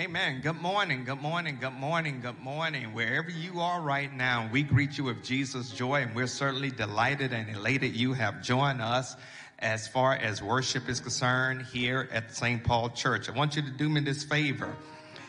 Amen. 0.00 0.40
Good 0.40 0.62
morning, 0.62 1.04
good 1.04 1.20
morning, 1.20 1.58
good 1.60 1.74
morning, 1.74 2.22
good 2.22 2.38
morning. 2.38 2.94
Wherever 2.94 3.28
you 3.28 3.60
are 3.60 3.82
right 3.82 4.10
now, 4.10 4.48
we 4.50 4.62
greet 4.62 4.96
you 4.96 5.04
with 5.04 5.22
Jesus' 5.22 5.72
joy, 5.72 6.00
and 6.00 6.14
we're 6.14 6.26
certainly 6.26 6.70
delighted 6.70 7.34
and 7.34 7.54
elated 7.54 7.94
you 7.94 8.14
have 8.14 8.42
joined 8.42 8.80
us 8.80 9.14
as 9.58 9.86
far 9.86 10.14
as 10.14 10.42
worship 10.42 10.88
is 10.88 11.00
concerned 11.00 11.66
here 11.70 12.08
at 12.12 12.34
St. 12.34 12.64
Paul 12.64 12.88
Church. 12.88 13.28
I 13.28 13.32
want 13.32 13.56
you 13.56 13.60
to 13.60 13.70
do 13.70 13.90
me 13.90 14.00
this 14.00 14.24
favor. 14.24 14.74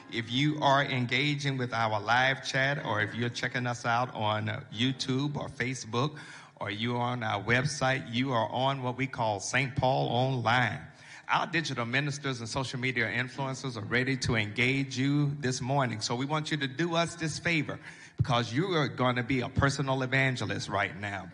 If 0.10 0.32
you 0.32 0.58
are 0.62 0.86
engaging 0.86 1.58
with 1.58 1.74
our 1.74 2.00
live 2.00 2.48
chat, 2.48 2.86
or 2.86 3.02
if 3.02 3.14
you're 3.14 3.28
checking 3.28 3.68
us 3.68 3.86
out 3.86 4.16
on 4.16 4.48
YouTube 4.74 5.36
or 5.36 5.50
Facebook, 5.50 6.16
or 6.62 6.72
you 6.72 6.96
are 6.96 7.12
on 7.12 7.24
our 7.24 7.44
website, 7.44 8.06
you 8.14 8.32
are 8.32 8.48
on 8.50 8.84
what 8.84 8.96
we 8.96 9.06
call 9.06 9.42
St. 9.42 9.76
Paul 9.76 10.08
Online. 10.08 10.80
Our 11.32 11.48
digital 11.48 11.86
ministers 11.86 12.42
and 12.42 12.50
social 12.50 12.78
media 12.78 13.08
influencers 13.08 13.78
are 13.78 13.86
ready 13.86 14.18
to 14.18 14.36
engage 14.36 14.98
you 14.98 15.32
this 15.40 15.62
morning. 15.62 16.02
So 16.02 16.14
we 16.14 16.26
want 16.26 16.52
you 16.52 16.58
to 16.58 16.68
do 16.68 16.96
us 16.96 17.16
this 17.16 17.40
favor 17.40 17.80
because 18.18 18.54
you 18.54 18.66
are 18.74 18.90
going 18.90 19.16
to 19.16 19.24
be 19.24 19.40
a 19.40 19.48
personal 19.48 20.04
evangelist 20.04 20.68
right 20.68 21.00
now. 21.00 21.30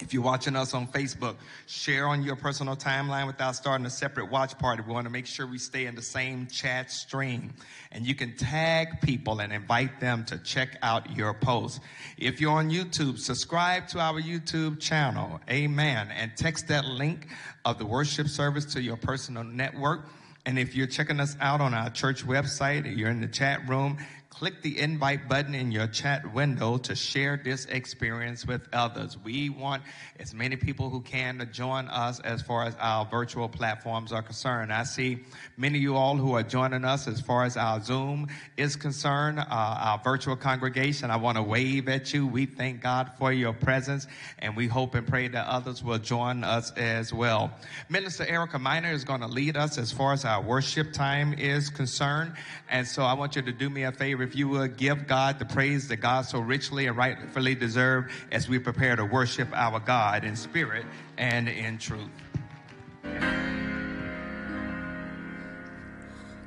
If 0.00 0.12
you're 0.12 0.24
watching 0.24 0.56
us 0.56 0.74
on 0.74 0.88
Facebook, 0.88 1.36
share 1.66 2.08
on 2.08 2.24
your 2.24 2.34
personal 2.34 2.74
timeline 2.74 3.28
without 3.28 3.54
starting 3.54 3.86
a 3.86 3.90
separate 3.90 4.28
watch 4.28 4.58
party. 4.58 4.82
We 4.84 4.92
want 4.92 5.06
to 5.06 5.10
make 5.10 5.24
sure 5.24 5.46
we 5.46 5.58
stay 5.58 5.86
in 5.86 5.94
the 5.94 6.02
same 6.02 6.48
chat 6.48 6.90
stream. 6.90 7.54
And 7.92 8.04
you 8.04 8.16
can 8.16 8.36
tag 8.36 9.00
people 9.02 9.38
and 9.38 9.52
invite 9.52 10.00
them 10.00 10.24
to 10.26 10.38
check 10.38 10.76
out 10.82 11.16
your 11.16 11.32
post. 11.32 11.80
If 12.18 12.40
you're 12.40 12.50
on 12.50 12.70
YouTube, 12.70 13.18
subscribe 13.18 13.86
to 13.88 14.00
our 14.00 14.20
YouTube 14.20 14.80
channel. 14.80 15.40
Amen. 15.48 16.08
And 16.10 16.32
text 16.36 16.66
that 16.68 16.86
link 16.86 17.28
of 17.64 17.78
the 17.78 17.86
worship 17.86 18.26
service 18.26 18.64
to 18.74 18.82
your 18.82 18.96
personal 18.96 19.44
network. 19.44 20.08
And 20.44 20.58
if 20.58 20.74
you're 20.74 20.88
checking 20.88 21.20
us 21.20 21.36
out 21.40 21.60
on 21.60 21.72
our 21.72 21.88
church 21.88 22.26
website, 22.26 22.96
you're 22.96 23.10
in 23.10 23.20
the 23.20 23.28
chat 23.28 23.66
room, 23.68 23.98
click 24.34 24.62
the 24.62 24.80
invite 24.80 25.28
button 25.28 25.54
in 25.54 25.70
your 25.70 25.86
chat 25.86 26.34
window 26.34 26.76
to 26.76 26.96
share 26.96 27.40
this 27.42 27.66
experience 27.66 28.44
with 28.44 28.62
others. 28.72 29.16
We 29.22 29.48
want 29.48 29.84
as 30.18 30.34
many 30.34 30.56
people 30.56 30.90
who 30.90 31.02
can 31.02 31.38
to 31.38 31.46
join 31.46 31.86
us 31.86 32.18
as 32.18 32.42
far 32.42 32.64
as 32.64 32.74
our 32.80 33.04
virtual 33.04 33.48
platforms 33.48 34.10
are 34.10 34.22
concerned. 34.22 34.72
I 34.72 34.82
see 34.82 35.20
many 35.56 35.78
of 35.78 35.82
you 35.82 35.94
all 35.94 36.16
who 36.16 36.32
are 36.32 36.42
joining 36.42 36.84
us 36.84 37.06
as 37.06 37.20
far 37.20 37.44
as 37.44 37.56
our 37.56 37.80
Zoom 37.80 38.26
is 38.56 38.74
concerned, 38.74 39.38
uh, 39.38 39.44
our 39.48 40.00
virtual 40.02 40.34
congregation. 40.34 41.12
I 41.12 41.16
want 41.16 41.36
to 41.36 41.42
wave 41.42 41.88
at 41.88 42.12
you. 42.12 42.26
We 42.26 42.46
thank 42.46 42.80
God 42.80 43.12
for 43.20 43.32
your 43.32 43.52
presence 43.52 44.08
and 44.40 44.56
we 44.56 44.66
hope 44.66 44.96
and 44.96 45.06
pray 45.06 45.28
that 45.28 45.46
others 45.46 45.84
will 45.84 45.98
join 45.98 46.42
us 46.42 46.72
as 46.72 47.12
well. 47.12 47.52
Minister 47.88 48.26
Erica 48.26 48.58
Miner 48.58 48.90
is 48.90 49.04
going 49.04 49.20
to 49.20 49.28
lead 49.28 49.56
us 49.56 49.78
as 49.78 49.92
far 49.92 50.12
as 50.12 50.24
our 50.24 50.42
worship 50.42 50.92
time 50.92 51.34
is 51.34 51.70
concerned. 51.70 52.34
And 52.68 52.84
so 52.84 53.04
I 53.04 53.12
want 53.12 53.36
you 53.36 53.42
to 53.42 53.52
do 53.52 53.70
me 53.70 53.84
a 53.84 53.92
favor 53.92 54.23
if 54.24 54.34
you 54.34 54.48
would 54.48 54.76
give 54.76 55.06
God 55.06 55.38
the 55.38 55.44
praise 55.44 55.86
that 55.88 55.98
God 55.98 56.22
so 56.22 56.40
richly 56.40 56.86
and 56.86 56.96
rightfully 56.96 57.54
deserve 57.54 58.10
as 58.32 58.48
we 58.48 58.58
prepare 58.58 58.96
to 58.96 59.04
worship 59.04 59.48
our 59.52 59.78
God 59.78 60.24
in 60.24 60.34
spirit 60.34 60.86
and 61.18 61.48
in 61.48 61.78
truth. 61.78 62.10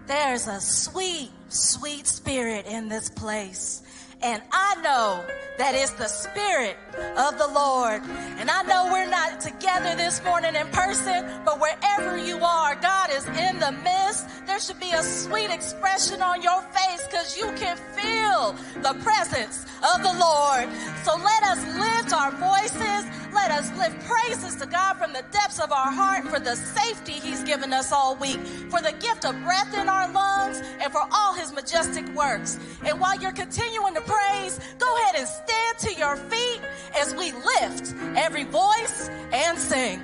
There's 0.07 0.47
a 0.47 0.59
sweet, 0.59 1.31
sweet 1.49 2.07
spirit 2.07 2.65
in 2.65 2.89
this 2.89 3.09
place. 3.09 3.83
And 4.21 4.41
I 4.51 4.75
know 4.81 5.23
that 5.57 5.75
is 5.75 5.91
the 5.93 6.07
Spirit 6.07 6.75
of 7.17 7.37
the 7.37 7.47
Lord. 7.47 8.01
And 8.37 8.49
I 8.49 8.63
know 8.63 8.89
we're 8.91 9.09
not 9.09 9.39
together 9.39 9.95
this 9.95 10.23
morning 10.23 10.55
in 10.55 10.67
person, 10.67 11.25
but 11.45 11.59
wherever 11.59 12.17
you 12.17 12.37
are, 12.39 12.75
God 12.75 13.11
is 13.11 13.25
in 13.27 13.59
the 13.59 13.71
midst. 13.83 14.27
There 14.47 14.59
should 14.59 14.79
be 14.79 14.91
a 14.91 15.03
sweet 15.03 15.51
expression 15.51 16.21
on 16.21 16.41
your 16.41 16.61
face 16.61 17.05
because 17.05 17.37
you 17.37 17.51
can 17.57 17.77
feel 17.77 18.55
the 18.81 18.93
presence 19.03 19.65
of 19.93 20.03
the 20.03 20.13
Lord. 20.19 20.69
So 21.03 21.15
let 21.15 21.43
us 21.43 21.59
lift 21.77 22.13
our 22.13 22.31
voices. 22.31 23.05
Let 23.33 23.51
us 23.51 23.71
lift 23.77 23.99
praises 24.07 24.55
to 24.57 24.65
God 24.65 24.97
from 24.97 25.13
the 25.13 25.23
depths 25.31 25.59
of 25.59 25.71
our 25.71 25.91
heart 25.91 26.27
for 26.27 26.39
the 26.39 26.55
safety 26.55 27.13
He's 27.13 27.43
given 27.43 27.73
us 27.73 27.91
all 27.91 28.15
week, 28.15 28.39
for 28.69 28.81
the 28.81 28.93
gift 28.99 29.25
of 29.25 29.41
breath 29.43 29.73
in 29.77 29.87
our 29.89 30.11
lungs, 30.11 30.61
and 30.81 30.91
for 30.91 31.07
all 31.11 31.33
His 31.33 31.53
majestic 31.53 32.07
works. 32.15 32.59
And 32.85 32.99
while 32.99 33.19
you're 33.19 33.31
continuing 33.31 33.93
to 33.95 34.01
praise, 34.01 34.59
go 34.79 34.97
ahead 34.97 35.15
and 35.17 35.27
stand 35.27 35.77
to 35.79 35.93
your 35.93 36.15
feet 36.15 36.61
as 36.99 37.13
we 37.15 37.31
lift 37.31 37.93
every 38.15 38.43
voice 38.43 39.09
and 39.31 39.57
sing. 39.57 40.01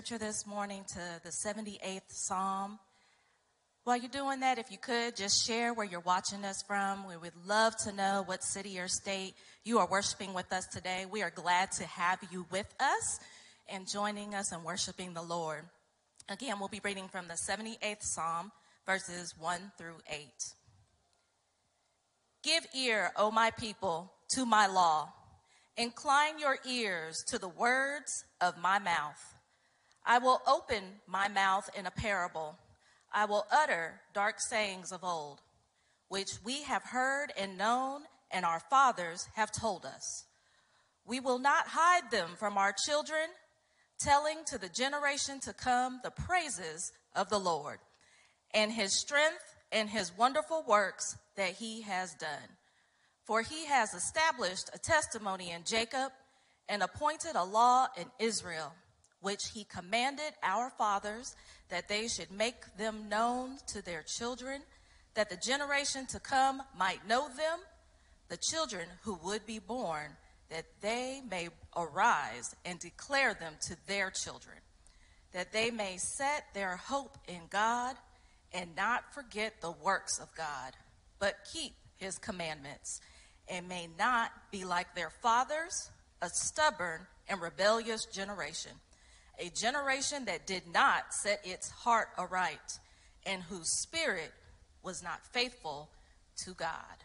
Scripture 0.00 0.24
this 0.24 0.46
morning 0.46 0.82
to 0.88 0.98
the 1.22 1.28
78th 1.28 2.00
Psalm, 2.08 2.78
while 3.84 3.98
you're 3.98 4.08
doing 4.08 4.40
that, 4.40 4.56
if 4.56 4.70
you 4.70 4.78
could 4.78 5.14
just 5.14 5.46
share 5.46 5.74
where 5.74 5.84
you're 5.84 6.00
watching 6.00 6.42
us 6.42 6.62
from. 6.62 7.06
We 7.06 7.18
would 7.18 7.34
love 7.46 7.76
to 7.84 7.92
know 7.92 8.22
what 8.24 8.42
city 8.42 8.80
or 8.80 8.88
state 8.88 9.34
you 9.62 9.78
are 9.78 9.86
worshiping 9.86 10.32
with 10.32 10.50
us 10.54 10.66
today. 10.68 11.04
We 11.04 11.20
are 11.20 11.28
glad 11.28 11.72
to 11.72 11.84
have 11.84 12.18
you 12.30 12.46
with 12.50 12.74
us 12.80 13.20
and 13.68 13.86
joining 13.86 14.34
us 14.34 14.54
in 14.54 14.64
worshiping 14.64 15.12
the 15.12 15.20
Lord. 15.20 15.64
Again, 16.30 16.58
we'll 16.58 16.68
be 16.70 16.80
reading 16.82 17.08
from 17.08 17.28
the 17.28 17.34
78th 17.34 18.00
Psalm, 18.00 18.52
verses 18.86 19.34
1 19.38 19.72
through 19.76 19.96
8. 20.10 20.18
Give 22.42 22.64
ear, 22.74 23.10
O 23.16 23.30
my 23.30 23.50
people, 23.50 24.14
to 24.30 24.46
my 24.46 24.66
law. 24.66 25.12
Incline 25.76 26.38
your 26.38 26.56
ears 26.66 27.22
to 27.26 27.38
the 27.38 27.50
words 27.50 28.24
of 28.40 28.56
my 28.56 28.78
mouth. 28.78 29.29
I 30.04 30.18
will 30.18 30.40
open 30.46 30.82
my 31.06 31.28
mouth 31.28 31.68
in 31.76 31.86
a 31.86 31.90
parable. 31.90 32.58
I 33.12 33.24
will 33.24 33.46
utter 33.50 34.00
dark 34.14 34.40
sayings 34.40 34.92
of 34.92 35.04
old, 35.04 35.40
which 36.08 36.38
we 36.44 36.62
have 36.62 36.82
heard 36.84 37.32
and 37.36 37.58
known, 37.58 38.02
and 38.30 38.44
our 38.44 38.60
fathers 38.60 39.28
have 39.34 39.52
told 39.52 39.84
us. 39.84 40.24
We 41.04 41.20
will 41.20 41.38
not 41.38 41.68
hide 41.68 42.10
them 42.10 42.30
from 42.38 42.56
our 42.56 42.72
children, 42.72 43.28
telling 43.98 44.44
to 44.46 44.58
the 44.58 44.68
generation 44.68 45.40
to 45.40 45.52
come 45.52 46.00
the 46.02 46.10
praises 46.10 46.92
of 47.14 47.28
the 47.28 47.40
Lord 47.40 47.78
and 48.54 48.72
his 48.72 48.92
strength 48.92 49.54
and 49.72 49.88
his 49.88 50.16
wonderful 50.16 50.64
works 50.66 51.16
that 51.36 51.54
he 51.54 51.82
has 51.82 52.14
done. 52.14 52.56
For 53.24 53.42
he 53.42 53.66
has 53.66 53.94
established 53.94 54.70
a 54.74 54.78
testimony 54.78 55.50
in 55.50 55.62
Jacob 55.64 56.12
and 56.68 56.82
appointed 56.82 57.36
a 57.36 57.44
law 57.44 57.86
in 57.96 58.06
Israel, 58.18 58.72
which 59.20 59.50
he 59.54 59.64
commanded 59.64 60.32
our 60.42 60.70
fathers 60.70 61.34
that 61.68 61.88
they 61.88 62.08
should 62.08 62.30
make 62.30 62.76
them 62.76 63.08
known 63.08 63.58
to 63.66 63.82
their 63.82 64.02
children, 64.02 64.62
that 65.14 65.30
the 65.30 65.36
generation 65.36 66.06
to 66.06 66.20
come 66.20 66.62
might 66.76 67.06
know 67.06 67.28
them, 67.28 67.58
the 68.28 68.36
children 68.36 68.86
who 69.02 69.18
would 69.24 69.44
be 69.46 69.58
born, 69.58 70.16
that 70.50 70.64
they 70.80 71.20
may 71.30 71.48
arise 71.76 72.54
and 72.64 72.78
declare 72.78 73.34
them 73.34 73.54
to 73.60 73.76
their 73.86 74.10
children, 74.10 74.56
that 75.32 75.52
they 75.52 75.70
may 75.70 75.96
set 75.96 76.44
their 76.54 76.76
hope 76.76 77.16
in 77.28 77.42
God 77.50 77.96
and 78.52 78.74
not 78.76 79.14
forget 79.14 79.60
the 79.60 79.70
works 79.70 80.18
of 80.18 80.34
God, 80.36 80.74
but 81.18 81.46
keep 81.52 81.72
his 81.98 82.18
commandments, 82.18 83.00
and 83.48 83.68
may 83.68 83.88
not 83.98 84.30
be 84.50 84.64
like 84.64 84.94
their 84.94 85.10
fathers, 85.10 85.90
a 86.22 86.28
stubborn 86.28 87.06
and 87.28 87.40
rebellious 87.40 88.06
generation, 88.06 88.72
a 89.40 89.50
generation 89.50 90.26
that 90.26 90.46
did 90.46 90.62
not 90.72 91.12
set 91.14 91.40
its 91.44 91.70
heart 91.70 92.08
aright, 92.18 92.78
and 93.26 93.42
whose 93.42 93.68
spirit 93.68 94.32
was 94.82 95.02
not 95.02 95.24
faithful 95.32 95.88
to 96.44 96.54
God. 96.54 97.04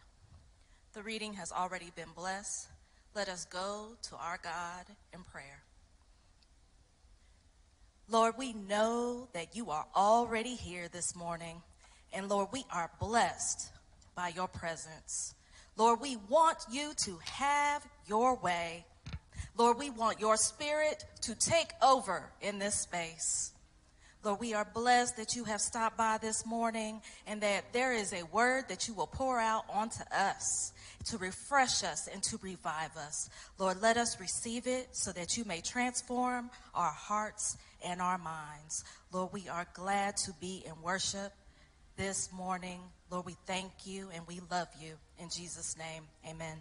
The 0.93 1.03
reading 1.03 1.33
has 1.33 1.51
already 1.51 1.91
been 1.95 2.11
blessed. 2.15 2.67
Let 3.15 3.29
us 3.29 3.45
go 3.45 3.97
to 4.09 4.15
our 4.15 4.39
God 4.43 4.85
in 5.13 5.21
prayer. 5.23 5.63
Lord, 8.09 8.35
we 8.37 8.53
know 8.53 9.27
that 9.33 9.55
you 9.55 9.71
are 9.71 9.85
already 9.95 10.55
here 10.55 10.87
this 10.89 11.15
morning. 11.15 11.61
And 12.13 12.29
Lord, 12.29 12.49
we 12.53 12.63
are 12.71 12.91
blessed 12.99 13.71
by 14.15 14.29
your 14.29 14.47
presence. 14.47 15.33
Lord, 15.75 15.99
we 16.01 16.17
want 16.29 16.59
you 16.71 16.93
to 17.05 17.17
have 17.23 17.85
your 18.07 18.35
way. 18.37 18.85
Lord, 19.57 19.77
we 19.77 19.89
want 19.89 20.19
your 20.19 20.38
spirit 20.38 21.05
to 21.21 21.35
take 21.35 21.71
over 21.81 22.29
in 22.41 22.59
this 22.59 22.75
space. 22.75 23.53
Lord, 24.24 24.39
we 24.39 24.53
are 24.55 24.67
blessed 24.74 25.17
that 25.17 25.35
you 25.35 25.43
have 25.43 25.62
stopped 25.62 25.97
by 25.97 26.17
this 26.17 26.45
morning 26.45 27.01
and 27.27 27.41
that 27.41 27.71
there 27.74 27.93
is 27.93 28.12
a 28.12 28.24
word 28.24 28.65
that 28.69 28.88
you 28.88 28.93
will 28.95 29.07
pour 29.07 29.39
out 29.39 29.63
onto 29.69 30.03
us 30.12 30.74
to 31.05 31.17
refresh 31.19 31.83
us 31.83 32.09
and 32.12 32.24
to 32.24 32.39
revive 32.41 32.97
us. 32.97 33.29
Lord, 33.59 33.81
let 33.83 33.97
us 33.97 34.19
receive 34.19 34.65
it 34.65 34.88
so 34.93 35.12
that 35.12 35.38
you 35.38 35.45
may 35.45 35.62
transform 35.62 36.50
our 36.74 36.91
hearts 36.91 37.57
and 37.85 38.01
our 38.01 38.17
minds. 38.17 38.83
Lord, 39.13 39.31
we 39.31 39.47
are 39.47 39.67
glad 39.74 40.17
to 40.17 40.33
be 40.41 40.63
in 40.65 40.81
worship 40.81 41.31
this 41.95 42.33
morning. 42.33 42.79
Lord, 43.12 43.27
we 43.27 43.35
thank 43.45 43.71
you 43.85 44.09
and 44.13 44.25
we 44.27 44.41
love 44.50 44.69
you. 44.81 44.93
In 45.19 45.29
Jesus' 45.29 45.77
name, 45.77 46.03
amen. 46.27 46.57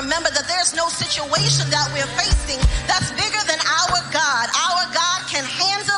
remember 0.00 0.30
that 0.32 0.48
there's 0.48 0.72
no 0.72 0.88
situation 0.88 1.68
that 1.68 1.84
we're 1.92 2.08
facing 2.16 2.56
that's 2.88 3.12
bigger 3.20 3.42
than 3.44 3.60
our 3.60 4.00
God. 4.08 4.48
Our 4.48 4.88
God 4.96 5.18
can 5.28 5.44
handle 5.44 5.89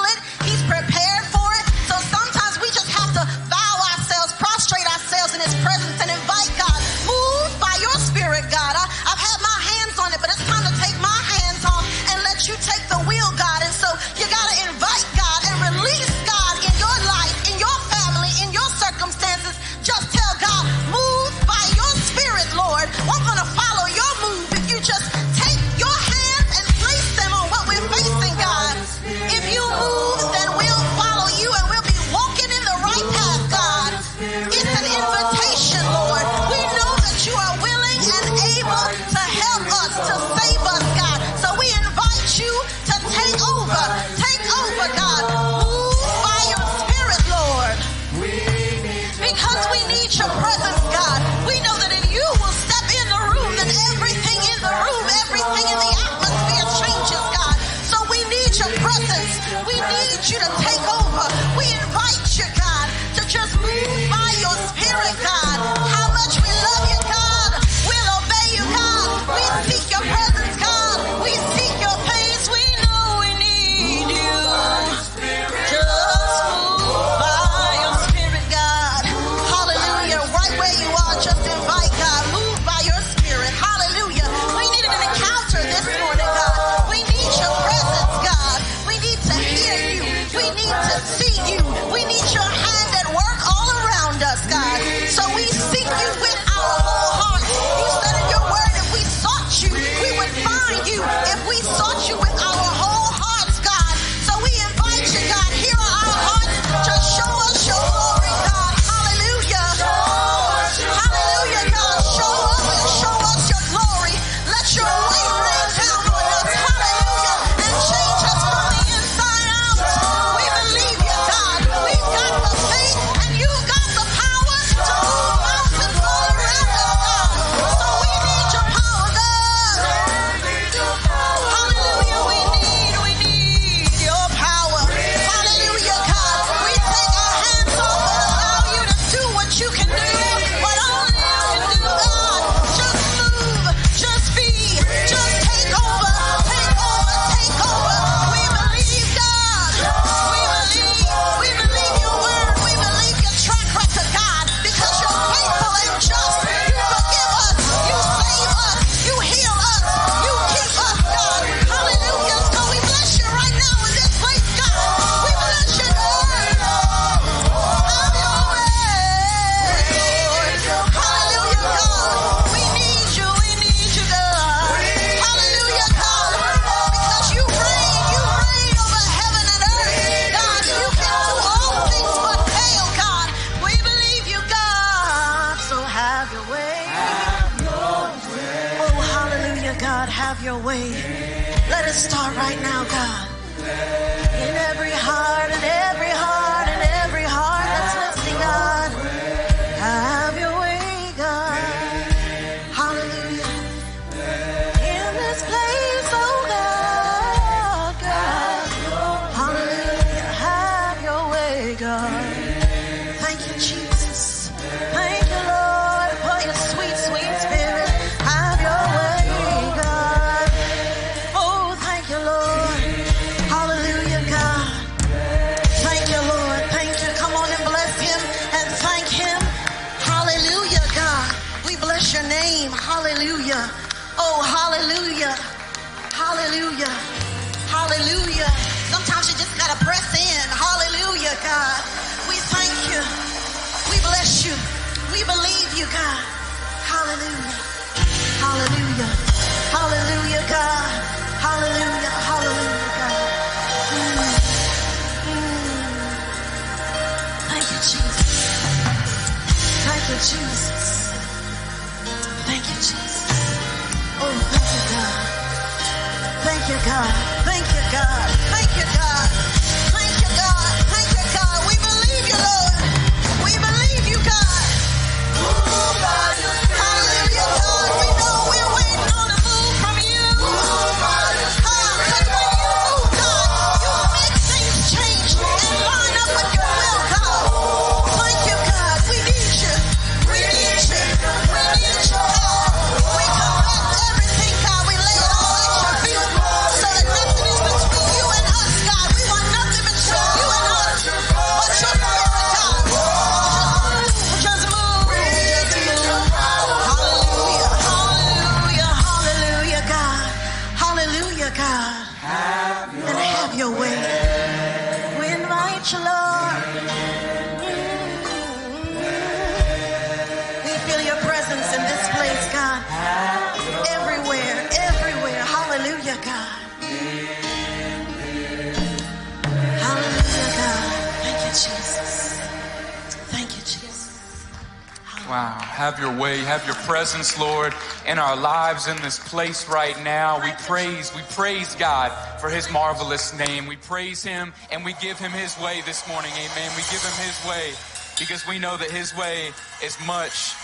Lord, 337.72 337.82
in 338.06 338.18
our 338.18 338.36
lives 338.36 338.88
in 338.88 338.96
this 339.02 339.18
place 339.18 339.68
right 339.68 340.00
now. 340.02 340.42
We 340.42 340.52
praise, 340.66 341.14
we 341.14 341.22
praise 341.30 341.74
God 341.76 342.10
for 342.40 342.48
his 342.48 342.70
marvelous 342.70 343.36
name. 343.36 343.66
We 343.66 343.76
praise 343.76 344.22
him 344.22 344.52
and 344.70 344.84
we 344.84 344.94
give 344.94 345.18
him 345.18 345.32
his 345.32 345.58
way 345.60 345.82
this 345.86 346.06
morning. 346.08 346.32
Amen. 346.32 346.70
We 346.76 346.82
give 346.90 347.02
him 347.02 347.26
his 347.26 347.46
way 347.48 347.72
because 348.18 348.46
we 348.46 348.58
know 348.58 348.76
that 348.76 348.90
his 348.90 349.16
way 349.16 349.50
is 349.82 349.96
much, 350.06 350.54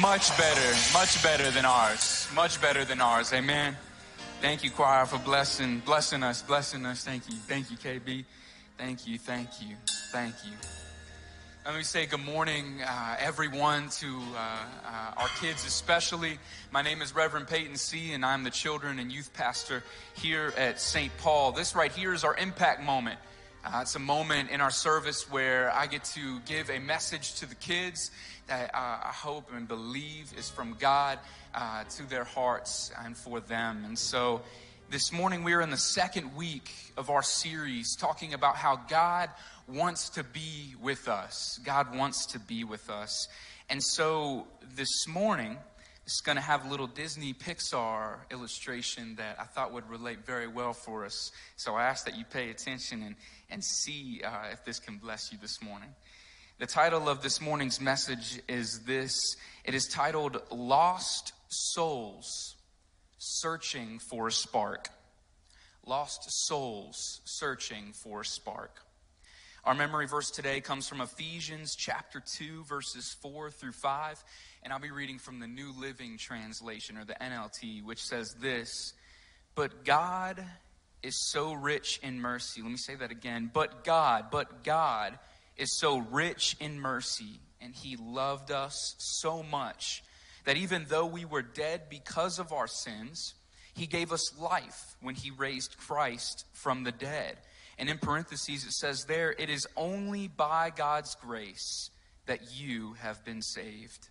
much 0.00 0.36
better, 0.38 0.76
much 0.92 1.22
better 1.22 1.50
than 1.50 1.64
ours. 1.64 2.28
Much 2.34 2.60
better 2.60 2.84
than 2.84 3.00
ours. 3.00 3.32
Amen. 3.32 3.76
Thank 4.40 4.64
you, 4.64 4.70
choir, 4.70 5.04
for 5.04 5.18
blessing, 5.18 5.80
blessing 5.84 6.22
us, 6.22 6.42
blessing 6.42 6.86
us. 6.86 7.04
Thank 7.04 7.28
you. 7.28 7.36
Thank 7.36 7.70
you, 7.70 7.76
KB. 7.76 8.24
Thank 8.78 9.06
you, 9.06 9.18
thank 9.18 9.60
you, 9.60 9.76
thank 10.10 10.34
you. 10.46 10.79
Let 11.66 11.76
me 11.76 11.82
say 11.82 12.06
good 12.06 12.24
morning, 12.24 12.80
uh, 12.82 13.16
everyone, 13.18 13.90
to 13.90 14.06
uh, 14.06 14.38
uh, 14.38 15.12
our 15.18 15.28
kids 15.42 15.66
especially. 15.66 16.38
My 16.72 16.80
name 16.80 17.02
is 17.02 17.14
Reverend 17.14 17.48
Peyton 17.48 17.76
C., 17.76 18.14
and 18.14 18.24
I'm 18.24 18.44
the 18.44 18.50
children 18.50 18.98
and 18.98 19.12
youth 19.12 19.30
pastor 19.34 19.82
here 20.14 20.54
at 20.56 20.80
St. 20.80 21.14
Paul. 21.18 21.52
This 21.52 21.74
right 21.74 21.92
here 21.92 22.14
is 22.14 22.24
our 22.24 22.34
impact 22.34 22.82
moment. 22.82 23.20
Uh, 23.62 23.80
it's 23.82 23.94
a 23.94 23.98
moment 23.98 24.48
in 24.48 24.62
our 24.62 24.70
service 24.70 25.30
where 25.30 25.70
I 25.70 25.86
get 25.86 26.04
to 26.04 26.40
give 26.46 26.70
a 26.70 26.78
message 26.78 27.34
to 27.36 27.46
the 27.46 27.54
kids 27.56 28.10
that 28.46 28.74
uh, 28.74 28.78
I 28.78 29.12
hope 29.12 29.50
and 29.54 29.68
believe 29.68 30.32
is 30.38 30.48
from 30.48 30.76
God 30.78 31.18
uh, 31.54 31.84
to 31.84 32.08
their 32.08 32.24
hearts 32.24 32.90
and 33.04 33.14
for 33.14 33.38
them. 33.38 33.84
And 33.84 33.98
so 33.98 34.40
this 34.90 35.12
morning 35.12 35.44
we 35.44 35.52
are 35.52 35.60
in 35.60 35.70
the 35.70 35.76
second 35.76 36.34
week 36.34 36.68
of 36.96 37.10
our 37.10 37.22
series 37.22 37.94
talking 37.94 38.34
about 38.34 38.56
how 38.56 38.74
God 38.74 39.30
wants 39.68 40.08
to 40.10 40.24
be 40.24 40.74
with 40.82 41.06
us. 41.06 41.60
God 41.64 41.94
wants 41.94 42.26
to 42.26 42.40
be 42.40 42.64
with 42.64 42.90
us. 42.90 43.28
And 43.68 43.80
so 43.80 44.48
this 44.74 45.06
morning, 45.06 45.58
it's 46.06 46.20
going 46.20 46.34
to 46.34 46.42
have 46.42 46.66
a 46.66 46.68
little 46.68 46.88
Disney 46.88 47.34
Pixar 47.34 48.16
illustration 48.32 49.14
that 49.14 49.36
I 49.38 49.44
thought 49.44 49.72
would 49.72 49.88
relate 49.88 50.26
very 50.26 50.48
well 50.48 50.72
for 50.72 51.04
us. 51.04 51.30
So 51.54 51.76
I 51.76 51.84
ask 51.84 52.04
that 52.06 52.18
you 52.18 52.24
pay 52.24 52.50
attention 52.50 53.04
and, 53.04 53.14
and 53.48 53.64
see 53.64 54.22
uh, 54.24 54.48
if 54.50 54.64
this 54.64 54.80
can 54.80 54.98
bless 54.98 55.30
you 55.30 55.38
this 55.40 55.62
morning. 55.62 55.90
The 56.58 56.66
title 56.66 57.08
of 57.08 57.22
this 57.22 57.40
morning's 57.40 57.80
message 57.80 58.40
is 58.48 58.80
this 58.80 59.36
it 59.64 59.72
is 59.72 59.86
titled 59.86 60.42
Lost 60.50 61.32
Souls 61.46 62.56
Searching 63.22 63.98
for 63.98 64.28
a 64.28 64.32
Spark. 64.32 64.88
Lost 65.84 66.24
Souls 66.46 67.20
Searching 67.26 67.92
for 67.92 68.22
a 68.22 68.24
Spark. 68.24 68.80
Our 69.62 69.74
memory 69.74 70.06
verse 70.06 70.30
today 70.30 70.62
comes 70.62 70.88
from 70.88 71.02
Ephesians 71.02 71.74
chapter 71.76 72.22
2, 72.38 72.64
verses 72.64 73.14
4 73.20 73.50
through 73.50 73.72
5. 73.72 74.24
And 74.62 74.72
I'll 74.72 74.80
be 74.80 74.90
reading 74.90 75.18
from 75.18 75.38
the 75.38 75.46
New 75.46 75.70
Living 75.78 76.16
Translation 76.16 76.96
or 76.96 77.04
the 77.04 77.12
NLT, 77.12 77.84
which 77.84 78.02
says 78.02 78.34
this 78.40 78.94
But 79.54 79.84
God 79.84 80.42
is 81.02 81.30
so 81.30 81.52
rich 81.52 82.00
in 82.02 82.22
mercy. 82.22 82.62
Let 82.62 82.70
me 82.70 82.78
say 82.78 82.94
that 82.94 83.10
again. 83.10 83.50
But 83.52 83.84
God, 83.84 84.30
but 84.30 84.64
God 84.64 85.18
is 85.58 85.78
so 85.78 85.98
rich 85.98 86.56
in 86.58 86.80
mercy, 86.80 87.38
and 87.60 87.74
He 87.74 87.96
loved 87.96 88.50
us 88.50 88.94
so 88.96 89.42
much 89.42 90.02
that 90.44 90.56
even 90.56 90.86
though 90.88 91.06
we 91.06 91.24
were 91.24 91.42
dead 91.42 91.82
because 91.88 92.38
of 92.38 92.52
our 92.52 92.66
sins, 92.66 93.34
He 93.74 93.86
gave 93.86 94.12
us 94.12 94.38
life 94.38 94.96
when 95.00 95.14
He 95.14 95.30
raised 95.30 95.76
Christ 95.76 96.44
from 96.52 96.84
the 96.84 96.92
dead. 96.92 97.36
And 97.78 97.88
in 97.88 97.98
parentheses, 97.98 98.64
it 98.64 98.72
says 98.72 99.04
there, 99.04 99.34
it 99.38 99.48
is 99.48 99.66
only 99.76 100.28
by 100.28 100.70
God's 100.74 101.14
grace 101.14 101.90
that 102.26 102.40
you 102.54 102.94
have 102.94 103.24
been 103.24 103.42
saved. 103.42 104.08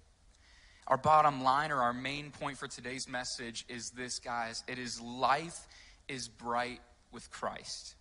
Our 0.87 0.97
bottom 0.97 1.43
line 1.43 1.71
or 1.71 1.81
our 1.81 1.93
main 1.93 2.31
point 2.31 2.57
for 2.57 2.67
today's 2.67 3.07
message 3.07 3.63
is 3.69 3.91
this, 3.91 4.17
guys. 4.17 4.63
It 4.67 4.79
is 4.79 4.99
life 4.99 5.67
is 6.07 6.27
bright 6.27 6.81
with 7.11 7.29
Christ. 7.29 7.95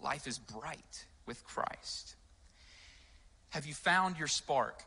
Life 0.00 0.28
is 0.28 0.38
bright 0.38 1.06
with 1.26 1.42
Christ. 1.44 2.14
Have 3.50 3.66
you 3.66 3.74
found 3.74 4.18
your 4.18 4.28
spark? 4.28 4.84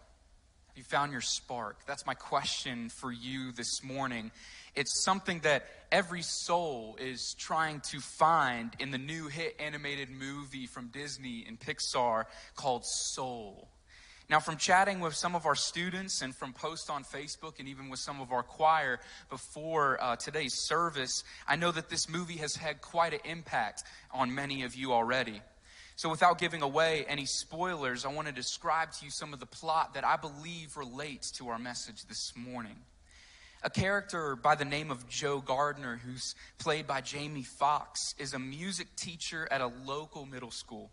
Have 0.71 0.77
you 0.77 0.83
found 0.85 1.11
your 1.11 1.19
spark? 1.19 1.85
That's 1.85 2.05
my 2.05 2.13
question 2.13 2.87
for 2.87 3.11
you 3.11 3.51
this 3.51 3.83
morning. 3.83 4.31
It's 4.73 5.03
something 5.03 5.39
that 5.39 5.65
every 5.91 6.21
soul 6.21 6.95
is 6.97 7.35
trying 7.37 7.81
to 7.89 7.99
find 7.99 8.71
in 8.79 8.91
the 8.91 8.97
new 8.97 9.27
hit 9.27 9.57
animated 9.59 10.09
movie 10.09 10.67
from 10.67 10.87
Disney 10.87 11.43
and 11.45 11.59
Pixar 11.59 12.23
called 12.55 12.85
Soul. 12.85 13.67
Now, 14.29 14.39
from 14.39 14.55
chatting 14.55 15.01
with 15.01 15.13
some 15.13 15.35
of 15.35 15.45
our 15.45 15.55
students 15.55 16.21
and 16.21 16.33
from 16.33 16.53
posts 16.53 16.89
on 16.89 17.03
Facebook 17.03 17.59
and 17.59 17.67
even 17.67 17.89
with 17.89 17.99
some 17.99 18.21
of 18.21 18.31
our 18.31 18.43
choir 18.43 19.01
before 19.29 20.01
uh, 20.01 20.15
today's 20.15 20.53
service, 20.53 21.25
I 21.45 21.57
know 21.57 21.73
that 21.73 21.89
this 21.89 22.07
movie 22.07 22.37
has 22.37 22.55
had 22.55 22.79
quite 22.79 23.13
an 23.13 23.19
impact 23.25 23.83
on 24.09 24.33
many 24.33 24.63
of 24.63 24.73
you 24.73 24.93
already. 24.93 25.41
So, 26.01 26.09
without 26.09 26.39
giving 26.39 26.63
away 26.63 27.05
any 27.07 27.27
spoilers, 27.27 28.05
I 28.05 28.07
want 28.07 28.27
to 28.27 28.33
describe 28.33 28.91
to 28.93 29.05
you 29.05 29.11
some 29.11 29.33
of 29.33 29.39
the 29.39 29.45
plot 29.45 29.93
that 29.93 30.03
I 30.03 30.17
believe 30.17 30.75
relates 30.75 31.29
to 31.33 31.49
our 31.49 31.59
message 31.59 32.07
this 32.07 32.33
morning. 32.35 32.75
A 33.61 33.69
character 33.69 34.35
by 34.35 34.55
the 34.55 34.65
name 34.65 34.89
of 34.89 35.07
Joe 35.07 35.41
Gardner, 35.41 36.01
who's 36.03 36.33
played 36.57 36.87
by 36.87 37.01
Jamie 37.01 37.43
Foxx, 37.43 38.15
is 38.17 38.33
a 38.33 38.39
music 38.39 38.87
teacher 38.95 39.47
at 39.51 39.61
a 39.61 39.71
local 39.85 40.25
middle 40.25 40.49
school. 40.49 40.89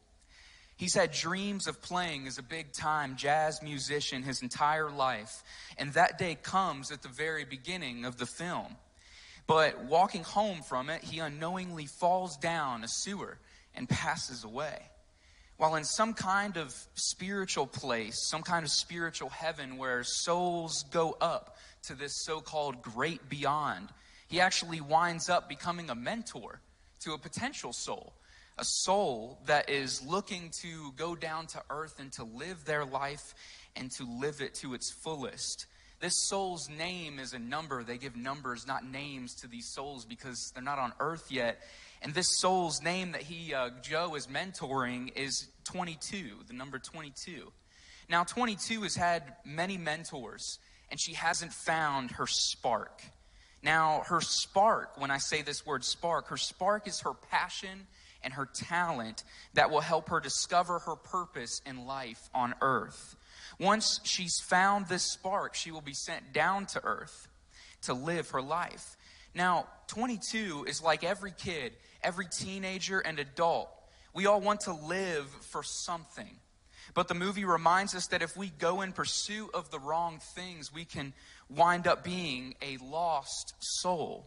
He's 0.76 0.92
had 0.92 1.12
dreams 1.12 1.68
of 1.68 1.80
playing 1.80 2.26
as 2.26 2.36
a 2.36 2.42
big 2.42 2.74
time 2.74 3.16
jazz 3.16 3.62
musician 3.62 4.22
his 4.22 4.42
entire 4.42 4.90
life, 4.90 5.42
and 5.78 5.90
that 5.94 6.18
day 6.18 6.34
comes 6.34 6.92
at 6.92 7.00
the 7.00 7.08
very 7.08 7.46
beginning 7.46 8.04
of 8.04 8.18
the 8.18 8.26
film. 8.26 8.76
But 9.46 9.84
walking 9.84 10.22
home 10.22 10.60
from 10.60 10.90
it, 10.90 11.02
he 11.02 11.18
unknowingly 11.18 11.86
falls 11.86 12.36
down 12.36 12.84
a 12.84 12.88
sewer 12.88 13.38
and 13.74 13.88
passes 13.88 14.44
away. 14.44 14.82
While 15.58 15.74
in 15.74 15.82
some 15.82 16.14
kind 16.14 16.56
of 16.56 16.72
spiritual 16.94 17.66
place, 17.66 18.16
some 18.30 18.42
kind 18.42 18.64
of 18.64 18.70
spiritual 18.70 19.28
heaven 19.28 19.76
where 19.76 20.04
souls 20.04 20.84
go 20.92 21.16
up 21.20 21.56
to 21.82 21.94
this 21.94 22.24
so 22.24 22.40
called 22.40 22.80
great 22.80 23.28
beyond, 23.28 23.88
he 24.28 24.40
actually 24.40 24.80
winds 24.80 25.28
up 25.28 25.48
becoming 25.48 25.90
a 25.90 25.96
mentor 25.96 26.60
to 27.00 27.12
a 27.12 27.18
potential 27.18 27.72
soul, 27.72 28.12
a 28.56 28.64
soul 28.64 29.40
that 29.46 29.68
is 29.68 30.00
looking 30.06 30.50
to 30.62 30.92
go 30.92 31.16
down 31.16 31.48
to 31.48 31.62
earth 31.70 31.98
and 31.98 32.12
to 32.12 32.22
live 32.22 32.64
their 32.64 32.84
life 32.84 33.34
and 33.74 33.90
to 33.90 34.04
live 34.04 34.40
it 34.40 34.54
to 34.54 34.74
its 34.74 34.92
fullest. 34.92 35.66
This 35.98 36.16
soul's 36.28 36.68
name 36.68 37.18
is 37.18 37.32
a 37.32 37.38
number. 37.40 37.82
They 37.82 37.98
give 37.98 38.14
numbers, 38.14 38.64
not 38.64 38.88
names, 38.88 39.34
to 39.40 39.48
these 39.48 39.66
souls 39.66 40.04
because 40.04 40.52
they're 40.54 40.62
not 40.62 40.78
on 40.78 40.92
earth 41.00 41.32
yet. 41.32 41.58
And 42.02 42.14
this 42.14 42.38
soul's 42.38 42.82
name 42.82 43.12
that 43.12 43.22
he, 43.22 43.54
uh, 43.54 43.70
Joe, 43.82 44.14
is 44.14 44.26
mentoring 44.28 45.10
is 45.16 45.48
22, 45.64 46.30
the 46.46 46.54
number 46.54 46.78
22. 46.78 47.52
Now, 48.08 48.24
22 48.24 48.82
has 48.82 48.96
had 48.96 49.34
many 49.44 49.76
mentors 49.76 50.58
and 50.90 51.00
she 51.00 51.14
hasn't 51.14 51.52
found 51.52 52.12
her 52.12 52.26
spark. 52.26 53.02
Now, 53.62 54.02
her 54.06 54.20
spark, 54.20 55.00
when 55.00 55.10
I 55.10 55.18
say 55.18 55.42
this 55.42 55.66
word 55.66 55.84
spark, 55.84 56.28
her 56.28 56.36
spark 56.36 56.86
is 56.86 57.00
her 57.00 57.12
passion 57.12 57.86
and 58.22 58.32
her 58.32 58.46
talent 58.46 59.24
that 59.54 59.70
will 59.70 59.80
help 59.80 60.08
her 60.08 60.20
discover 60.20 60.78
her 60.80 60.96
purpose 60.96 61.60
in 61.66 61.86
life 61.86 62.30
on 62.34 62.54
earth. 62.60 63.16
Once 63.58 64.00
she's 64.04 64.40
found 64.40 64.86
this 64.86 65.02
spark, 65.02 65.54
she 65.54 65.70
will 65.70 65.80
be 65.80 65.94
sent 65.94 66.32
down 66.32 66.66
to 66.66 66.80
earth 66.84 67.28
to 67.82 67.94
live 67.94 68.30
her 68.30 68.42
life. 68.42 68.96
Now, 69.34 69.66
22 69.88 70.64
is 70.68 70.82
like 70.82 71.04
every 71.04 71.32
kid, 71.32 71.72
every 72.02 72.26
teenager, 72.26 73.00
and 73.00 73.18
adult. 73.18 73.68
We 74.14 74.26
all 74.26 74.40
want 74.40 74.60
to 74.62 74.72
live 74.72 75.26
for 75.50 75.62
something. 75.62 76.38
But 76.94 77.08
the 77.08 77.14
movie 77.14 77.44
reminds 77.44 77.94
us 77.94 78.06
that 78.08 78.22
if 78.22 78.36
we 78.36 78.48
go 78.48 78.80
in 78.80 78.92
pursuit 78.92 79.50
of 79.54 79.70
the 79.70 79.78
wrong 79.78 80.20
things, 80.34 80.72
we 80.72 80.84
can 80.84 81.12
wind 81.48 81.86
up 81.86 82.02
being 82.02 82.54
a 82.62 82.78
lost 82.78 83.54
soul. 83.60 84.26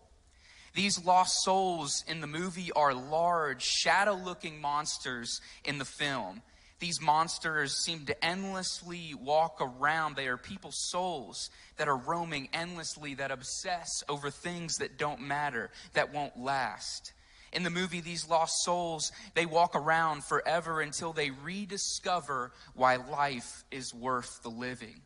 These 0.74 1.04
lost 1.04 1.44
souls 1.44 2.04
in 2.08 2.22
the 2.22 2.28
movie 2.28 2.72
are 2.72 2.94
large, 2.94 3.62
shadow 3.64 4.14
looking 4.14 4.62
monsters 4.62 5.42
in 5.66 5.80
the 5.80 5.86
film. 5.86 6.42
These 6.80 7.02
monsters 7.02 7.76
seem 7.76 8.06
to 8.06 8.26
endlessly 8.26 9.14
walk 9.14 9.60
around. 9.60 10.16
They 10.16 10.28
are 10.28 10.38
people's 10.38 10.90
souls 10.90 11.50
that 11.78 11.88
are 11.88 11.98
roaming 11.98 12.50
endlessly, 12.54 13.16
that 13.16 13.32
obsess 13.32 14.04
over 14.10 14.32
things 14.32 14.78
that 14.78 14.98
don't 14.98 15.22
matter, 15.22 15.70
that 15.94 16.14
won't 16.14 16.40
last. 16.40 17.14
In 17.54 17.64
the 17.64 17.70
movie, 17.70 18.02
these 18.02 18.30
lost 18.30 18.64
souls, 18.64 19.12
they 19.34 19.46
walk 19.46 19.76
around 19.76 20.24
forever 20.24 20.80
until 20.82 21.12
they 21.12 21.32
rediscover 21.32 22.52
why 22.74 22.96
life 22.96 23.64
is 23.72 23.94
worth 23.94 24.42
the 24.42 24.50
living. 24.50 25.02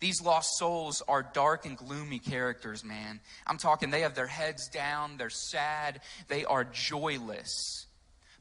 These 0.00 0.22
lost 0.22 0.56
souls 0.56 1.02
are 1.06 1.22
dark 1.22 1.66
and 1.66 1.76
gloomy 1.76 2.18
characters, 2.18 2.82
man. 2.82 3.20
I'm 3.46 3.58
talking, 3.58 3.90
they 3.90 4.00
have 4.00 4.14
their 4.14 4.26
heads 4.26 4.68
down, 4.68 5.18
they're 5.18 5.28
sad, 5.28 6.00
they 6.28 6.46
are 6.46 6.64
joyless. 6.64 7.86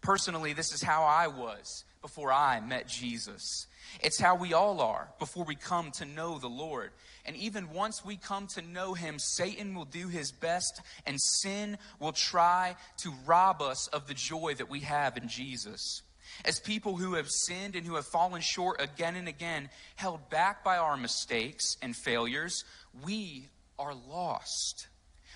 Personally, 0.01 0.53
this 0.53 0.71
is 0.71 0.81
how 0.81 1.03
I 1.03 1.27
was 1.27 1.83
before 2.01 2.31
I 2.31 2.61
met 2.61 2.87
Jesus. 2.87 3.67
It's 4.01 4.19
how 4.19 4.35
we 4.35 4.53
all 4.53 4.79
are 4.79 5.09
before 5.19 5.43
we 5.43 5.55
come 5.55 5.91
to 5.91 6.05
know 6.05 6.39
the 6.39 6.47
Lord. 6.47 6.91
And 7.29 7.37
even 7.37 7.69
once 7.69 8.03
we 8.03 8.17
come 8.17 8.47
to 8.55 8.61
know 8.63 8.95
Him, 8.95 9.19
Satan 9.19 9.75
will 9.75 9.85
do 9.85 10.07
his 10.07 10.31
best 10.31 10.81
and 11.05 11.21
sin 11.21 11.77
will 11.99 12.11
try 12.11 12.75
to 13.03 13.13
rob 13.27 13.61
us 13.61 13.85
of 13.89 14.07
the 14.07 14.15
joy 14.15 14.55
that 14.55 14.67
we 14.67 14.79
have 14.79 15.15
in 15.15 15.27
Jesus. 15.27 16.01
As 16.43 16.59
people 16.59 16.95
who 16.95 17.13
have 17.13 17.29
sinned 17.29 17.75
and 17.75 17.85
who 17.85 17.93
have 17.97 18.07
fallen 18.07 18.41
short 18.41 18.81
again 18.81 19.15
and 19.15 19.27
again, 19.27 19.69
held 19.95 20.27
back 20.31 20.63
by 20.63 20.77
our 20.77 20.97
mistakes 20.97 21.77
and 21.83 21.95
failures, 21.95 22.63
we 23.05 23.47
are 23.77 23.93
lost. 23.93 24.87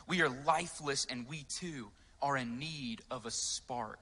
We 0.07 0.23
are 0.23 0.29
lifeless 0.47 1.05
and 1.07 1.29
we 1.29 1.45
too 1.59 1.91
are 2.23 2.37
in 2.37 2.57
need 2.57 3.03
of 3.11 3.27
a 3.27 3.31
spark. 3.31 3.99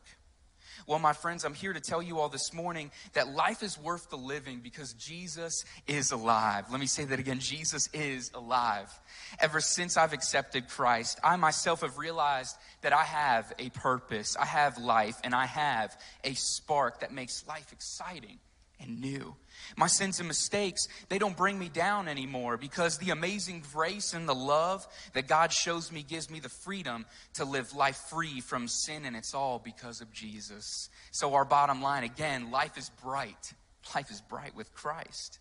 Well, 0.88 1.00
my 1.00 1.14
friends, 1.14 1.46
I'm 1.46 1.54
here 1.54 1.74
to 1.74 1.80
tell 1.80 2.02
you 2.02 2.20
all 2.20 2.30
this 2.30 2.54
morning 2.54 2.92
that 3.14 3.34
life 3.34 3.64
is 3.64 3.78
worth 3.78 4.10
the 4.10 4.18
living 4.18 4.60
because 4.62 4.94
Jesus 4.94 5.64
is 5.88 6.12
alive. 6.12 6.66
Let 6.72 6.80
me 6.80 6.86
say 6.86 7.06
that 7.06 7.20
again 7.20 7.40
Jesus 7.40 7.88
is 7.94 8.32
alive. 8.34 8.92
Ever 9.40 9.62
since 9.62 9.98
I've 9.98 10.14
accepted 10.14 10.68
Christ, 10.68 11.20
I 11.24 11.36
myself 11.36 11.82
have 11.82 11.98
realized 11.98 12.56
that 12.82 12.94
I 12.94 13.04
have 13.04 13.54
a 13.60 13.70
purpose, 13.70 14.36
I 14.36 14.46
have 14.46 14.78
life, 14.78 15.16
and 15.24 15.34
I 15.36 15.46
have 15.46 15.96
a 16.24 16.34
spark 16.34 17.02
that 17.02 17.12
makes 17.12 17.48
life 17.48 17.72
exciting 17.72 18.40
and 18.80 19.00
new. 19.00 19.36
My 19.78 19.88
sins 19.88 20.20
and 20.20 20.28
mistakes, 20.28 20.88
they 21.10 21.18
don't 21.18 21.38
bring 21.38 21.58
me 21.58 21.70
down 21.70 22.08
anymore 22.08 22.58
because 22.58 22.98
the 22.98 23.12
amazing 23.12 23.64
grace 23.74 24.14
and 24.14 24.28
the 24.28 24.36
love 24.36 24.88
that 25.14 25.28
God 25.28 25.52
shows 25.52 25.92
me 25.92 26.04
gives 26.04 26.30
me 26.30 26.40
the 26.40 26.50
freedom 26.50 27.06
to 27.36 27.46
live 27.46 27.74
life 27.76 27.98
free 28.10 28.42
from 28.42 28.68
sin, 28.68 29.06
and 29.06 29.16
it's 29.16 29.34
all 29.34 29.60
because 29.60 30.02
of 30.02 30.12
Jesus. 30.12 30.90
So, 31.12 31.34
our 31.34 31.46
bottom 31.46 31.82
line 31.82 32.04
again, 32.04 32.52
life 32.52 32.78
is 32.78 32.90
bright. 33.04 33.54
Life 33.96 34.12
is 34.12 34.22
bright 34.22 34.56
with 34.56 34.74
Christ. 34.74 35.40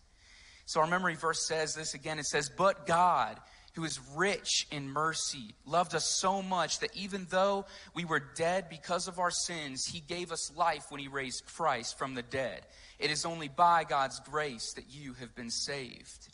So, 0.65 0.81
our 0.81 0.87
memory 0.87 1.15
verse 1.15 1.45
says 1.47 1.75
this 1.75 1.93
again 1.93 2.19
it 2.19 2.25
says, 2.25 2.49
But 2.49 2.85
God, 2.85 3.37
who 3.73 3.83
is 3.85 3.99
rich 4.15 4.67
in 4.71 4.89
mercy, 4.89 5.55
loved 5.65 5.95
us 5.95 6.05
so 6.05 6.41
much 6.41 6.79
that 6.79 6.95
even 6.95 7.25
though 7.29 7.65
we 7.93 8.05
were 8.05 8.21
dead 8.35 8.67
because 8.69 9.07
of 9.07 9.19
our 9.19 9.31
sins, 9.31 9.85
he 9.85 10.01
gave 10.01 10.31
us 10.31 10.55
life 10.55 10.85
when 10.89 10.99
he 10.99 11.07
raised 11.07 11.45
Christ 11.45 11.97
from 11.97 12.13
the 12.13 12.21
dead. 12.21 12.65
It 13.01 13.09
is 13.09 13.25
only 13.25 13.47
by 13.47 13.83
God's 13.83 14.19
grace 14.19 14.73
that 14.73 14.85
you 14.89 15.13
have 15.13 15.33
been 15.33 15.49
saved. 15.49 16.29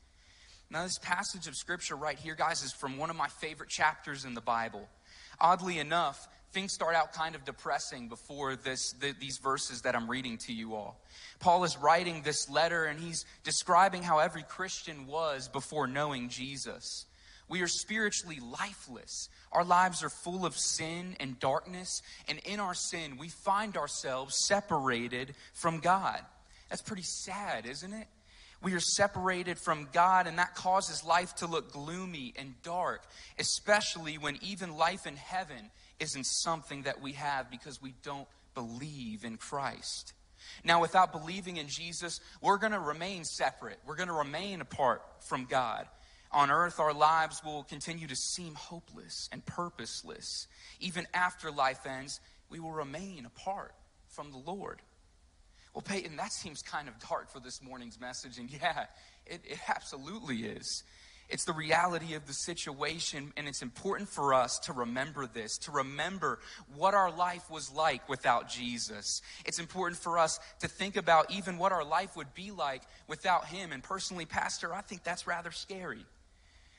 Now, 0.69 0.83
this 0.83 0.99
passage 0.99 1.47
of 1.47 1.55
scripture 1.55 1.95
right 1.95 2.19
here, 2.19 2.35
guys, 2.35 2.61
is 2.61 2.73
from 2.73 2.97
one 2.97 3.09
of 3.09 3.15
my 3.15 3.29
favorite 3.29 3.69
chapters 3.69 4.25
in 4.25 4.33
the 4.33 4.41
Bible. 4.41 4.85
Oddly 5.39 5.79
enough, 5.79 6.27
things 6.51 6.73
start 6.73 6.93
out 6.93 7.13
kind 7.13 7.35
of 7.35 7.45
depressing 7.45 8.09
before 8.09 8.57
this, 8.57 8.91
the, 8.99 9.13
these 9.17 9.37
verses 9.37 9.83
that 9.83 9.95
I'm 9.95 10.09
reading 10.09 10.37
to 10.39 10.53
you 10.53 10.75
all. 10.75 10.99
Paul 11.39 11.63
is 11.63 11.77
writing 11.77 12.21
this 12.21 12.49
letter 12.49 12.83
and 12.83 12.99
he's 12.99 13.23
describing 13.45 14.03
how 14.03 14.19
every 14.19 14.43
Christian 14.43 15.07
was 15.07 15.47
before 15.47 15.87
knowing 15.87 16.27
Jesus. 16.27 17.05
We 17.47 17.61
are 17.61 17.67
spiritually 17.69 18.39
lifeless. 18.41 19.29
Our 19.53 19.63
lives 19.63 20.03
are 20.03 20.09
full 20.09 20.45
of 20.45 20.57
sin 20.57 21.15
and 21.21 21.39
darkness, 21.39 22.01
and 22.27 22.39
in 22.39 22.59
our 22.59 22.73
sin, 22.73 23.15
we 23.17 23.29
find 23.29 23.77
ourselves 23.77 24.35
separated 24.35 25.33
from 25.53 25.79
God. 25.79 26.19
That's 26.69 26.81
pretty 26.81 27.03
sad, 27.03 27.65
isn't 27.65 27.93
it? 27.93 28.07
We 28.61 28.73
are 28.73 28.79
separated 28.79 29.59
from 29.59 29.87
God, 29.93 30.25
and 30.25 30.39
that 30.39 30.55
causes 30.55 31.03
life 31.03 31.35
to 31.35 31.47
look 31.47 31.71
gloomy 31.71 32.33
and 32.35 32.55
dark, 32.63 33.03
especially 33.37 34.17
when 34.17 34.39
even 34.41 34.75
life 34.75 35.05
in 35.05 35.15
heaven 35.15 35.69
isn't 35.99 36.25
something 36.25 36.83
that 36.83 37.01
we 37.01 37.13
have 37.13 37.51
because 37.51 37.81
we 37.81 37.93
don't 38.03 38.27
believe 38.55 39.23
in 39.23 39.37
Christ. 39.37 40.13
Now, 40.63 40.81
without 40.81 41.11
believing 41.11 41.57
in 41.57 41.67
Jesus, 41.67 42.19
we're 42.41 42.57
going 42.57 42.71
to 42.71 42.79
remain 42.79 43.23
separate. 43.25 43.77
We're 43.85 43.95
going 43.95 44.07
to 44.07 44.13
remain 44.13 44.61
apart 44.61 45.03
from 45.19 45.45
God. 45.45 45.87
On 46.31 46.51
earth, 46.51 46.79
our 46.79 46.93
lives 46.93 47.41
will 47.45 47.63
continue 47.63 48.07
to 48.07 48.15
seem 48.15 48.55
hopeless 48.55 49.29
and 49.31 49.45
purposeless. 49.45 50.47
Even 50.79 51.07
after 51.13 51.51
life 51.51 51.85
ends, 51.85 52.19
we 52.49 52.59
will 52.59 52.71
remain 52.71 53.25
apart 53.25 53.73
from 54.09 54.31
the 54.31 54.37
Lord. 54.37 54.81
Well, 55.77 55.83
Peyton, 55.83 56.17
that 56.17 56.33
seems 56.33 56.63
kind 56.63 56.87
of 56.87 56.95
dark 57.07 57.29
for 57.29 57.39
this 57.39 57.61
morning's 57.61 58.01
message. 58.01 58.39
And 58.39 58.49
yeah, 58.61 58.85
it, 59.27 59.41
it 59.47 59.59
absolutely 59.67 60.37
is. 60.37 60.83
It's 61.29 61.45
the 61.45 61.53
reality 61.53 62.15
of 62.15 62.25
the 62.25 62.33
situation, 62.33 63.31
and 63.37 63.47
it's 63.47 63.61
important 63.61 64.09
for 64.09 64.33
us 64.33 64.57
to 64.61 64.73
remember 64.73 65.27
this, 65.27 65.59
to 65.59 65.71
remember 65.71 66.39
what 66.75 66.95
our 66.95 67.11
life 67.11 67.47
was 67.51 67.71
like 67.71 68.09
without 68.09 68.49
Jesus. 68.49 69.21
It's 69.45 69.59
important 69.59 70.01
for 70.01 70.17
us 70.17 70.39
to 70.61 70.67
think 70.67 70.97
about 70.97 71.29
even 71.29 71.59
what 71.59 71.71
our 71.71 71.85
life 71.85 72.15
would 72.15 72.33
be 72.33 72.49
like 72.49 72.81
without 73.07 73.45
Him. 73.45 73.71
And 73.71 73.83
personally, 73.83 74.25
Pastor, 74.25 74.73
I 74.73 74.81
think 74.81 75.03
that's 75.03 75.27
rather 75.27 75.51
scary. 75.51 76.07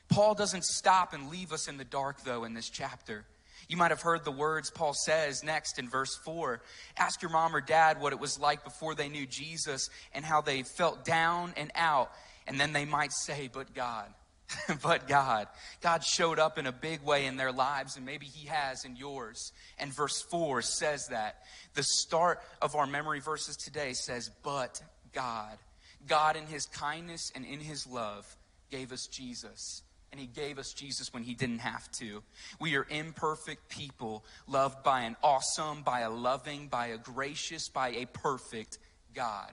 Paul 0.09 0.35
doesn't 0.35 0.65
stop 0.65 1.13
and 1.13 1.29
leave 1.29 1.53
us 1.53 1.69
in 1.69 1.77
the 1.77 1.85
dark, 1.85 2.25
though, 2.25 2.43
in 2.43 2.53
this 2.53 2.69
chapter. 2.69 3.23
You 3.69 3.77
might 3.77 3.91
have 3.91 4.01
heard 4.01 4.25
the 4.25 4.31
words 4.31 4.71
Paul 4.71 4.95
says 4.95 5.43
next 5.43 5.77
in 5.77 5.87
verse 5.87 6.15
4. 6.25 6.59
Ask 6.97 7.21
your 7.21 7.29
mom 7.29 7.55
or 7.55 7.61
dad 7.61 8.01
what 8.01 8.13
it 8.13 8.19
was 8.19 8.39
like 8.39 8.63
before 8.63 8.95
they 8.95 9.09
knew 9.09 9.27
Jesus 9.27 9.91
and 10.11 10.25
how 10.25 10.41
they 10.41 10.63
felt 10.63 11.05
down 11.05 11.53
and 11.55 11.71
out. 11.75 12.11
And 12.47 12.59
then 12.59 12.73
they 12.73 12.85
might 12.85 13.13
say, 13.13 13.47
But 13.53 13.75
God. 13.75 14.07
but 14.81 15.07
God. 15.07 15.47
God 15.81 16.03
showed 16.03 16.39
up 16.39 16.57
in 16.57 16.65
a 16.65 16.71
big 16.71 17.03
way 17.03 17.27
in 17.27 17.37
their 17.37 17.51
lives, 17.51 17.95
and 17.95 18.03
maybe 18.07 18.25
He 18.25 18.47
has 18.47 18.85
in 18.85 18.95
yours. 18.95 19.53
And 19.77 19.93
verse 19.93 20.19
4 20.23 20.63
says 20.63 21.07
that. 21.09 21.43
The 21.75 21.83
start 21.83 22.39
of 22.63 22.75
our 22.75 22.87
memory 22.87 23.19
verses 23.19 23.55
today 23.55 23.93
says, 23.93 24.31
But 24.41 24.81
God. 25.13 25.59
God, 26.07 26.35
in 26.35 26.47
His 26.47 26.65
kindness 26.65 27.31
and 27.35 27.45
in 27.45 27.59
His 27.59 27.85
love, 27.85 28.25
gave 28.71 28.91
us 28.91 29.05
Jesus 29.05 29.83
and 30.11 30.19
he 30.19 30.27
gave 30.27 30.57
us 30.57 30.73
Jesus 30.73 31.13
when 31.13 31.23
he 31.23 31.33
didn't 31.33 31.59
have 31.59 31.91
to. 31.93 32.23
We 32.59 32.75
are 32.75 32.85
imperfect 32.89 33.69
people, 33.69 34.23
loved 34.47 34.83
by 34.83 35.01
an 35.01 35.15
awesome, 35.23 35.83
by 35.83 36.01
a 36.01 36.09
loving, 36.09 36.67
by 36.67 36.87
a 36.87 36.97
gracious, 36.97 37.69
by 37.69 37.89
a 37.89 38.05
perfect 38.05 38.79
God. 39.13 39.51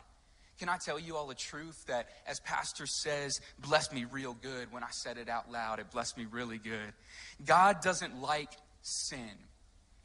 Can 0.58 0.70
I 0.70 0.78
tell 0.78 0.98
you 0.98 1.16
all 1.16 1.26
the 1.26 1.34
truth 1.34 1.84
that, 1.86 2.08
as 2.26 2.40
Pastor 2.40 2.86
says, 2.86 3.40
blessed 3.58 3.92
me 3.92 4.06
real 4.10 4.34
good 4.40 4.72
when 4.72 4.82
I 4.82 4.90
said 4.90 5.18
it 5.18 5.28
out 5.28 5.52
loud? 5.52 5.80
It 5.80 5.90
blessed 5.90 6.16
me 6.16 6.26
really 6.30 6.58
good. 6.58 6.94
God 7.44 7.82
doesn't 7.82 8.22
like 8.22 8.50
sin. 8.80 9.30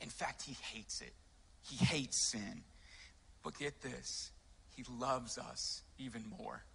In 0.02 0.10
fact, 0.10 0.42
He 0.42 0.58
hates 0.74 1.02
it. 1.02 1.14
He 1.62 1.78
hates 1.86 2.32
sin. 2.32 2.64
But 3.44 3.58
get 3.58 3.82
this 3.82 4.32
He 4.76 4.84
loves 5.00 5.38
us 5.38 5.84
even 5.98 6.26
more. 6.38 6.66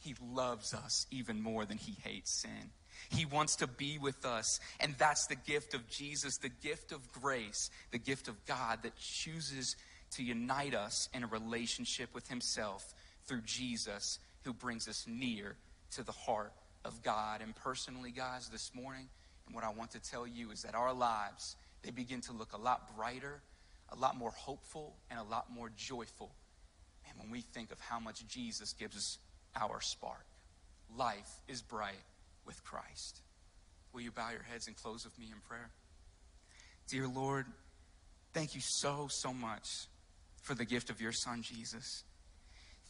He 0.00 0.14
loves 0.32 0.72
us 0.72 1.06
even 1.10 1.42
more 1.42 1.66
than 1.66 1.76
He 1.76 1.96
hates 2.02 2.40
sin. 2.40 2.70
He 3.10 3.24
wants 3.24 3.56
to 3.56 3.66
be 3.66 3.98
with 3.98 4.24
us. 4.24 4.60
And 4.80 4.94
that's 4.98 5.26
the 5.26 5.36
gift 5.36 5.74
of 5.74 5.88
Jesus, 5.88 6.38
the 6.38 6.48
gift 6.48 6.92
of 6.92 7.10
grace, 7.12 7.70
the 7.90 7.98
gift 7.98 8.28
of 8.28 8.44
God 8.46 8.82
that 8.82 8.96
chooses 8.96 9.76
to 10.12 10.22
unite 10.22 10.74
us 10.74 11.08
in 11.14 11.22
a 11.22 11.26
relationship 11.26 12.14
with 12.14 12.28
Himself 12.28 12.82
through 13.26 13.42
Jesus, 13.42 14.18
who 14.44 14.52
brings 14.52 14.88
us 14.88 15.04
near 15.06 15.56
to 15.92 16.02
the 16.02 16.12
heart 16.12 16.52
of 16.84 17.02
God. 17.02 17.40
And 17.42 17.54
personally, 17.54 18.10
guys, 18.10 18.48
this 18.48 18.70
morning, 18.74 19.08
and 19.46 19.54
what 19.54 19.64
I 19.64 19.70
want 19.70 19.90
to 19.92 20.00
tell 20.00 20.26
you 20.26 20.50
is 20.50 20.62
that 20.62 20.74
our 20.74 20.92
lives, 20.92 21.56
they 21.82 21.90
begin 21.90 22.20
to 22.22 22.32
look 22.32 22.52
a 22.52 22.58
lot 22.58 22.96
brighter, 22.96 23.40
a 23.90 23.96
lot 23.96 24.16
more 24.16 24.30
hopeful, 24.30 24.96
and 25.10 25.18
a 25.18 25.22
lot 25.22 25.46
more 25.52 25.70
joyful. 25.76 26.30
And 27.08 27.18
when 27.18 27.30
we 27.30 27.40
think 27.40 27.72
of 27.72 27.80
how 27.80 27.98
much 27.98 28.26
Jesus 28.28 28.72
gives 28.74 28.96
us 28.96 29.18
our 29.56 29.80
spark, 29.80 30.26
life 30.96 31.40
is 31.48 31.62
bright 31.62 31.96
with 32.48 32.64
Christ. 32.64 33.20
Will 33.92 34.00
you 34.00 34.10
bow 34.10 34.30
your 34.30 34.42
heads 34.42 34.66
and 34.66 34.74
close 34.74 35.04
with 35.04 35.16
me 35.18 35.26
in 35.26 35.38
prayer? 35.46 35.70
Dear 36.88 37.06
Lord, 37.06 37.46
thank 38.32 38.54
you 38.54 38.60
so, 38.60 39.06
so 39.08 39.32
much 39.32 39.86
for 40.42 40.54
the 40.54 40.64
gift 40.64 40.88
of 40.88 41.00
your 41.00 41.12
Son, 41.12 41.42
Jesus. 41.42 42.02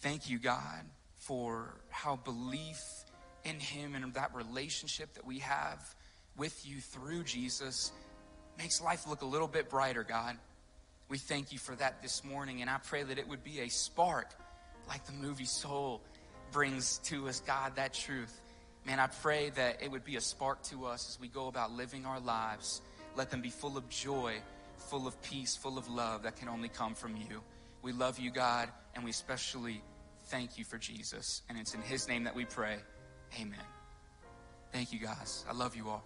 Thank 0.01 0.31
you, 0.31 0.39
God, 0.39 0.85
for 1.19 1.75
how 1.91 2.17
belief 2.17 2.81
in 3.45 3.59
Him 3.59 3.97
and 3.97 4.15
that 4.15 4.35
relationship 4.35 5.13
that 5.15 5.27
we 5.27 5.41
have 5.41 5.83
with 6.37 6.65
you 6.65 6.81
through 6.81 7.25
Jesus 7.25 7.91
makes 8.57 8.81
life 8.81 9.09
look 9.09 9.23
a 9.23 9.27
little 9.27 9.49
bit 9.49 9.69
brighter, 9.69 10.05
God. 10.05 10.37
We 11.09 11.19
thank 11.19 11.53
you 11.53 11.59
for 11.59 11.75
that 11.77 12.01
this 12.01 12.23
morning, 12.23 12.61
and 12.61 12.71
I 12.71 12.79
pray 12.79 13.03
that 13.03 13.19
it 13.19 13.27
would 13.27 13.43
be 13.43 13.61
a 13.61 13.69
spark 13.69 14.31
like 14.89 15.05
the 15.07 15.13
movie 15.13 15.47
Soul 15.47 16.01
brings 16.53 16.99
to 17.05 17.29
us, 17.29 17.41
God, 17.41 17.75
that 17.77 17.93
truth. 17.93 18.41
Man, 18.89 19.01
I 19.01 19.07
pray 19.07 19.51
that 19.51 19.83
it 19.83 19.91
would 19.91 20.03
be 20.03 20.17
a 20.17 20.21
spark 20.23 20.63
to 20.71 20.87
us 20.87 21.11
as 21.11 21.21
we 21.21 21.29
go 21.29 21.49
about 21.49 21.73
living 21.73 22.07
our 22.07 22.21
lives. 22.21 22.81
Let 23.17 23.29
them 23.29 23.43
be 23.43 23.51
full 23.51 23.77
of 23.77 23.87
joy, 23.91 24.37
full 24.79 25.07
of 25.07 25.21
peace, 25.21 25.55
full 25.55 25.77
of 25.77 25.91
love 25.91 26.23
that 26.23 26.37
can 26.37 26.49
only 26.49 26.71
come 26.71 26.95
from 26.95 27.15
you. 27.15 27.43
We 27.83 27.93
love 27.93 28.19
you, 28.19 28.31
God, 28.31 28.71
and 28.95 29.05
we 29.05 29.11
especially 29.11 29.83
thank 30.29 30.57
you 30.57 30.65
for 30.65 30.79
Jesus. 30.79 31.43
And 31.51 31.59
it's 31.59 31.75
in 31.75 31.83
his 31.83 32.09
name 32.09 32.25
that 32.25 32.35
we 32.35 32.47
pray. 32.47 32.77
Amen. 33.39 33.61
Thank 34.73 34.91
you, 34.91 35.01
guys. 35.01 35.45
I 35.47 35.53
love 35.53 35.77
you 35.77 35.91
all. 35.91 36.03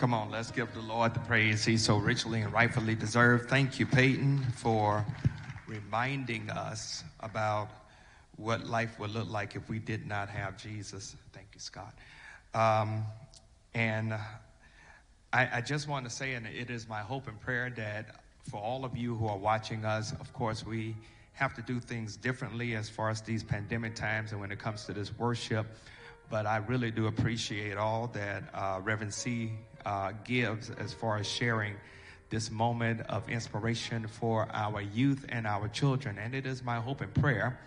Come 0.00 0.14
on, 0.14 0.30
let's 0.30 0.50
give 0.50 0.72
the 0.72 0.80
Lord 0.80 1.12
the 1.12 1.20
praise 1.20 1.62
he 1.62 1.76
so 1.76 1.98
richly 1.98 2.40
and 2.40 2.50
rightfully 2.50 2.94
deserved. 2.94 3.50
Thank 3.50 3.78
you, 3.78 3.84
Peyton, 3.84 4.38
for 4.56 5.04
reminding 5.68 6.48
us 6.48 7.04
about 7.20 7.68
what 8.36 8.64
life 8.66 8.98
would 8.98 9.10
look 9.10 9.28
like 9.28 9.56
if 9.56 9.68
we 9.68 9.78
did 9.78 10.06
not 10.06 10.30
have 10.30 10.56
Jesus. 10.56 11.14
Thank 11.34 11.48
you, 11.52 11.60
Scott. 11.60 11.92
Um, 12.54 13.04
and 13.74 14.14
I, 15.34 15.56
I 15.56 15.60
just 15.60 15.86
want 15.86 16.06
to 16.06 16.10
say, 16.10 16.32
and 16.32 16.46
it 16.46 16.70
is 16.70 16.88
my 16.88 17.00
hope 17.00 17.28
and 17.28 17.38
prayer 17.38 17.68
that 17.76 18.22
for 18.50 18.56
all 18.56 18.86
of 18.86 18.96
you 18.96 19.14
who 19.16 19.26
are 19.26 19.36
watching 19.36 19.84
us, 19.84 20.12
of 20.12 20.32
course, 20.32 20.64
we 20.64 20.96
have 21.34 21.52
to 21.56 21.60
do 21.60 21.78
things 21.78 22.16
differently 22.16 22.74
as 22.74 22.88
far 22.88 23.10
as 23.10 23.20
these 23.20 23.44
pandemic 23.44 23.96
times 23.96 24.32
and 24.32 24.40
when 24.40 24.50
it 24.50 24.58
comes 24.58 24.86
to 24.86 24.94
this 24.94 25.12
worship. 25.18 25.66
But 26.30 26.46
I 26.46 26.58
really 26.58 26.90
do 26.90 27.08
appreciate 27.08 27.76
all 27.76 28.06
that 28.14 28.44
uh, 28.54 28.80
Reverend 28.82 29.12
C 29.12 29.50
uh, 29.84 30.12
gives 30.24 30.70
as 30.70 30.92
far 30.92 31.18
as 31.18 31.28
sharing 31.28 31.74
this 32.30 32.50
moment 32.50 33.00
of 33.08 33.28
inspiration 33.28 34.06
for 34.06 34.48
our 34.52 34.80
youth 34.80 35.26
and 35.28 35.46
our 35.46 35.66
children. 35.68 36.16
And 36.18 36.34
it 36.34 36.46
is 36.46 36.62
my 36.62 36.76
hope 36.76 37.00
and 37.00 37.12
prayer 37.12 37.58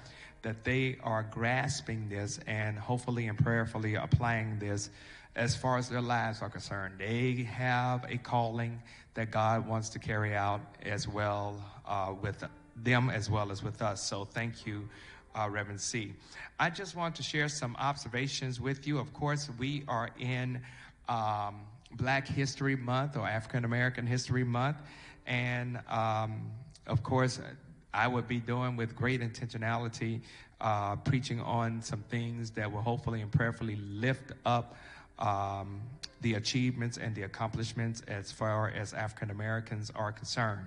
that 0.44 0.64
they 0.64 0.98
are 1.04 1.24
grasping 1.30 2.08
this 2.08 2.40
and 2.48 2.80
hopefully 2.80 3.28
and 3.28 3.38
prayerfully 3.38 3.96
applying 3.96 4.60
this 4.60 4.90
as 5.36 5.56
far 5.56 5.78
as 5.78 5.90
their 5.90 6.02
lives 6.02 6.42
are 6.42 6.50
concerned. 6.50 6.96
They 7.00 7.44
have 7.44 8.06
a 8.10 8.18
calling 8.18 8.82
that 9.16 9.32
God 9.32 9.68
wants 9.68 9.90
to 9.90 10.00
carry 10.00 10.36
out 10.36 10.62
as 10.86 11.08
well 11.08 11.62
uh, 11.86 12.14
with 12.22 12.44
them 12.76 13.10
as 13.10 13.30
well 13.30 13.52
as 13.52 13.64
with 13.64 13.82
us. 13.82 14.04
So 14.04 14.26
thank 14.26 14.66
you, 14.66 14.88
uh, 15.36 15.50
Reverend 15.50 15.82
C. 15.82 16.14
I 16.60 16.70
just 16.70 16.96
want 16.96 17.16
to 17.16 17.24
share 17.24 17.50
some 17.50 17.76
observations 17.78 18.60
with 18.62 18.88
you. 18.88 19.00
Of 19.00 19.14
course, 19.14 19.50
we 19.58 19.84
are 19.88 20.10
in. 20.20 20.62
Um, 21.10 21.62
Black 21.98 22.28
History 22.28 22.76
Month 22.76 23.18
or 23.18 23.28
African 23.28 23.66
American 23.66 24.08
History 24.08 24.44
Month. 24.44 24.78
And 25.26 25.80
um, 25.90 26.52
of 26.88 27.04
course, 27.04 27.40
I 27.94 28.08
would 28.08 28.28
be 28.28 28.40
doing 28.40 28.76
with 28.76 28.96
great 28.96 29.22
intentionality, 29.22 30.22
uh, 30.60 30.96
preaching 30.98 31.40
on 31.42 31.82
some 31.82 32.04
things 32.10 32.52
that 32.52 32.72
will 32.72 32.82
hopefully 32.82 33.22
and 33.22 33.32
prayerfully 33.32 33.76
lift 33.76 34.32
up 34.46 34.76
um, 35.20 35.82
the 36.22 36.34
achievements 36.34 36.98
and 36.98 37.14
the 37.16 37.24
accomplishments 37.24 38.02
as 38.08 38.32
far 38.32 38.70
as 38.70 38.94
African 38.94 39.30
Americans 39.30 39.92
are 39.96 40.12
concerned. 40.12 40.66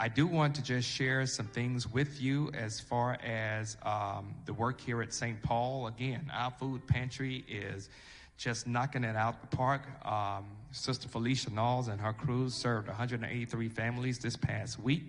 I 0.00 0.06
do 0.06 0.28
want 0.28 0.54
to 0.54 0.62
just 0.62 0.88
share 0.88 1.26
some 1.26 1.46
things 1.46 1.92
with 1.92 2.22
you 2.22 2.52
as 2.54 2.78
far 2.78 3.18
as 3.20 3.76
um, 3.82 4.32
the 4.44 4.52
work 4.52 4.80
here 4.80 5.02
at 5.02 5.12
St. 5.12 5.42
Paul. 5.42 5.88
Again, 5.88 6.30
our 6.32 6.52
food 6.52 6.86
pantry 6.86 7.44
is 7.48 7.88
just 8.36 8.68
knocking 8.68 9.02
it 9.02 9.16
out 9.16 9.40
the 9.40 9.56
park. 9.56 9.82
Um, 10.06 10.46
Sister 10.70 11.08
Felicia 11.08 11.50
Knowles 11.50 11.88
and 11.88 12.00
her 12.00 12.12
crew 12.12 12.48
served 12.48 12.86
183 12.86 13.68
families 13.68 14.20
this 14.20 14.36
past 14.36 14.78
week. 14.78 15.02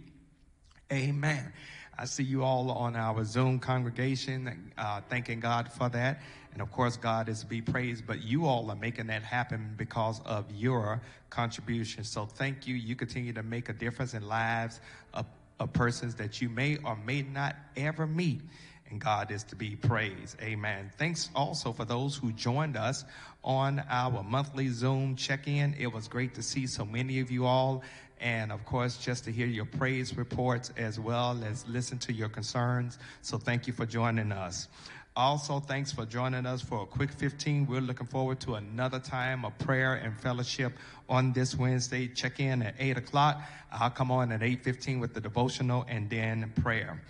Amen. 0.92 1.54
I 2.00 2.06
see 2.06 2.24
you 2.24 2.46
all 2.46 2.72
on 2.72 2.96
our 2.96 3.26
Zoom 3.26 3.60
congregation, 3.60 4.72
uh, 4.78 5.02
thanking 5.10 5.42
God 5.42 5.70
for 5.70 5.90
that. 5.90 6.22
And 6.54 6.62
of 6.62 6.72
course, 6.72 6.96
God 6.96 7.28
is 7.28 7.42
to 7.42 7.46
be 7.46 7.62
praised, 7.62 8.08
but 8.08 8.24
you 8.24 8.46
all 8.46 8.72
are 8.72 8.76
making 8.78 9.08
that 9.08 9.22
happen 9.22 9.74
because 9.76 10.22
of 10.26 10.46
your 10.50 11.02
contribution. 11.30 12.06
So 12.06 12.26
thank 12.26 12.66
you. 12.66 12.76
You 12.76 12.96
continue 12.96 13.34
to 13.34 13.44
make 13.44 13.68
a 13.68 13.74
difference 13.74 14.14
in 14.14 14.26
lives 14.26 14.80
of, 15.14 15.26
of 15.60 15.74
persons 15.74 16.16
that 16.16 16.42
you 16.42 16.48
may 16.48 16.78
or 16.86 16.96
may 16.96 17.22
not 17.22 17.58
ever 17.76 18.08
meet 18.08 18.44
and 18.90 19.00
God 19.00 19.32
is 19.32 19.44
to 19.46 19.56
be 19.56 19.76
praised. 19.76 20.42
Amen. 20.42 20.92
Thanks 20.98 21.30
also 21.36 21.72
for 21.72 21.86
those 21.86 22.16
who 22.16 22.32
joined 22.32 22.76
us 22.76 23.06
on 23.44 23.84
our 23.90 24.24
monthly 24.24 24.70
Zoom 24.70 25.16
check 25.16 25.48
in. 25.48 25.76
It 25.78 25.88
was 25.88 26.08
great 26.08 26.34
to 26.36 26.42
see 26.42 26.66
so 26.66 26.86
many 26.86 27.20
of 27.20 27.30
you 27.30 27.46
all. 27.46 27.84
And 28.20 28.52
of 28.52 28.66
course, 28.66 28.98
just 28.98 29.24
to 29.26 29.32
hear 29.32 29.48
your 29.48 29.66
praise 29.66 30.18
reports 30.18 30.72
as 30.78 31.00
well 31.00 31.42
as 31.44 31.68
listen 31.68 31.98
to 32.00 32.14
your 32.14 32.30
concerns. 32.30 32.98
So 33.22 33.38
thank 33.38 33.68
you 33.68 33.74
for 33.74 33.86
joining 33.86 34.32
us. 34.32 34.68
Also, 35.16 35.60
thanks 35.60 35.92
for 35.92 36.06
joining 36.06 36.46
us 36.46 36.62
for 36.62 36.84
a 36.84 36.86
quick 36.86 37.12
15. 37.12 37.68
We're 37.68 37.82
looking 37.82 38.08
forward 38.08 38.40
to 38.42 38.56
another 38.56 39.00
time 39.00 39.44
of 39.44 39.58
prayer 39.58 39.96
and 39.96 40.18
fellowship 40.18 40.74
on 41.10 41.34
this 41.34 41.56
Wednesday. 41.56 42.08
Check 42.08 42.40
in 42.40 42.62
at 42.62 42.76
8 42.80 42.98
o'clock. 42.98 43.42
I'll 43.72 43.90
come 43.90 44.12
on 44.12 44.32
at 44.32 44.42
8.15 44.42 45.00
with 45.02 45.14
the 45.14 45.22
devotional 45.22 45.86
and 45.90 46.10
then 46.10 46.54
prayer. 46.62 47.02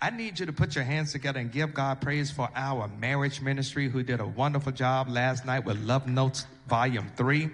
I 0.00 0.10
need 0.10 0.38
you 0.40 0.46
to 0.46 0.52
put 0.52 0.74
your 0.74 0.84
hands 0.84 1.12
together 1.12 1.40
and 1.40 1.50
give 1.52 1.72
God 1.72 2.00
praise 2.00 2.30
for 2.30 2.50
our 2.54 2.88
marriage 2.88 3.40
ministry 3.40 3.88
who 3.88 4.02
did 4.02 4.20
a 4.20 4.26
wonderful 4.26 4.72
job 4.72 5.08
last 5.08 5.46
night 5.46 5.64
with 5.64 5.78
Love 5.84 6.06
Notes 6.06 6.46
Volume 6.68 7.10
3 7.16 7.50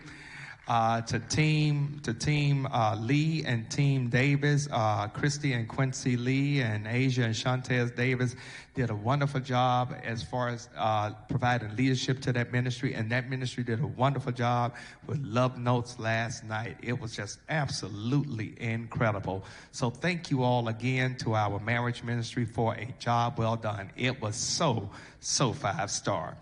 uh, 0.69 1.01
to 1.03 1.19
team 1.19 2.01
to 2.05 2.15
team 2.15 2.67
uh, 2.71 2.97
Lee 2.99 3.43
and 3.45 3.69
team 3.71 4.09
Davis, 4.09 4.69
uh, 4.71 5.09
Christy 5.09 5.55
and 5.55 5.69
Quincy 5.69 6.17
Lee 6.17 6.61
and 6.61 6.87
Asia 6.87 7.25
and 7.25 7.35
Shantez 7.35 7.95
Davis 7.95 8.37
did 8.75 8.89
a 8.91 8.95
wonderful 8.95 9.41
job 9.41 9.95
as 10.03 10.23
far 10.23 10.49
as 10.49 10.69
uh, 10.77 11.11
providing 11.29 11.75
leadership 11.77 12.21
to 12.23 12.33
that 12.33 12.53
ministry, 12.53 12.95
and 12.95 13.11
that 13.11 13.29
ministry 13.29 13.65
did 13.65 13.81
a 13.81 13.87
wonderful 13.87 14.33
job 14.33 14.75
with 15.07 15.23
love 15.25 15.59
notes 15.59 15.99
last 15.99 16.45
night. 16.45 16.77
It 16.81 16.99
was 16.99 17.15
just 17.15 17.41
absolutely 17.49 18.55
incredible. 18.59 19.45
So 19.73 19.91
thank 19.91 20.31
you 20.31 20.43
all 20.43 20.69
again 20.69 21.17
to 21.17 21.35
our 21.35 21.59
marriage 21.59 22.03
ministry 22.03 22.45
for 22.45 22.75
a 22.75 22.89
job 22.99 23.39
well 23.39 23.57
done. 23.57 23.91
It 23.97 24.23
was 24.23 24.37
so 24.37 24.91
so 25.21 25.53
five 25.53 25.91
star. 25.91 26.37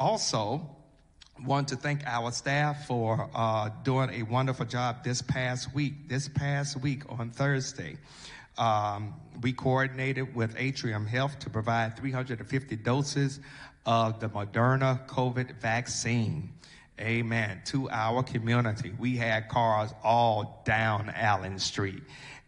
Also 0.00 0.77
want 1.44 1.68
to 1.68 1.76
thank 1.76 2.06
our 2.06 2.32
staff 2.32 2.86
for 2.86 3.30
uh, 3.34 3.70
doing 3.84 4.10
a 4.10 4.22
wonderful 4.22 4.66
job 4.66 5.04
this 5.04 5.22
past 5.22 5.74
week. 5.74 6.08
This 6.08 6.28
past 6.28 6.80
week 6.80 7.02
on 7.08 7.30
Thursday, 7.30 7.96
um, 8.56 9.14
we 9.40 9.52
coordinated 9.52 10.34
with 10.34 10.54
Atrium 10.58 11.06
Health 11.06 11.38
to 11.40 11.50
provide 11.50 11.96
350 11.96 12.76
doses 12.76 13.40
of 13.86 14.20
the 14.20 14.28
Moderna 14.28 15.06
COVID 15.06 15.60
vaccine. 15.60 16.50
Amen. 17.00 17.62
To 17.66 17.88
our 17.90 18.22
community. 18.24 18.92
We 18.98 19.16
had 19.16 19.48
cars 19.48 19.94
all 20.02 20.62
down 20.64 21.12
Allen 21.14 21.58
Street. 21.60 22.02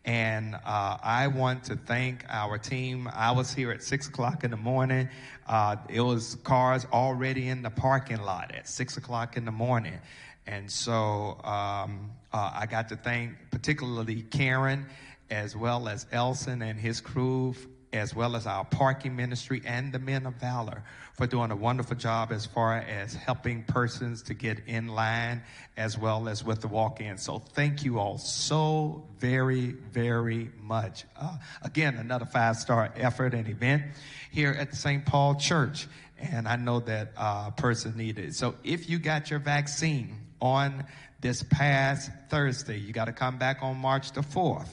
And 0.05 0.55
uh, 0.55 0.97
I 1.03 1.27
want 1.27 1.65
to 1.65 1.77
thank 1.77 2.25
our 2.29 2.57
team. 2.57 3.09
I 3.13 3.33
was 3.33 3.53
here 3.53 3.71
at 3.71 3.83
six 3.83 4.09
o'clock 4.09 4.45
in 4.45 4.51
the 4.51 4.57
morning. 4.57 5.09
Uh, 5.47 5.77
it 5.89 6.01
was 6.01 6.37
cars 6.37 6.87
already 6.93 7.49
in 7.49 7.63
the 7.63 7.71
parking 7.71 8.23
lot 8.23 8.55
at 8.55 8.67
six 8.67 8.97
o'clock 8.97 9.37
in 9.37 9.45
the 9.45 9.53
morning. 9.53 9.99
And 10.47 10.71
so 10.71 11.39
um, 11.45 12.11
uh, 12.33 12.51
I 12.55 12.67
got 12.67 12.89
to 12.89 12.97
thank 12.97 13.35
particularly 13.51 14.23
Karen 14.23 14.87
as 15.31 15.55
well 15.55 15.89
as 15.89 16.07
Elson 16.13 16.63
and 16.63 16.79
his 16.79 17.01
crew 17.01 17.55
as 17.93 18.15
well 18.15 18.37
as 18.37 18.47
our 18.47 18.65
parking 18.65 19.17
ministry 19.17 19.63
and 19.65 19.93
the 19.93 19.99
men 19.99 20.27
of 20.27 20.35
valor 20.35 20.83
for 21.15 21.27
doing 21.27 21.51
a 21.51 21.57
wonderful 21.57 21.97
job 21.97 22.31
as 22.31 22.47
far 22.47 22.79
as 22.79 23.15
helping 23.15 23.65
persons 23.65 24.23
to 24.23 24.35
get 24.35 24.61
in 24.67 24.89
line 24.89 25.43
as 25.77 25.99
well 25.99 26.29
as 26.29 26.45
with 26.45 26.61
the 26.61 26.69
walk-in. 26.69 27.19
So 27.19 27.39
thank 27.39 27.85
you 27.85 27.99
all 27.99 28.19
so 28.19 29.05
very, 29.19 29.73
very 29.73 30.51
much. 30.63 31.05
Uh, 31.17 31.37
again, 31.63 31.97
another 31.97 32.27
five-star 32.27 32.93
effort 32.97 33.35
and 33.35 33.49
event 33.49 33.83
here 34.31 34.53
at 34.53 34.71
the 34.71 34.77
St. 34.77 35.05
Paul 35.05 35.35
Church. 35.35 35.89
And 36.19 36.47
I 36.47 36.57
know 36.57 36.81
that 36.81 37.13
uh, 37.17 37.51
person 37.51 37.97
needed. 37.97 38.37
So 38.37 38.55
if 38.63 38.89
you 38.89 38.99
got 38.99 39.31
your 39.31 39.41
vaccine 39.41 40.17
on 40.41 40.85
this 41.21 41.43
past 41.43 42.11
Thursday, 42.29 42.79
you 42.79 42.93
got 42.93 43.07
to 43.07 43.13
come 43.13 43.39
back 43.39 43.59
on 43.63 43.77
March 43.77 44.13
the 44.13 44.21
4th. 44.21 44.69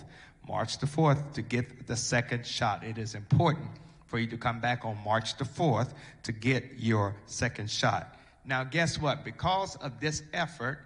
March 0.48 0.80
the 0.80 0.86
4th 0.86 1.34
to 1.34 1.42
get 1.42 1.88
the 1.88 1.96
second 1.96 2.46
shot. 2.46 2.84
It 2.84 2.98
is 2.98 3.16
important 3.16 3.70
for 4.06 4.18
you 4.18 4.28
to 4.28 4.38
come 4.38 4.60
back 4.60 4.86
on 4.86 4.98
March 5.04 5.38
the 5.38 5.44
4th 5.44 5.94
to 6.24 6.32
get 6.32 6.64
your 6.78 7.16
second 7.26 7.70
shot. 7.70 8.16
Now, 8.46 8.64
guess 8.64 9.00
what? 9.00 9.26
Because 9.26 9.76
of 9.76 10.00
this 10.00 10.24
effort, 10.34 10.80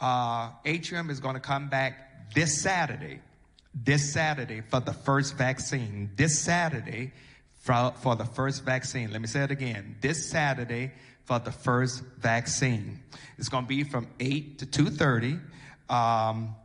uh, 0.00 0.50
Atrium 0.64 1.10
is 1.10 1.20
going 1.20 1.34
to 1.34 1.40
come 1.40 1.68
back 1.68 2.32
this 2.34 2.60
Saturday, 2.60 3.20
this 3.74 4.12
Saturday 4.12 4.60
for 4.60 4.80
the 4.80 4.92
first 4.92 5.36
vaccine. 5.36 6.10
This 6.16 6.38
Saturday 6.38 7.12
for, 7.60 7.92
for 7.96 8.16
the 8.16 8.24
first 8.24 8.64
vaccine. 8.64 9.12
Let 9.12 9.20
me 9.20 9.28
say 9.28 9.44
it 9.44 9.50
again. 9.50 9.96
This 10.00 10.28
Saturday 10.28 10.92
for 11.24 11.38
the 11.38 11.52
first 11.52 12.02
vaccine. 12.18 13.00
It's 13.38 13.48
going 13.48 13.64
to 13.64 13.68
be 13.68 13.84
from 13.84 14.08
8 14.18 14.58
to 14.58 14.66
2.30. 14.66 15.40
Um, 15.88 16.56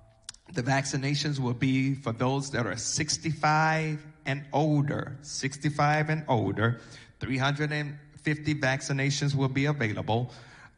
the 0.54 0.64
vaccinations 0.64 1.40
will 1.40 1.54
be 1.54 1.94
for 1.94 2.12
those 2.12 2.52
that 2.52 2.66
are 2.66 2.76
65 2.76 4.06
and 4.26 4.44
older. 4.52 5.18
65 5.22 6.10
and 6.10 6.24
older. 6.28 6.80
350 7.20 8.56
vaccinations 8.56 9.36
will 9.36 9.50
be 9.50 9.66
available. 9.66 10.32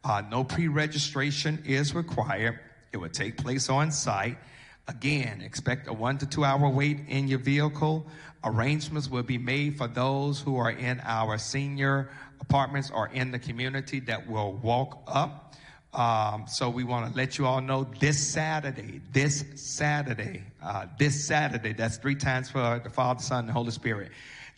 Uh, 0.04 0.22
no 0.30 0.44
pre 0.44 0.68
registration 0.68 1.62
is 1.64 1.94
required. 1.94 2.58
It 2.92 2.98
will 2.98 3.08
take 3.08 3.36
place 3.36 3.68
on 3.70 3.92
site. 3.92 4.36
Again, 4.88 5.40
expect 5.40 5.86
a 5.86 5.92
one 5.92 6.18
to 6.18 6.26
two 6.26 6.44
hour 6.44 6.68
wait 6.68 7.00
in 7.08 7.28
your 7.28 7.38
vehicle. 7.38 8.06
Arrangements 8.44 9.08
will 9.08 9.22
be 9.22 9.38
made 9.38 9.78
for 9.78 9.86
those 9.86 10.40
who 10.40 10.56
are 10.56 10.70
in 10.70 11.00
our 11.04 11.38
senior 11.38 12.10
apartments 12.40 12.90
or 12.90 13.08
in 13.08 13.30
the 13.30 13.38
community 13.38 14.00
that 14.00 14.28
will 14.28 14.52
walk 14.54 15.02
up. 15.06 15.54
Um, 15.92 16.44
so 16.48 16.70
we 16.70 16.84
want 16.84 17.10
to 17.10 17.16
let 17.16 17.36
you 17.36 17.46
all 17.46 17.60
know 17.60 17.84
this 18.00 18.32
Saturday, 18.32 19.02
this 19.12 19.44
Saturday, 19.56 20.42
uh, 20.62 20.86
this 20.98 21.26
Saturday, 21.26 21.74
that's 21.74 21.98
three 21.98 22.14
times 22.14 22.50
for 22.50 22.80
the 22.82 22.88
Father, 22.88 23.20
Son, 23.20 23.44
and 23.44 23.52
Holy 23.52 23.72
Spirit. 23.72 24.10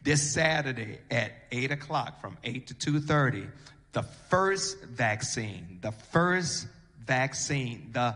This 0.05 0.32
Saturday 0.32 0.99
at 1.11 1.32
8 1.51 1.72
o'clock 1.72 2.20
from 2.20 2.37
8 2.45 2.66
to 2.68 2.74
2.30, 2.74 3.49
the 3.93 4.03
first 4.03 4.85
vaccine, 4.85 5.78
the 5.80 5.91
first 5.91 6.68
vaccine, 7.05 7.91
the 7.93 8.14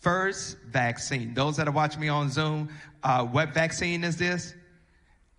first 0.00 0.56
vaccine. 0.68 1.34
Those 1.34 1.56
that 1.58 1.68
are 1.68 1.72
watching 1.72 2.00
me 2.00 2.08
on 2.08 2.30
Zoom, 2.30 2.68
uh, 3.04 3.24
what 3.24 3.54
vaccine 3.54 4.02
is 4.02 4.16
this? 4.16 4.54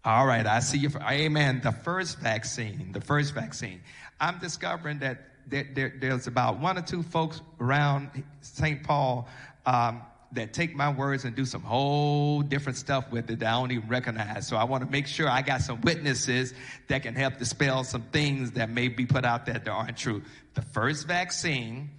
All 0.06 0.26
right, 0.26 0.46
I 0.46 0.60
see 0.60 0.78
you. 0.78 0.90
For, 0.90 1.02
amen. 1.02 1.60
The 1.62 1.74
first 1.74 2.20
vaccine, 2.20 2.92
the 2.94 3.02
first 3.02 3.34
vaccine. 3.34 3.82
I'm 4.22 4.40
discovering 4.40 5.00
that 5.00 5.27
there, 5.48 5.68
there, 5.74 5.94
there's 6.00 6.28
about 6.28 6.60
one 6.60 6.78
or 6.78 6.82
two 6.82 7.04
folks 7.04 7.42
around 7.60 8.24
St. 8.42 8.84
Paul 8.84 9.28
um, 9.66 10.02
that 10.34 10.54
take 10.54 10.76
my 10.76 10.92
words 10.92 11.24
and 11.24 11.36
do 11.36 11.46
some 11.46 11.62
whole 11.62 12.42
different 12.42 12.78
stuff 12.78 13.12
with 13.12 13.30
it 13.30 13.40
that 13.40 13.48
I 13.48 13.60
don't 13.60 13.72
even 13.72 13.88
recognize. 13.88 14.48
So 14.48 14.58
I 14.58 14.66
want 14.66 14.84
to 14.84 14.90
make 14.90 15.08
sure 15.08 15.30
I 15.30 15.42
got 15.42 15.62
some 15.62 15.82
witnesses 15.82 16.54
that 16.90 17.04
can 17.04 17.16
help 17.16 17.38
dispel 17.38 17.84
some 17.84 18.04
things 18.12 18.52
that 18.52 18.70
may 18.70 18.90
be 18.90 19.06
put 19.06 19.26
out 19.26 19.46
there 19.46 19.60
that 19.60 19.68
aren't 19.68 19.98
true. 19.98 20.22
The 20.54 20.62
first 20.62 21.08
vaccine 21.08 21.90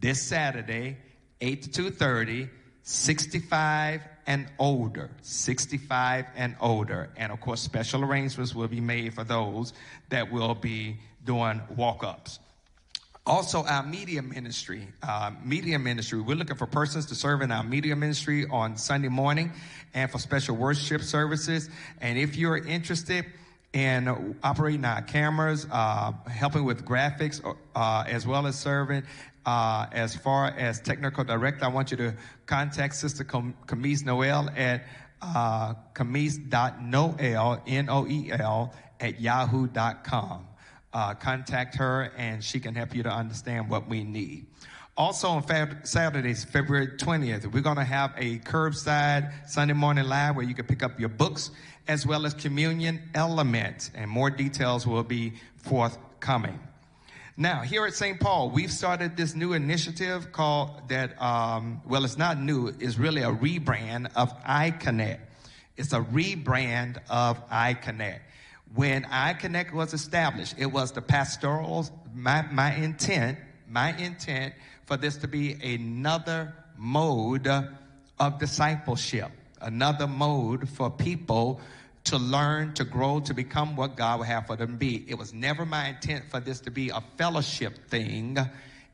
this 0.00 0.22
Saturday 0.22 0.98
8 1.40 1.62
to 1.72 1.90
2.30, 1.90 2.48
65 2.82 4.00
and 4.26 4.46
older, 4.58 5.10
65 5.22 6.26
and 6.34 6.56
older. 6.60 7.10
And 7.16 7.30
of 7.30 7.40
course, 7.40 7.60
special 7.60 8.02
arrangements 8.04 8.54
will 8.54 8.68
be 8.68 8.80
made 8.80 9.14
for 9.14 9.24
those 9.24 9.72
that 10.08 10.32
will 10.32 10.54
be 10.54 10.98
doing 11.24 11.60
walk-ups. 11.76 12.40
Also, 13.26 13.64
our 13.64 13.82
media 13.82 14.22
ministry, 14.22 14.86
uh, 15.02 15.32
media 15.44 15.78
ministry, 15.80 16.20
we're 16.20 16.36
looking 16.36 16.54
for 16.56 16.66
persons 16.66 17.06
to 17.06 17.14
serve 17.16 17.42
in 17.42 17.50
our 17.50 17.64
media 17.64 17.96
ministry 17.96 18.46
on 18.52 18.76
Sunday 18.76 19.08
morning 19.08 19.50
and 19.94 20.08
for 20.08 20.18
special 20.18 20.54
worship 20.54 21.02
services. 21.02 21.68
And 22.00 22.18
if 22.18 22.36
you're 22.36 22.56
interested, 22.56 23.26
in 23.72 24.36
operating 24.42 24.84
our 24.86 25.02
cameras, 25.02 25.66
uh, 25.70 26.12
helping 26.28 26.64
with 26.64 26.86
graphics, 26.86 27.42
uh, 27.74 28.04
as 28.06 28.26
well 28.26 28.46
as 28.46 28.58
serving 28.58 29.02
uh, 29.44 29.86
as 29.92 30.16
far 30.16 30.46
as 30.46 30.80
technical 30.80 31.24
director, 31.24 31.64
I 31.64 31.68
want 31.68 31.90
you 31.90 31.96
to 31.98 32.14
contact 32.46 32.94
Sister 32.94 33.22
Camise 33.22 34.04
Noel 34.04 34.48
at 34.56 34.86
uh, 35.20 35.74
camise.noel, 35.94 37.62
N-O-E-L, 37.66 38.74
at 39.00 39.20
yahoo.com. 39.20 40.46
Uh, 40.96 41.12
contact 41.12 41.76
her 41.76 42.10
and 42.16 42.42
she 42.42 42.58
can 42.58 42.74
help 42.74 42.94
you 42.94 43.02
to 43.02 43.10
understand 43.10 43.68
what 43.68 43.86
we 43.86 44.02
need. 44.02 44.46
Also 44.96 45.28
on 45.28 45.44
Saturdays, 45.84 46.42
February 46.42 46.86
20th, 46.86 47.52
we're 47.52 47.60
going 47.60 47.76
to 47.76 47.84
have 47.84 48.14
a 48.16 48.38
curbside 48.38 49.30
Sunday 49.46 49.74
morning 49.74 50.06
live 50.06 50.36
where 50.36 50.46
you 50.46 50.54
can 50.54 50.64
pick 50.64 50.82
up 50.82 50.98
your 50.98 51.10
books 51.10 51.50
as 51.86 52.06
well 52.06 52.24
as 52.24 52.32
communion 52.32 53.02
elements 53.14 53.90
and 53.94 54.10
more 54.10 54.30
details 54.30 54.86
will 54.86 55.02
be 55.02 55.34
forthcoming. 55.58 56.58
Now, 57.36 57.60
here 57.60 57.84
at 57.84 57.92
St. 57.92 58.18
Paul, 58.18 58.48
we've 58.48 58.72
started 58.72 59.18
this 59.18 59.34
new 59.34 59.52
initiative 59.52 60.32
called 60.32 60.88
that, 60.88 61.20
um, 61.20 61.82
well, 61.86 62.06
it's 62.06 62.16
not 62.16 62.40
new, 62.40 62.68
it's 62.80 62.96
really 62.96 63.20
a 63.20 63.32
rebrand 63.32 64.10
of 64.16 64.32
iConnect. 64.44 65.20
It's 65.76 65.92
a 65.92 66.00
rebrand 66.00 66.96
of 67.10 67.46
iConnect. 67.50 68.20
When 68.74 69.04
I 69.06 69.34
Connect 69.34 69.72
was 69.72 69.94
established, 69.94 70.54
it 70.58 70.66
was 70.66 70.92
the 70.92 71.02
pastoral, 71.02 71.88
my, 72.14 72.42
my 72.50 72.74
intent, 72.74 73.38
my 73.68 73.96
intent 73.96 74.54
for 74.84 74.96
this 74.96 75.16
to 75.18 75.28
be 75.28 75.52
another 75.74 76.54
mode 76.76 77.48
of 78.18 78.38
discipleship, 78.38 79.30
another 79.60 80.06
mode 80.06 80.68
for 80.68 80.90
people 80.90 81.60
to 82.04 82.18
learn, 82.18 82.72
to 82.74 82.84
grow, 82.84 83.20
to 83.20 83.34
become 83.34 83.76
what 83.76 83.96
God 83.96 84.20
would 84.20 84.28
have 84.28 84.46
for 84.46 84.56
them 84.56 84.72
to 84.72 84.76
be. 84.76 85.04
It 85.08 85.18
was 85.18 85.32
never 85.32 85.66
my 85.66 85.88
intent 85.88 86.24
for 86.30 86.40
this 86.40 86.60
to 86.60 86.70
be 86.70 86.90
a 86.90 87.02
fellowship 87.16 87.88
thing. 87.88 88.38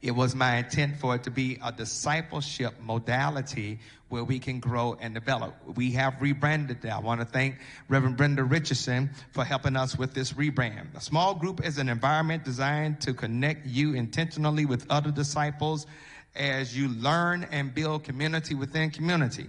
It 0.03 0.11
was 0.11 0.35
my 0.35 0.57
intent 0.57 0.97
for 0.99 1.15
it 1.15 1.23
to 1.25 1.31
be 1.31 1.59
a 1.65 1.71
discipleship 1.71 2.75
modality 2.83 3.79
where 4.09 4.25
we 4.25 4.41
can 4.41 4.59
grow 4.59 4.97
and 5.01 5.15
develop. 5.15 5.55
We 5.77 5.93
have 5.93 6.21
rebranded 6.21 6.83
that. 6.83 6.93
I 6.93 6.99
want 6.99 7.21
to 7.21 7.25
thank 7.25 7.57
Reverend 7.89 8.17
Brenda 8.17 8.43
Richardson 8.43 9.11
for 9.31 9.45
helping 9.45 9.77
us 9.77 9.97
with 9.97 10.13
this 10.13 10.33
rebrand. 10.33 10.97
A 10.97 11.01
small 11.01 11.37
group 11.37 11.65
is 11.65 11.79
an 11.79 11.89
environment 11.89 12.45
designed 12.45 13.01
to 13.03 13.15
connect 13.15 13.65
you 13.65 13.95
intentionally 13.95 14.67
with 14.67 14.91
other 14.91 15.13
disciples 15.13 15.87
as 16.35 16.77
you 16.77 16.89
learn 16.89 17.47
and 17.53 17.73
build 17.73 18.03
community 18.03 18.57
within 18.57 18.91
community. 18.91 19.47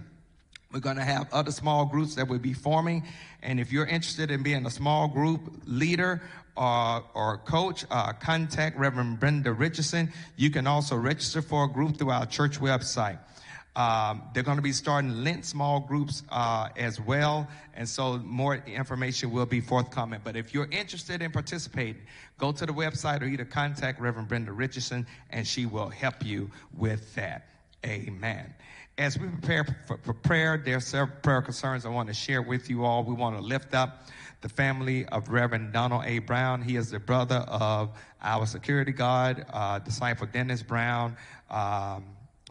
We're 0.72 0.80
going 0.80 0.96
to 0.96 1.04
have 1.04 1.32
other 1.32 1.52
small 1.52 1.84
groups 1.84 2.14
that 2.14 2.28
will 2.28 2.38
be 2.38 2.52
forming. 2.52 3.04
And 3.42 3.60
if 3.60 3.70
you're 3.70 3.86
interested 3.86 4.30
in 4.30 4.42
being 4.42 4.66
a 4.66 4.70
small 4.70 5.08
group 5.08 5.40
leader 5.66 6.20
or, 6.56 7.04
or 7.14 7.38
coach, 7.38 7.84
uh, 7.90 8.12
contact 8.12 8.78
Reverend 8.78 9.20
Brenda 9.20 9.52
Richardson. 9.52 10.12
You 10.36 10.50
can 10.50 10.66
also 10.66 10.96
register 10.96 11.42
for 11.42 11.64
a 11.64 11.68
group 11.68 11.96
through 11.98 12.10
our 12.10 12.26
church 12.26 12.60
website. 12.60 13.18
Um, 13.76 14.22
they're 14.32 14.44
going 14.44 14.58
to 14.58 14.62
be 14.62 14.72
starting 14.72 15.24
Lent 15.24 15.44
small 15.44 15.80
groups 15.80 16.22
uh, 16.28 16.68
as 16.76 17.00
well, 17.00 17.48
and 17.74 17.88
so 17.88 18.18
more 18.18 18.62
information 18.66 19.32
will 19.32 19.46
be 19.46 19.60
forthcoming. 19.60 20.20
But 20.22 20.36
if 20.36 20.54
you're 20.54 20.68
interested 20.70 21.22
in 21.22 21.32
participating, 21.32 22.02
go 22.38 22.52
to 22.52 22.66
the 22.66 22.72
website 22.72 23.22
or 23.22 23.24
either 23.24 23.44
contact 23.44 24.00
Reverend 24.00 24.28
Brenda 24.28 24.52
Richardson, 24.52 25.06
and 25.30 25.44
she 25.44 25.66
will 25.66 25.88
help 25.88 26.24
you 26.24 26.50
with 26.76 27.12
that. 27.16 27.48
Amen. 27.84 28.54
As 28.96 29.18
we 29.18 29.26
prepare 29.26 29.64
for, 29.88 29.98
for 29.98 30.12
prayer, 30.12 30.56
there 30.64 30.76
are 30.76 30.80
several 30.80 31.16
prayer 31.20 31.42
concerns 31.42 31.84
I 31.84 31.88
want 31.88 32.06
to 32.06 32.14
share 32.14 32.42
with 32.42 32.70
you 32.70 32.84
all. 32.84 33.02
We 33.02 33.14
want 33.14 33.36
to 33.36 33.42
lift 33.42 33.74
up 33.74 34.04
the 34.44 34.48
family 34.50 35.06
of 35.06 35.30
Reverend 35.30 35.72
Donald 35.72 36.04
A. 36.04 36.18
Brown. 36.18 36.60
He 36.60 36.76
is 36.76 36.90
the 36.90 36.98
brother 36.98 37.36
of 37.48 37.96
our 38.20 38.44
security 38.44 38.92
guard, 38.92 39.46
uh, 39.50 39.78
disciple 39.78 40.26
Dennis 40.30 40.62
Brown, 40.62 41.16
um, 41.48 42.04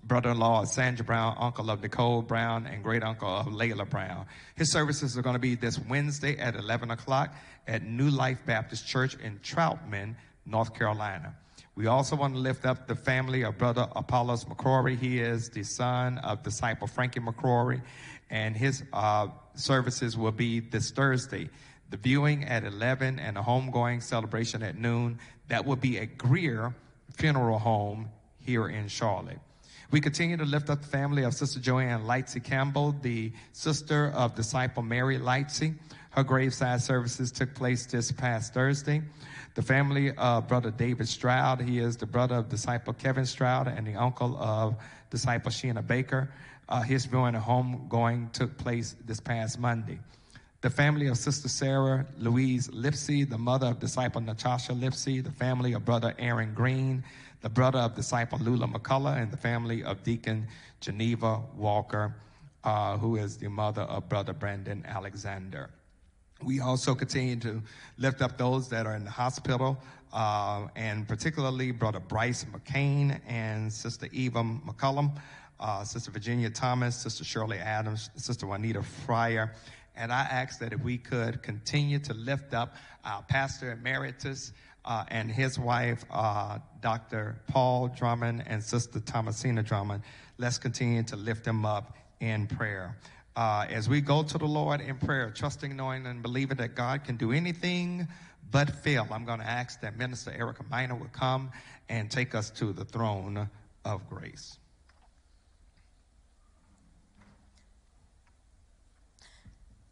brother-in-law 0.04 0.64
of 0.64 0.70
Sandra 0.70 1.06
Brown, 1.06 1.36
uncle 1.40 1.70
of 1.70 1.84
Nicole 1.84 2.24
Brown, 2.24 2.66
and 2.66 2.82
great 2.84 3.04
uncle 3.04 3.30
of 3.30 3.46
Layla 3.46 3.88
Brown. 3.88 4.26
His 4.56 4.72
services 4.72 5.16
are 5.20 5.22
going 5.22 5.36
to 5.36 5.40
be 5.40 5.54
this 5.54 5.78
Wednesday 5.88 6.36
at 6.40 6.56
11 6.56 6.90
o'clock 6.90 7.36
at 7.68 7.84
New 7.84 8.10
Life 8.10 8.40
Baptist 8.44 8.88
Church 8.88 9.16
in 9.20 9.38
Troutman, 9.44 10.16
North 10.48 10.74
Carolina. 10.74 11.36
We 11.76 11.86
also 11.86 12.16
want 12.16 12.34
to 12.34 12.40
lift 12.40 12.66
up 12.66 12.88
the 12.88 12.96
family 12.96 13.44
of 13.44 13.60
Brother 13.60 13.88
Apollos 13.96 14.46
McCrory. 14.46 14.98
He 14.98 15.20
is 15.20 15.50
the 15.50 15.64
son 15.64 16.18
of 16.18 16.42
disciple 16.42 16.88
Frankie 16.88 17.20
McCrory, 17.20 17.84
and 18.32 18.58
his 18.58 18.82
uh, 18.94 19.28
services 19.54 20.18
will 20.18 20.32
be 20.32 20.60
this 20.60 20.90
Thursday. 20.90 21.52
The 21.94 21.98
viewing 21.98 22.46
at 22.46 22.64
11 22.64 23.20
and 23.20 23.38
a 23.38 23.42
homegoing 23.44 24.02
celebration 24.02 24.64
at 24.64 24.76
noon. 24.76 25.20
That 25.50 25.64
will 25.64 25.76
be 25.76 26.00
at 26.00 26.18
Greer 26.18 26.74
Funeral 27.18 27.60
Home 27.60 28.10
here 28.40 28.68
in 28.68 28.88
Charlotte. 28.88 29.38
We 29.92 30.02
continue 30.02 30.36
to 30.38 30.44
lift 30.44 30.72
up 30.72 30.82
the 30.82 30.88
family 30.88 31.22
of 31.22 31.36
Sister 31.36 31.60
Joanne 31.60 32.06
Lightsey 32.06 32.44
Campbell, 32.44 32.96
the 33.04 33.32
sister 33.52 34.12
of 34.16 34.34
disciple 34.34 34.82
Mary 34.82 35.20
Lightsey. 35.20 35.76
Her 36.10 36.24
graveside 36.24 36.82
services 36.82 37.32
took 37.32 37.54
place 37.54 37.86
this 37.86 38.12
past 38.12 38.56
Thursday. 38.56 39.04
The 39.54 39.62
family 39.62 40.16
of 40.16 40.48
Brother 40.48 40.72
David 40.72 41.08
Stroud, 41.08 41.62
he 41.62 41.78
is 41.78 41.98
the 41.98 42.08
brother 42.08 42.38
of 42.38 42.50
disciple 42.50 42.94
Kevin 42.94 43.28
Stroud 43.28 43.68
and 43.68 43.86
the 43.86 43.98
uncle 43.98 44.36
of 44.38 44.78
disciple 45.12 45.52
Sheena 45.52 45.86
Baker. 45.86 46.34
Uh, 46.68 46.82
his 46.82 47.06
viewing 47.06 47.36
and 47.36 47.44
homegoing 47.44 48.32
took 48.32 48.58
place 48.58 48.96
this 49.06 49.20
past 49.20 49.60
Monday. 49.60 50.00
The 50.64 50.70
family 50.70 51.08
of 51.08 51.18
Sister 51.18 51.50
Sarah 51.50 52.06
Louise 52.18 52.70
Lipsy, 52.70 53.30
the 53.30 53.38
mother 53.38 53.68
of 53.68 53.80
disciple 53.80 54.22
Natasha 54.22 54.72
Lipsy, 54.72 55.22
the 55.22 55.30
family 55.30 55.74
of 55.74 55.84
Brother 55.84 56.16
Aaron 56.18 56.54
Green, 56.54 57.04
the 57.42 57.50
brother 57.50 57.80
of 57.80 57.96
disciple 57.96 58.40
Lula 58.40 58.66
McCullough, 58.66 59.22
and 59.22 59.30
the 59.30 59.36
family 59.36 59.84
of 59.84 60.02
Deacon 60.04 60.48
Geneva 60.80 61.42
Walker, 61.58 62.16
uh, 62.64 62.98
who 62.98 63.18
is 63.18 63.36
the 63.36 63.50
mother 63.50 63.82
of 63.82 64.08
Brother 64.08 64.32
Brandon 64.32 64.86
Alexander. 64.88 65.70
We 66.42 66.62
also 66.62 66.96
continue 66.96 67.36
to 67.42 67.62
lift 67.98 68.22
up 68.22 68.38
those 68.38 68.70
that 68.70 68.88
are 68.88 68.96
in 68.96 69.04
the 69.04 69.12
hospital, 69.12 69.78
uh, 70.14 70.68
and 70.78 71.06
particularly 71.06 71.72
Brother 71.72 72.00
Bryce 72.00 72.46
McCain 72.46 73.20
and 73.28 73.72
Sister 73.72 74.08
Eva 74.14 74.42
McCullum, 74.66 75.20
uh, 75.60 75.84
Sister 75.84 76.12
Virginia 76.12 76.50
Thomas, 76.50 76.96
Sister 76.96 77.26
Shirley 77.26 77.58
Adams, 77.58 78.10
Sister 78.16 78.48
Juanita 78.48 78.82
Fryer. 78.82 79.54
And 79.96 80.12
I 80.12 80.22
ask 80.22 80.60
that 80.60 80.74
if 80.74 80.82
we 80.82 80.98
could 80.98 81.44
continue 81.44 82.00
to 82.00 82.14
lift 82.14 82.54
up 82.54 82.76
our 83.06 83.22
Pastor 83.24 83.72
Emeritus, 83.72 84.52
uh, 84.86 85.06
and 85.10 85.32
his 85.32 85.58
wife, 85.58 86.04
uh, 86.12 86.60
Dr. 86.82 87.42
Paul 87.48 87.88
Drummond, 87.88 88.44
and 88.48 88.62
Sister 88.62 89.00
Thomasina 89.00 89.64
Drummond. 89.64 90.04
Let's 90.38 90.58
continue 90.58 91.04
to 91.04 91.16
lift 91.16 91.44
them 91.44 91.66
up 91.66 91.98
in 92.20 92.48
prayer. 92.48 92.98
Uh, 93.36 93.66
as 93.70 93.90
we 93.90 94.02
go 94.02 94.24
to 94.24 94.38
the 94.38 94.46
Lord 94.46 94.82
in 94.82 94.98
prayer, 94.98 95.32
trusting, 95.32 95.76
knowing, 95.76 96.06
and 96.06 96.22
believing 96.22 96.58
that 96.58 96.76
God 96.76 97.04
can 97.04 97.18
do 97.18 97.32
anything 97.32 98.08
but 98.52 98.70
fail, 98.70 99.08
I'm 99.10 99.26
going 99.26 99.40
to 99.40 99.50
ask 99.50 99.82
that 99.82 99.98
Minister 99.98 100.32
Erica 100.32 100.64
Minor 100.70 100.96
would 100.96 101.14
come 101.14 101.52
and 101.90 102.12
take 102.12 102.36
us 102.36 102.52
to 102.52 102.74
the 102.74 102.86
throne 102.86 103.50
of 103.86 104.08
grace. 104.10 104.58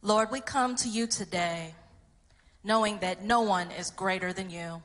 Lord, 0.04 0.32
we 0.32 0.42
come 0.42 0.76
to 0.78 0.90
you 0.90 1.06
today 1.06 1.76
knowing 2.64 2.98
that 3.00 3.24
no 3.24 3.42
one 3.42 3.70
is 3.70 3.92
greater 3.92 4.34
than 4.34 4.50
you. 4.50 4.82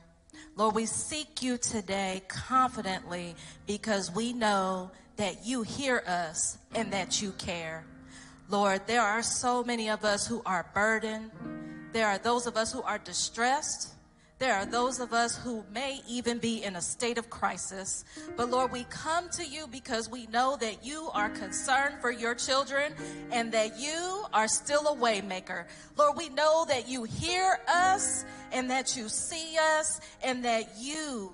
Lord, 0.55 0.75
we 0.75 0.85
seek 0.85 1.41
you 1.41 1.57
today 1.57 2.21
confidently 2.27 3.35
because 3.65 4.13
we 4.13 4.31
know 4.31 4.91
that 5.15 5.43
you 5.43 5.63
hear 5.63 6.03
us 6.05 6.59
and 6.75 6.93
that 6.93 7.19
you 7.19 7.31
care. 7.31 7.83
Lord, 8.47 8.85
there 8.85 9.01
are 9.01 9.23
so 9.23 9.63
many 9.63 9.89
of 9.89 10.05
us 10.05 10.27
who 10.27 10.43
are 10.45 10.69
burdened. 10.75 11.31
There 11.93 12.07
are 12.07 12.19
those 12.19 12.45
of 12.45 12.55
us 12.55 12.71
who 12.71 12.83
are 12.83 12.99
distressed. 12.99 13.93
There 14.39 14.53
are 14.53 14.67
those 14.67 14.99
of 14.99 15.13
us 15.13 15.35
who 15.35 15.63
may 15.73 16.01
even 16.07 16.37
be 16.37 16.63
in 16.63 16.75
a 16.75 16.81
state 16.81 17.17
of 17.17 17.29
crisis. 17.29 18.05
But 18.35 18.51
Lord, 18.51 18.71
we 18.71 18.83
come 18.83 19.29
to 19.31 19.43
you 19.43 19.65
because 19.67 20.11
we 20.11 20.27
know 20.27 20.57
that 20.57 20.85
you 20.85 21.09
are 21.13 21.29
concerned 21.29 21.95
for 22.01 22.11
your 22.11 22.35
children 22.35 22.93
and 23.31 23.51
that 23.53 23.79
you 23.79 24.25
are 24.33 24.47
still 24.47 24.87
a 24.87 24.95
waymaker. 24.95 25.65
Lord, 25.97 26.17
we 26.17 26.29
know 26.29 26.65
that 26.67 26.87
you 26.87 27.03
hear 27.03 27.59
us 27.67 28.25
and 28.51 28.69
that 28.69 28.95
you 28.95 29.09
see 29.09 29.57
us 29.57 29.99
and 30.23 30.45
that 30.45 30.69
you 30.79 31.33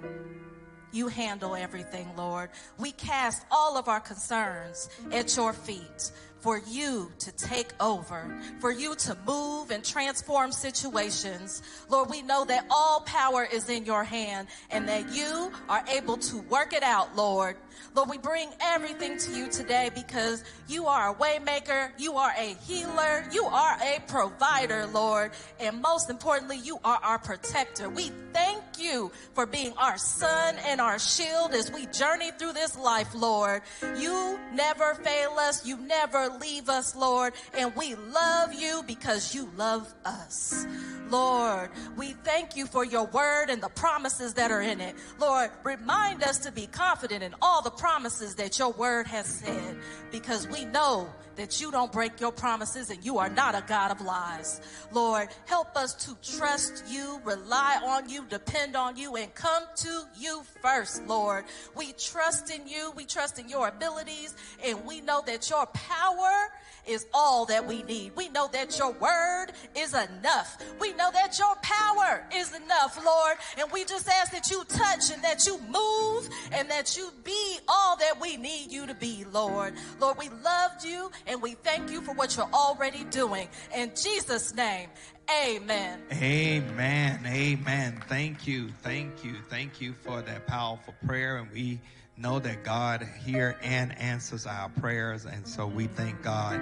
you 0.94 1.08
handle 1.08 1.56
everything, 1.56 2.08
Lord. 2.16 2.52
We 2.78 2.92
cast 2.92 3.44
all 3.52 3.78
of 3.78 3.88
our 3.88 4.00
concerns 4.00 4.90
at 5.12 5.36
your 5.36 5.52
feet 5.52 6.12
for 6.44 6.62
you 6.68 7.10
to 7.20 7.32
take 7.32 7.70
over, 7.80 8.38
for 8.60 8.70
you 8.70 8.96
to 8.96 9.18
move 9.26 9.72
and 9.72 9.82
transform 9.82 10.52
situations. 10.52 11.64
Lord, 11.90 12.10
we 12.10 12.22
know 12.22 12.44
that 12.44 12.66
all 12.70 13.00
power 13.02 13.48
is 13.50 13.70
in 13.70 13.86
your 13.86 14.04
hand 14.04 14.50
and 14.70 14.88
that 14.90 15.10
you 15.14 15.54
are 15.70 15.86
able 15.90 16.18
to 16.18 16.42
work 16.50 16.74
it 16.74 16.84
out, 16.84 17.16
Lord. 17.16 17.56
Lord, 17.96 18.10
we 18.10 18.18
bring 18.18 18.50
everything 18.62 19.18
to 19.20 19.32
you 19.32 19.50
today 19.50 19.90
because 19.94 20.44
you 20.68 20.88
are 20.88 21.12
a 21.12 21.16
waymaker, 21.16 21.92
you 21.98 22.14
are 22.18 22.32
a 22.38 22.56
healer, 22.66 23.26
you 23.32 23.44
are 23.46 23.78
a 23.82 24.00
provider, 24.08 24.88
Lord, 24.88 25.32
and 25.60 25.82
most 25.82 26.10
importantly, 26.10 26.58
you 26.58 26.80
are 26.84 27.00
our 27.04 27.20
protector. 27.20 27.90
We 27.90 28.12
thank 28.34 28.64
you 28.80 29.12
for 29.34 29.46
being 29.46 29.74
our 29.78 29.98
sun 29.98 30.56
and 30.66 30.82
our 30.82 31.00
shield 31.00 31.54
as 31.54 31.72
we 31.72 31.86
journey 31.88 32.32
through 32.32 32.54
this 32.54 32.78
life, 32.78 33.14
Lord. 33.14 33.62
You 33.98 34.40
never 34.54 34.96
fail 34.96 35.36
us, 35.40 35.66
you 35.66 35.78
never 35.78 36.30
leave 36.42 36.70
us, 36.70 36.96
Lord, 36.96 37.34
and 37.58 37.76
we 37.76 37.96
love 37.96 38.54
you 38.54 38.84
because 38.88 39.36
you 39.36 39.50
love 39.56 39.94
us. 40.06 40.66
Lord, 41.14 41.70
we 41.96 42.14
thank 42.24 42.58
you 42.58 42.66
for 42.66 42.84
your 42.84 43.06
word 43.06 43.52
and 43.52 43.62
the 43.62 43.70
promises 43.70 44.34
that 44.34 44.50
are 44.50 44.64
in 44.64 44.82
it. 44.82 44.96
Lord, 45.20 45.52
remind 45.64 46.24
us 46.24 46.40
to 46.40 46.52
be 46.52 46.66
confident 46.66 47.22
in 47.22 47.36
all 47.40 47.62
the 47.62 47.70
promises 47.70 48.34
that 48.36 48.58
your 48.58 48.72
word 48.72 49.06
has 49.06 49.28
said 49.28 49.78
because 50.12 50.48
we 50.48 50.66
know 50.66 51.08
that 51.36 51.62
you 51.62 51.72
don't 51.72 51.92
break 51.92 52.20
your 52.20 52.32
promises 52.32 52.90
and 52.90 53.04
you 53.04 53.18
are 53.18 53.30
not 53.30 53.56
a 53.56 53.64
God 53.68 53.92
of 53.92 54.02
lies. 54.02 54.62
Lord, 54.92 55.30
help 55.46 55.76
us 55.76 55.94
to 56.06 56.38
trust 56.38 56.84
you, 56.88 57.22
rely 57.24 57.80
on 57.84 58.10
you, 58.10 58.26
depend 58.30 58.76
on 58.76 58.98
you, 58.98 59.16
and 59.16 59.34
come 59.34 59.64
to 59.78 60.04
you 60.18 60.44
first, 60.62 61.06
Lord. 61.08 61.46
We 61.76 61.94
trust 61.94 62.52
in 62.52 62.68
you, 62.68 62.92
we 62.96 63.06
trust 63.06 63.40
in 63.40 63.50
your 63.50 63.68
abilities, 63.68 64.36
and 64.66 64.86
we 64.86 65.02
know 65.02 65.24
that 65.26 65.50
your 65.50 65.66
power 65.68 66.50
is 66.88 67.06
all 67.14 67.46
that 67.46 67.66
we 67.66 67.84
need. 67.84 68.12
We 68.16 68.30
know 68.30 68.50
that 68.52 68.78
your 68.78 68.92
word 68.92 69.48
is 69.76 69.94
enough. 69.94 70.58
We 70.80 70.94
know 70.94 71.12
that 71.12 71.40
your 71.40 71.56
power 71.62 72.26
is 72.36 72.54
enough, 72.56 73.04
Lord. 73.04 73.38
And 73.58 73.72
we 73.72 73.86
just 73.86 74.08
ask 74.10 74.32
that 74.32 74.50
you 74.50 74.64
touch 74.66 75.12
and 75.12 75.24
that 75.24 75.46
you 75.46 75.60
move 75.70 76.30
and 76.52 76.70
that 76.70 76.98
you 76.98 77.10
be 77.24 77.58
all 77.68 77.96
that 77.98 78.20
we 78.20 78.38
need 78.38 78.72
you 78.72 78.86
to 78.86 78.94
be, 78.94 79.26
Lord. 79.32 79.74
Lord, 80.00 80.18
we 80.18 80.30
loved 80.44 80.84
you 80.84 81.10
and 81.28 81.42
we 81.42 81.54
thank 81.54 81.90
you 81.90 82.02
for 82.02 82.14
what 82.14 82.36
you're 82.36 82.50
already 82.54 83.04
doing. 83.06 83.48
In 83.76 83.92
Jesus' 83.96 84.54
name, 84.56 84.90
amen. 85.30 86.02
Amen. 86.12 87.20
Amen. 87.26 88.04
Thank 88.08 88.48
you. 88.48 88.70
Thank 88.82 89.24
you. 89.24 89.36
Thank 89.50 89.82
you 89.82 89.94
for 89.94 90.22
that 90.22 90.48
powerful 90.48 90.94
prayer. 91.06 91.38
And 91.38 91.52
we 91.52 91.80
know 92.18 92.40
that 92.40 92.64
God 92.64 93.08
hears 93.26 93.56
and 93.64 93.98
answers 93.98 94.46
our 94.46 94.70
prayers. 94.70 95.26
And 95.26 95.48
so 95.48 95.66
we 95.66 95.88
thank 95.88 96.22
God 96.22 96.62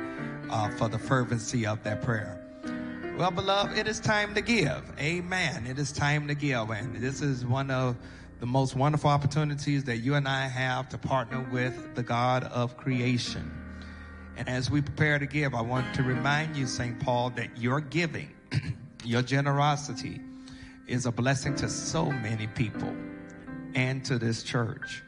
uh, 0.49 0.69
for 0.77 0.87
the 0.87 0.99
fervency 0.99 1.65
of 1.65 1.83
that 1.83 2.01
prayer. 2.01 2.37
Well, 3.17 3.31
beloved, 3.31 3.77
it 3.77 3.87
is 3.87 3.99
time 3.99 4.33
to 4.35 4.41
give. 4.41 4.81
Amen. 4.99 5.67
It 5.67 5.77
is 5.77 5.91
time 5.91 6.27
to 6.27 6.35
give. 6.35 6.69
And 6.69 6.95
this 6.95 7.21
is 7.21 7.45
one 7.45 7.69
of 7.69 7.95
the 8.39 8.45
most 8.47 8.75
wonderful 8.75 9.09
opportunities 9.09 9.83
that 9.83 9.97
you 9.97 10.15
and 10.15 10.27
I 10.27 10.47
have 10.47 10.89
to 10.89 10.97
partner 10.97 11.45
with 11.51 11.93
the 11.93 12.01
God 12.01 12.45
of 12.45 12.77
creation. 12.77 13.60
And 14.37 14.47
as 14.49 14.71
we 14.71 14.81
prepare 14.81 15.19
to 15.19 15.25
give, 15.25 15.53
I 15.53 15.61
want 15.61 15.93
to 15.95 16.03
remind 16.03 16.55
you, 16.55 16.65
St. 16.65 16.99
Paul, 16.99 17.29
that 17.31 17.57
your 17.57 17.79
giving, 17.79 18.31
your 19.03 19.21
generosity 19.21 20.19
is 20.87 21.05
a 21.05 21.11
blessing 21.11 21.55
to 21.55 21.69
so 21.69 22.05
many 22.05 22.47
people 22.47 22.95
and 23.75 24.03
to 24.05 24.17
this 24.17 24.43
church. 24.43 25.03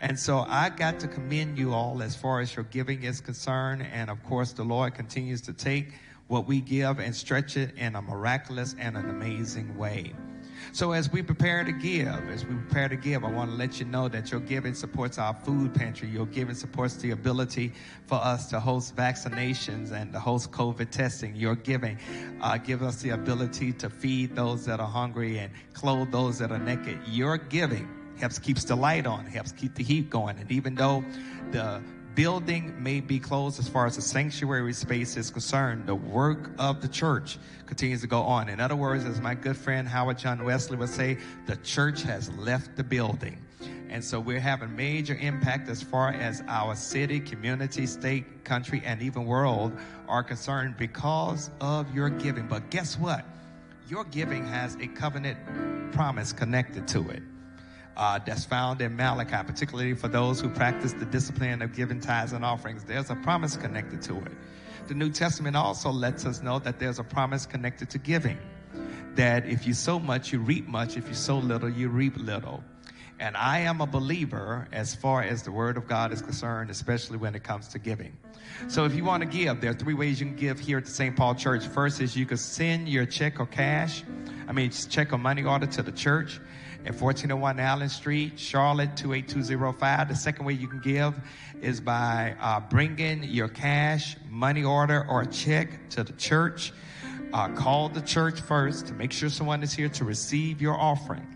And 0.00 0.18
so 0.18 0.44
I 0.48 0.70
got 0.70 1.00
to 1.00 1.08
commend 1.08 1.58
you 1.58 1.74
all 1.74 2.02
as 2.02 2.14
far 2.14 2.40
as 2.40 2.54
your 2.54 2.64
giving 2.66 3.02
is 3.02 3.20
concerned. 3.20 3.86
And 3.92 4.10
of 4.10 4.22
course, 4.22 4.52
the 4.52 4.62
Lord 4.62 4.94
continues 4.94 5.40
to 5.42 5.52
take 5.52 5.92
what 6.28 6.46
we 6.46 6.60
give 6.60 7.00
and 7.00 7.14
stretch 7.14 7.56
it 7.56 7.74
in 7.76 7.96
a 7.96 8.02
miraculous 8.02 8.76
and 8.78 8.96
an 8.96 9.10
amazing 9.10 9.76
way. 9.76 10.12
So 10.72 10.92
as 10.92 11.10
we 11.10 11.22
prepare 11.22 11.64
to 11.64 11.72
give, 11.72 12.08
as 12.30 12.44
we 12.44 12.54
prepare 12.54 12.88
to 12.88 12.96
give, 12.96 13.24
I 13.24 13.30
want 13.30 13.50
to 13.50 13.56
let 13.56 13.78
you 13.80 13.86
know 13.86 14.08
that 14.08 14.30
your 14.30 14.40
giving 14.40 14.74
supports 14.74 15.18
our 15.18 15.34
food 15.34 15.74
pantry. 15.74 16.08
Your 16.08 16.26
giving 16.26 16.54
supports 16.54 16.94
the 16.96 17.12
ability 17.12 17.72
for 18.06 18.16
us 18.16 18.48
to 18.50 18.60
host 18.60 18.94
vaccinations 18.96 19.92
and 19.92 20.12
to 20.12 20.20
host 20.20 20.50
COVID 20.50 20.90
testing. 20.90 21.34
Your 21.34 21.54
giving 21.54 21.98
uh, 22.40 22.58
gives 22.58 22.82
us 22.82 23.02
the 23.02 23.10
ability 23.10 23.72
to 23.74 23.90
feed 23.90 24.34
those 24.34 24.64
that 24.66 24.80
are 24.80 24.88
hungry 24.88 25.38
and 25.38 25.52
clothe 25.72 26.10
those 26.12 26.38
that 26.38 26.52
are 26.52 26.58
naked. 26.58 26.98
Your 27.06 27.36
giving 27.38 27.88
helps 28.18 28.38
keeps 28.38 28.64
the 28.64 28.76
light 28.76 29.06
on, 29.06 29.26
helps 29.26 29.52
keep 29.52 29.74
the 29.74 29.84
heat 29.84 30.10
going. 30.10 30.38
And 30.38 30.50
even 30.50 30.74
though 30.74 31.04
the 31.50 31.80
building 32.18 32.74
may 32.82 32.98
be 32.98 33.20
closed 33.20 33.60
as 33.60 33.68
far 33.68 33.86
as 33.86 33.94
the 33.94 34.02
sanctuary 34.02 34.72
space 34.72 35.16
is 35.16 35.30
concerned, 35.30 35.86
the 35.86 35.94
work 35.94 36.50
of 36.58 36.82
the 36.82 36.88
church 36.88 37.38
continues 37.64 38.00
to 38.00 38.08
go 38.08 38.22
on. 38.22 38.48
In 38.48 38.58
other 38.58 38.74
words, 38.74 39.04
as 39.04 39.20
my 39.20 39.36
good 39.36 39.56
friend 39.56 39.86
Howard 39.86 40.18
John 40.18 40.42
Wesley 40.44 40.76
would 40.76 40.88
say, 40.88 41.16
the 41.46 41.54
church 41.58 42.02
has 42.02 42.28
left 42.30 42.74
the 42.74 42.82
building. 42.82 43.38
And 43.88 44.02
so 44.04 44.18
we're 44.18 44.40
having 44.40 44.74
major 44.74 45.14
impact 45.14 45.68
as 45.68 45.80
far 45.80 46.08
as 46.08 46.42
our 46.48 46.74
city, 46.74 47.20
community, 47.20 47.86
state, 47.86 48.42
country, 48.42 48.82
and 48.84 49.00
even 49.00 49.24
world 49.24 49.72
are 50.08 50.24
concerned 50.24 50.76
because 50.76 51.50
of 51.60 51.94
your 51.94 52.10
giving. 52.10 52.48
But 52.48 52.68
guess 52.70 52.98
what? 52.98 53.24
Your 53.88 54.02
giving 54.02 54.44
has 54.44 54.74
a 54.80 54.88
covenant 54.88 55.38
promise 55.92 56.32
connected 56.32 56.88
to 56.88 57.10
it 57.10 57.22
uh, 57.98 58.20
that's 58.24 58.44
found 58.44 58.80
in 58.80 58.96
Malachi, 58.96 59.44
particularly 59.44 59.94
for 59.94 60.08
those 60.08 60.40
who 60.40 60.48
practice 60.48 60.92
the 60.92 61.04
discipline 61.04 61.60
of 61.62 61.74
giving 61.74 62.00
tithes 62.00 62.32
and 62.32 62.44
offerings. 62.44 62.84
There's 62.84 63.10
a 63.10 63.16
promise 63.16 63.56
connected 63.56 64.00
to 64.02 64.16
it. 64.18 64.32
The 64.86 64.94
New 64.94 65.10
Testament 65.10 65.56
also 65.56 65.90
lets 65.90 66.24
us 66.24 66.40
know 66.40 66.60
that 66.60 66.78
there's 66.78 67.00
a 67.00 67.04
promise 67.04 67.44
connected 67.44 67.90
to 67.90 67.98
giving. 67.98 68.38
That 69.16 69.46
if 69.46 69.66
you 69.66 69.74
sow 69.74 69.98
much, 69.98 70.32
you 70.32 70.38
reap 70.38 70.68
much. 70.68 70.96
If 70.96 71.08
you 71.08 71.14
sow 71.14 71.38
little, 71.38 71.68
you 71.68 71.88
reap 71.88 72.16
little. 72.16 72.62
And 73.20 73.36
I 73.36 73.58
am 73.58 73.80
a 73.80 73.86
believer 73.86 74.68
as 74.70 74.94
far 74.94 75.22
as 75.22 75.42
the 75.42 75.50
Word 75.50 75.76
of 75.76 75.88
God 75.88 76.12
is 76.12 76.22
concerned, 76.22 76.70
especially 76.70 77.16
when 77.16 77.34
it 77.34 77.42
comes 77.42 77.66
to 77.68 77.80
giving. 77.80 78.16
So 78.68 78.84
if 78.84 78.94
you 78.94 79.04
want 79.04 79.24
to 79.24 79.28
give, 79.28 79.60
there 79.60 79.72
are 79.72 79.74
three 79.74 79.94
ways 79.94 80.20
you 80.20 80.26
can 80.26 80.36
give 80.36 80.60
here 80.60 80.78
at 80.78 80.84
the 80.84 80.90
St. 80.90 81.16
Paul 81.16 81.34
Church. 81.34 81.66
First 81.66 82.00
is 82.00 82.16
you 82.16 82.26
can 82.26 82.36
send 82.36 82.88
your 82.88 83.06
check 83.06 83.40
or 83.40 83.46
cash, 83.46 84.04
I 84.46 84.52
mean, 84.52 84.70
check 84.70 85.12
or 85.12 85.18
money 85.18 85.42
order 85.42 85.66
to 85.66 85.82
the 85.82 85.92
church 85.92 86.40
at 86.88 86.94
1401 86.94 87.60
Allen 87.60 87.88
Street, 87.90 88.40
Charlotte 88.40 88.96
28205. 88.96 90.08
The 90.08 90.14
second 90.14 90.46
way 90.46 90.54
you 90.54 90.66
can 90.66 90.80
give 90.80 91.14
is 91.60 91.82
by 91.82 92.34
uh, 92.40 92.60
bringing 92.60 93.24
your 93.24 93.48
cash, 93.48 94.16
money 94.30 94.64
order, 94.64 95.04
or 95.06 95.20
a 95.20 95.26
check 95.26 95.90
to 95.90 96.02
the 96.02 96.14
church. 96.14 96.72
Uh, 97.34 97.48
call 97.50 97.90
the 97.90 98.00
church 98.00 98.40
first 98.40 98.86
to 98.86 98.94
make 98.94 99.12
sure 99.12 99.28
someone 99.28 99.62
is 99.62 99.74
here 99.74 99.90
to 99.90 100.04
receive 100.06 100.62
your 100.62 100.80
offering. 100.80 101.26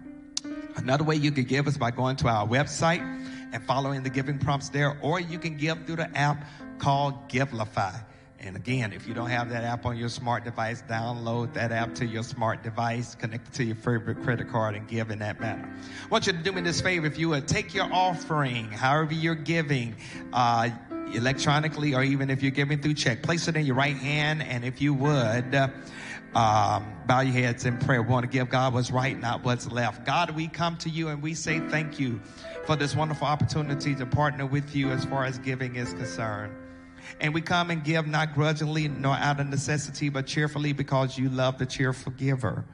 Another 0.76 1.04
way 1.04 1.16
you 1.16 1.30
can 1.30 1.44
give 1.44 1.66
is 1.66 1.76
by 1.76 1.90
going 1.90 2.16
to 2.16 2.28
our 2.28 2.48
website 2.48 3.02
and 3.52 3.62
following 3.64 4.02
the 4.02 4.10
giving 4.10 4.38
prompts 4.38 4.70
there, 4.70 4.96
or 5.02 5.20
you 5.20 5.38
can 5.38 5.58
give 5.58 5.84
through 5.84 5.96
the 5.96 6.16
app 6.16 6.46
called 6.78 7.28
Givelify. 7.28 8.02
And 8.44 8.56
again, 8.56 8.92
if 8.92 9.06
you 9.06 9.14
don't 9.14 9.30
have 9.30 9.50
that 9.50 9.64
app 9.64 9.86
on 9.86 9.96
your 9.96 10.08
smart 10.08 10.44
device, 10.44 10.82
download 10.88 11.54
that 11.54 11.70
app 11.70 11.94
to 11.96 12.06
your 12.06 12.22
smart 12.22 12.62
device, 12.62 13.14
connect 13.14 13.48
it 13.48 13.54
to 13.54 13.64
your 13.64 13.76
favorite 13.76 14.22
credit 14.22 14.50
card, 14.50 14.74
and 14.74 14.88
give 14.88 15.10
in 15.10 15.20
that 15.20 15.40
manner. 15.40 15.72
I 16.04 16.08
want 16.08 16.26
you 16.26 16.32
to 16.32 16.38
do 16.38 16.52
me 16.52 16.60
this 16.62 16.80
favor. 16.80 17.06
If 17.06 17.18
you 17.18 17.28
would 17.30 17.46
take 17.46 17.72
your 17.72 17.88
offering, 17.92 18.70
however 18.70 19.14
you're 19.14 19.34
giving, 19.34 19.94
uh, 20.32 20.70
electronically 21.14 21.94
or 21.94 22.02
even 22.02 22.30
if 22.30 22.42
you're 22.42 22.50
giving 22.50 22.80
through 22.80 22.94
check, 22.94 23.22
place 23.22 23.46
it 23.48 23.56
in 23.56 23.64
your 23.66 23.76
right 23.76 23.96
hand. 23.96 24.42
And 24.42 24.64
if 24.64 24.80
you 24.80 24.94
would, 24.94 25.54
um, 26.34 26.96
bow 27.06 27.20
your 27.20 27.34
heads 27.34 27.66
in 27.66 27.78
prayer. 27.78 28.02
We 28.02 28.08
want 28.08 28.24
to 28.24 28.30
give 28.30 28.48
God 28.48 28.74
what's 28.74 28.90
right, 28.90 29.18
not 29.18 29.44
what's 29.44 29.70
left. 29.70 30.06
God, 30.06 30.30
we 30.30 30.48
come 30.48 30.76
to 30.78 30.88
you 30.88 31.08
and 31.08 31.22
we 31.22 31.34
say 31.34 31.60
thank 31.60 32.00
you 32.00 32.20
for 32.66 32.76
this 32.76 32.96
wonderful 32.96 33.26
opportunity 33.26 33.94
to 33.94 34.06
partner 34.06 34.46
with 34.46 34.74
you 34.74 34.90
as 34.90 35.04
far 35.04 35.24
as 35.24 35.38
giving 35.38 35.76
is 35.76 35.92
concerned. 35.92 36.54
And 37.20 37.34
we 37.34 37.40
come 37.40 37.70
and 37.70 37.84
give 37.84 38.06
not 38.06 38.34
grudgingly 38.34 38.88
nor 38.88 39.14
out 39.14 39.40
of 39.40 39.48
necessity, 39.48 40.08
but 40.08 40.26
cheerfully 40.26 40.72
because 40.72 41.18
you 41.18 41.28
love 41.28 41.58
the 41.58 41.66
cheerful 41.66 42.12
giver. 42.12 42.64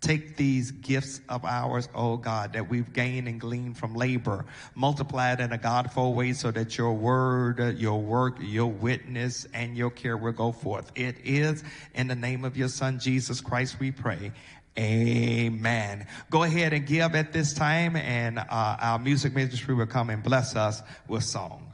Take 0.00 0.36
these 0.36 0.70
gifts 0.70 1.20
of 1.28 1.44
ours, 1.44 1.88
oh 1.92 2.18
God, 2.18 2.52
that 2.52 2.70
we've 2.70 2.92
gained 2.92 3.26
and 3.26 3.40
gleaned 3.40 3.76
from 3.76 3.94
labor, 3.96 4.44
multiply 4.76 5.32
it 5.32 5.40
in 5.40 5.50
a 5.52 5.58
Godful 5.58 6.14
way 6.14 6.34
so 6.34 6.52
that 6.52 6.78
your 6.78 6.92
word, 6.92 7.78
your 7.78 8.00
work, 8.00 8.36
your 8.40 8.68
witness, 8.68 9.44
and 9.52 9.76
your 9.76 9.90
care 9.90 10.16
will 10.16 10.32
go 10.32 10.52
forth. 10.52 10.92
It 10.94 11.16
is 11.24 11.64
in 11.94 12.06
the 12.06 12.14
name 12.14 12.44
of 12.44 12.56
your 12.56 12.68
son, 12.68 13.00
Jesus 13.00 13.40
Christ, 13.40 13.80
we 13.80 13.90
pray. 13.90 14.30
Amen. 14.78 16.06
Go 16.30 16.44
ahead 16.44 16.72
and 16.72 16.86
give 16.86 17.16
at 17.16 17.32
this 17.32 17.52
time, 17.52 17.96
and 17.96 18.38
uh, 18.38 18.44
our 18.48 19.00
music 19.00 19.34
ministry 19.34 19.74
will 19.74 19.86
come 19.86 20.10
and 20.10 20.22
bless 20.22 20.54
us 20.54 20.80
with 21.08 21.24
song. 21.24 21.67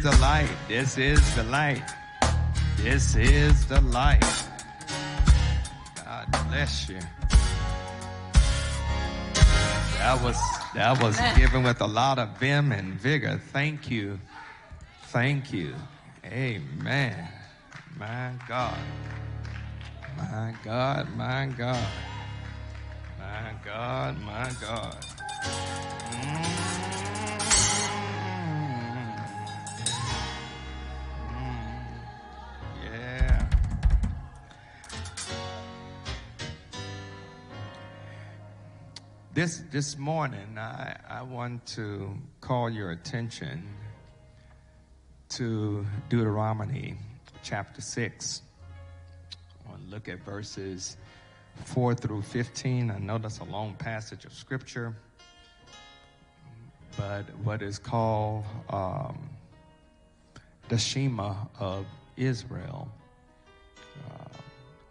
Is 0.00 0.04
the 0.04 0.22
light. 0.22 0.48
This 0.66 0.96
is 0.96 1.34
the 1.34 1.42
light. 1.42 1.82
This 2.78 3.16
is 3.16 3.66
the 3.66 3.80
light. 3.82 4.24
God 5.96 6.26
bless 6.48 6.88
you. 6.88 6.98
That 9.98 10.18
was 10.22 10.36
that 10.74 11.02
was 11.02 11.20
given 11.36 11.64
with 11.64 11.82
a 11.82 11.86
lot 11.86 12.18
of 12.18 12.30
vim 12.38 12.72
and 12.72 12.94
vigor. 12.94 13.38
Thank 13.52 13.90
you. 13.90 14.18
Thank 15.08 15.52
you. 15.52 15.74
Amen. 16.24 17.28
My 17.98 18.32
God. 18.48 18.78
My 20.16 20.54
God, 20.64 21.14
my 21.14 21.46
God. 21.58 21.86
My 23.18 23.52
God, 23.62 24.18
my 24.20 24.50
God. 24.62 24.96
Mm. 26.10 27.09
This 39.40 39.62
this 39.70 39.96
morning 39.96 40.58
I, 40.58 40.98
I 41.08 41.22
want 41.22 41.64
to 41.68 42.14
call 42.42 42.68
your 42.68 42.90
attention 42.90 43.66
to 45.30 45.86
Deuteronomy 46.10 46.98
chapter 47.42 47.80
6. 47.80 48.42
I 49.32 49.70
want 49.70 49.82
to 49.82 49.90
look 49.90 50.10
at 50.10 50.22
verses 50.26 50.98
4 51.64 51.94
through 51.94 52.20
15. 52.20 52.90
I 52.90 52.98
know 52.98 53.16
that's 53.16 53.38
a 53.38 53.44
long 53.44 53.76
passage 53.76 54.26
of 54.26 54.34
scripture, 54.34 54.94
but 56.98 57.22
what 57.42 57.62
is 57.62 57.78
called 57.78 58.44
um, 58.68 59.30
the 60.68 60.76
Shema 60.76 61.34
of 61.58 61.86
Israel 62.18 62.92
uh, 64.06 64.36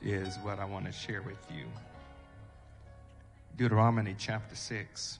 is 0.01 0.37
what 0.37 0.57
I 0.57 0.65
want 0.65 0.87
to 0.87 0.91
share 0.91 1.21
with 1.21 1.37
you. 1.55 1.65
Deuteronomy 3.59 4.15
chapter 4.17 4.55
6. 4.55 5.19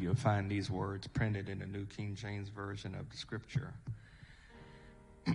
You'll 0.00 0.16
find 0.16 0.50
these 0.50 0.68
words 0.68 1.06
printed 1.06 1.48
in 1.48 1.60
the 1.60 1.66
New 1.66 1.86
King 1.86 2.16
James 2.16 2.48
Version 2.48 2.96
of 2.96 3.08
the 3.08 3.16
scripture. 3.16 3.72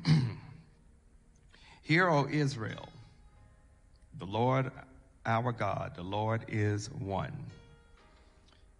Hear, 1.82 2.09
O 2.09 2.28
Israel, 2.30 2.89
the 4.19 4.26
Lord 4.26 4.69
our 5.26 5.53
God, 5.53 5.93
the 5.95 6.03
Lord 6.03 6.43
is 6.49 6.88
one. 6.91 7.32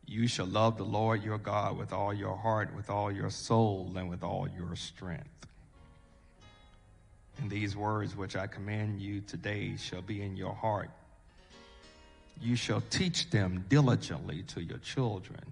You 0.06 0.28
shall 0.28 0.48
love 0.48 0.76
the 0.76 0.84
Lord 0.84 1.24
your 1.24 1.38
God 1.38 1.78
with 1.78 1.94
all 1.94 2.14
your 2.14 2.36
heart, 2.36 2.76
with 2.76 2.90
all 2.90 3.10
your 3.10 3.30
soul, 3.30 3.90
and 3.96 4.10
with 4.10 4.22
all 4.22 4.50
your 4.58 4.76
strength. 4.76 5.48
And 7.38 7.50
these 7.50 7.74
words 7.74 8.18
which 8.18 8.36
I 8.36 8.48
command 8.48 9.00
you 9.00 9.22
today 9.22 9.78
shall 9.78 10.02
be 10.02 10.22
in 10.22 10.36
your 10.36 10.54
heart. 10.54 10.90
You 12.40 12.56
shall 12.56 12.82
teach 12.90 13.30
them 13.30 13.66
diligently 13.70 14.44
to 14.44 14.62
your 14.64 14.80
children, 14.80 15.52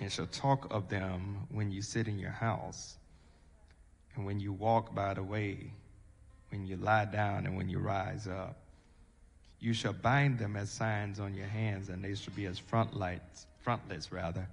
and 0.00 0.10
shall 0.10 0.26
talk 0.26 0.68
of 0.70 0.88
them 0.88 1.46
when 1.50 1.70
you 1.70 1.82
sit 1.82 2.08
in 2.08 2.18
your 2.18 2.30
house, 2.30 2.96
and 4.14 4.24
when 4.24 4.40
you 4.40 4.52
walk 4.52 4.94
by 4.94 5.14
the 5.14 5.22
way, 5.22 5.72
when 6.50 6.66
you 6.66 6.76
lie 6.76 7.06
down, 7.06 7.46
and 7.46 7.56
when 7.56 7.68
you 7.68 7.78
rise 7.78 8.26
up. 8.26 8.56
You 9.58 9.72
shall 9.72 9.92
bind 9.92 10.38
them 10.38 10.56
as 10.56 10.70
signs 10.70 11.20
on 11.20 11.34
your 11.34 11.46
hands, 11.46 11.88
and 11.88 12.04
they 12.04 12.14
shall 12.14 12.34
be 12.34 12.46
as 12.46 12.58
frontlights, 12.60 13.46
frontlets 13.60 14.10
rather, 14.10 14.48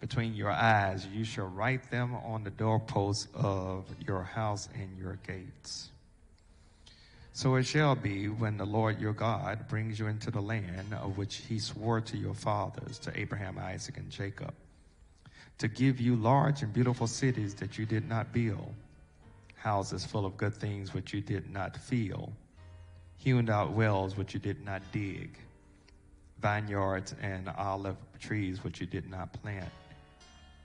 between 0.00 0.34
your 0.34 0.50
eyes. 0.50 1.06
You 1.12 1.24
shall 1.24 1.48
write 1.48 1.90
them 1.90 2.14
on 2.14 2.44
the 2.44 2.50
doorposts 2.50 3.28
of 3.34 3.84
your 4.06 4.22
house 4.22 4.68
and 4.74 4.96
your 4.98 5.18
gates. 5.26 5.90
So 7.36 7.56
it 7.56 7.64
shall 7.64 7.94
be 7.94 8.30
when 8.30 8.56
the 8.56 8.64
Lord 8.64 8.98
your 8.98 9.12
God 9.12 9.68
brings 9.68 9.98
you 9.98 10.06
into 10.06 10.30
the 10.30 10.40
land 10.40 10.94
of 10.94 11.18
which 11.18 11.42
he 11.46 11.58
swore 11.58 12.00
to 12.00 12.16
your 12.16 12.32
fathers, 12.32 12.98
to 13.00 13.12
Abraham, 13.14 13.58
Isaac, 13.58 13.98
and 13.98 14.08
Jacob, 14.08 14.54
to 15.58 15.68
give 15.68 16.00
you 16.00 16.16
large 16.16 16.62
and 16.62 16.72
beautiful 16.72 17.06
cities 17.06 17.54
that 17.56 17.76
you 17.76 17.84
did 17.84 18.08
not 18.08 18.32
build, 18.32 18.72
houses 19.54 20.02
full 20.02 20.24
of 20.24 20.38
good 20.38 20.54
things 20.54 20.94
which 20.94 21.12
you 21.12 21.20
did 21.20 21.52
not 21.52 21.76
fill 21.76 22.32
hewn 23.18 23.50
out 23.50 23.72
wells 23.72 24.16
which 24.16 24.32
you 24.32 24.40
did 24.40 24.64
not 24.64 24.80
dig, 24.90 25.38
vineyards 26.40 27.14
and 27.20 27.50
olive 27.58 27.98
trees 28.18 28.64
which 28.64 28.80
you 28.80 28.86
did 28.86 29.10
not 29.10 29.30
plant. 29.42 29.68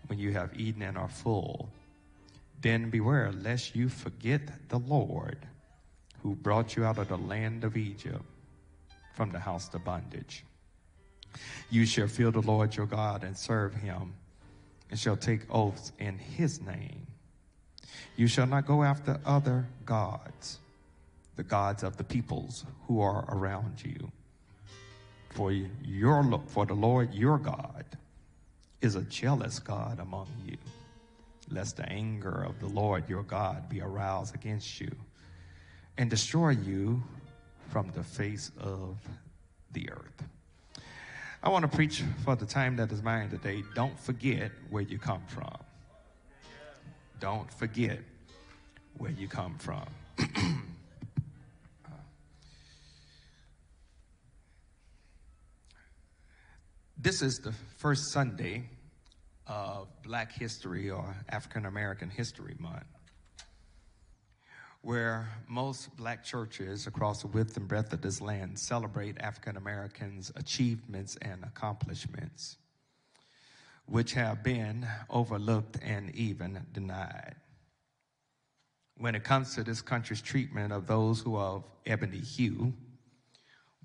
When 0.07 0.17
you 0.17 0.31
have 0.31 0.57
eaten 0.57 0.83
and 0.83 0.97
are 0.97 1.09
full, 1.09 1.67
then 2.61 2.89
beware 2.89 3.33
lest 3.33 3.75
you 3.75 3.89
forget 3.89 4.69
the 4.69 4.79
Lord 4.79 5.45
who 6.21 6.35
brought 6.35 6.75
you 6.75 6.85
out 6.85 6.97
of 6.97 7.07
the 7.07 7.17
land 7.17 7.63
of 7.63 7.77
Egypt 7.77 8.23
from 9.13 9.31
the 9.31 9.39
house 9.39 9.73
of 9.73 9.83
bondage. 9.83 10.45
You 11.69 11.85
shall 11.85 12.07
fear 12.07 12.31
the 12.31 12.41
Lord 12.41 12.75
your 12.75 12.85
God 12.85 13.23
and 13.23 13.37
serve 13.37 13.73
him, 13.73 14.13
and 14.89 14.99
shall 14.99 15.17
take 15.17 15.41
oaths 15.49 15.91
in 15.99 16.17
his 16.17 16.61
name. 16.61 17.07
You 18.15 18.27
shall 18.27 18.45
not 18.45 18.67
go 18.67 18.83
after 18.83 19.19
other 19.25 19.67
gods 19.85 20.59
the 21.37 21.43
gods 21.43 21.81
of 21.81 21.97
the 21.97 22.03
peoples 22.03 22.65
who 22.87 23.01
are 23.01 23.25
around 23.29 23.83
you. 23.83 24.11
For 25.29 25.51
your 25.51 26.41
for 26.47 26.65
the 26.65 26.73
Lord 26.73 27.13
your 27.13 27.37
God 27.37 27.85
is 28.81 28.95
a 28.95 29.01
jealous 29.03 29.59
God 29.59 29.99
among 29.99 30.27
you, 30.45 30.57
lest 31.49 31.77
the 31.77 31.89
anger 31.89 32.43
of 32.43 32.59
the 32.59 32.67
Lord 32.67 33.07
your 33.09 33.23
God 33.23 33.69
be 33.69 33.79
aroused 33.79 34.35
against 34.35 34.81
you 34.81 34.91
and 35.97 36.09
destroy 36.09 36.49
you 36.49 37.03
from 37.69 37.91
the 37.95 38.03
face 38.03 38.51
of 38.59 38.97
the 39.71 39.89
earth. 39.89 40.23
I 41.43 41.49
want 41.49 41.69
to 41.69 41.75
preach 41.75 42.03
for 42.23 42.35
the 42.35 42.45
time 42.45 42.75
that 42.77 42.91
is 42.91 43.01
mine 43.01 43.29
today. 43.29 43.63
Don't 43.73 43.99
forget 43.99 44.51
where 44.69 44.83
you 44.83 44.99
come 44.99 45.23
from. 45.27 45.57
Don't 47.19 47.51
forget 47.53 47.99
where 48.97 49.11
you 49.11 49.27
come 49.27 49.57
from. 49.57 49.85
This 57.03 57.23
is 57.23 57.39
the 57.39 57.51
first 57.77 58.11
Sunday 58.11 58.69
of 59.47 59.87
Black 60.03 60.31
History 60.31 60.91
or 60.91 61.15
African 61.29 61.65
American 61.65 62.11
History 62.11 62.55
Month, 62.59 62.85
where 64.81 65.29
most 65.47 65.95
black 65.95 66.23
churches 66.23 66.87
across 66.87 67.21
the 67.21 67.27
width 67.27 67.55
and 67.55 67.67
breadth 67.67 67.93
of 67.93 68.01
this 68.01 68.19
land 68.19 68.57
celebrate 68.57 69.19
African 69.19 69.55
Americans' 69.55 70.31
achievements 70.35 71.17
and 71.21 71.43
accomplishments, 71.43 72.57
which 73.85 74.13
have 74.13 74.43
been 74.43 74.87
overlooked 75.09 75.77
and 75.83 76.13
even 76.15 76.65
denied. 76.73 77.35
When 78.97 79.13
it 79.13 79.23
comes 79.23 79.53
to 79.55 79.63
this 79.63 79.81
country's 79.81 80.21
treatment 80.21 80.73
of 80.73 80.87
those 80.87 81.21
who 81.21 81.35
are 81.35 81.57
of 81.57 81.63
ebony 81.85 82.19
hue, 82.19 82.73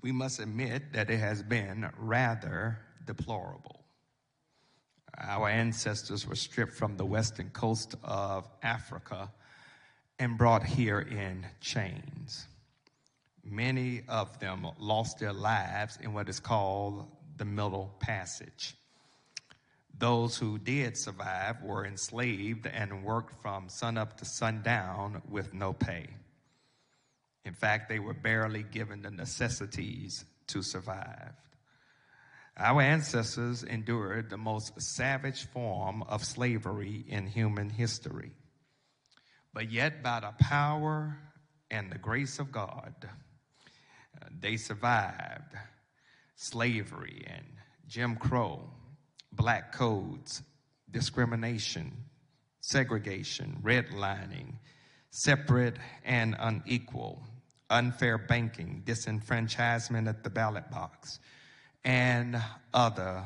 we 0.01 0.11
must 0.11 0.39
admit 0.39 0.93
that 0.93 1.09
it 1.09 1.19
has 1.19 1.43
been 1.43 1.89
rather 1.97 2.79
deplorable. 3.05 3.83
Our 5.19 5.49
ancestors 5.49 6.27
were 6.27 6.35
stripped 6.35 6.73
from 6.73 6.97
the 6.97 7.05
western 7.05 7.49
coast 7.49 7.95
of 8.03 8.47
Africa 8.61 9.31
and 10.19 10.37
brought 10.37 10.63
here 10.63 10.99
in 10.99 11.45
chains. 11.61 12.47
Many 13.43 14.03
of 14.07 14.39
them 14.39 14.67
lost 14.79 15.19
their 15.19 15.33
lives 15.33 15.97
in 16.01 16.13
what 16.13 16.27
is 16.27 16.39
called 16.39 17.05
the 17.37 17.45
Middle 17.45 17.93
Passage. 17.99 18.75
Those 19.97 20.37
who 20.37 20.59
did 20.59 20.97
survive 20.97 21.61
were 21.63 21.85
enslaved 21.85 22.67
and 22.67 23.03
worked 23.03 23.41
from 23.41 23.69
sunup 23.69 24.17
to 24.17 24.25
sundown 24.25 25.21
with 25.29 25.53
no 25.53 25.73
pay. 25.73 26.07
In 27.45 27.53
fact, 27.53 27.89
they 27.89 27.99
were 27.99 28.13
barely 28.13 28.63
given 28.63 29.01
the 29.01 29.11
necessities 29.11 30.25
to 30.47 30.61
survive. 30.61 31.33
Our 32.57 32.81
ancestors 32.81 33.63
endured 33.63 34.29
the 34.29 34.37
most 34.37 34.79
savage 34.81 35.45
form 35.47 36.03
of 36.03 36.25
slavery 36.25 37.05
in 37.07 37.27
human 37.27 37.69
history. 37.69 38.31
But 39.57 39.71
yet, 39.71 40.03
by 40.03 40.19
the 40.19 40.33
power 40.39 41.17
and 41.71 41.91
the 41.91 41.97
grace 41.97 42.37
of 42.37 42.51
God, 42.51 42.93
uh, 43.01 44.25
they 44.39 44.55
survived 44.55 45.55
slavery 46.35 47.25
and 47.25 47.43
Jim 47.87 48.17
Crow, 48.17 48.69
black 49.31 49.71
codes, 49.73 50.43
discrimination, 50.91 51.91
segregation, 52.59 53.57
redlining, 53.63 54.59
separate 55.09 55.77
and 56.05 56.35
unequal, 56.37 57.23
unfair 57.71 58.19
banking, 58.19 58.83
disenfranchisement 58.85 60.07
at 60.07 60.23
the 60.23 60.29
ballot 60.29 60.69
box 60.69 61.19
and 61.83 62.39
other 62.75 63.23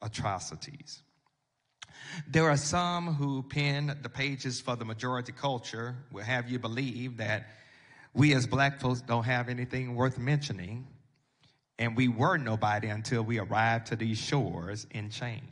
atrocities. 0.00 1.02
There 2.26 2.48
are 2.48 2.56
some 2.56 3.14
who 3.14 3.42
pen 3.42 3.98
the 4.02 4.08
pages 4.08 4.60
for 4.60 4.76
the 4.76 4.84
majority 4.84 5.32
culture 5.32 5.96
will 6.10 6.24
have 6.24 6.48
you 6.48 6.58
believe 6.58 7.18
that 7.18 7.48
we 8.14 8.34
as 8.34 8.46
black 8.46 8.80
folks 8.80 9.00
don't 9.00 9.24
have 9.24 9.48
anything 9.48 9.94
worth 9.94 10.18
mentioning, 10.18 10.86
and 11.78 11.96
we 11.96 12.08
were 12.08 12.36
nobody 12.36 12.88
until 12.88 13.22
we 13.22 13.38
arrived 13.38 13.88
to 13.88 13.96
these 13.96 14.18
shores 14.18 14.86
in 14.90 15.10
chains. 15.10 15.42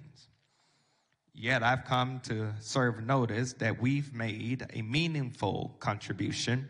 Yet 1.33 1.63
I've 1.63 1.85
come 1.85 2.21
to 2.25 2.55
serve 2.61 3.03
notice 3.05 3.53
that 3.55 3.81
we've 3.81 4.13
made 4.15 4.67
a 4.73 4.83
meaningful 4.83 5.77
contribution 5.81 6.69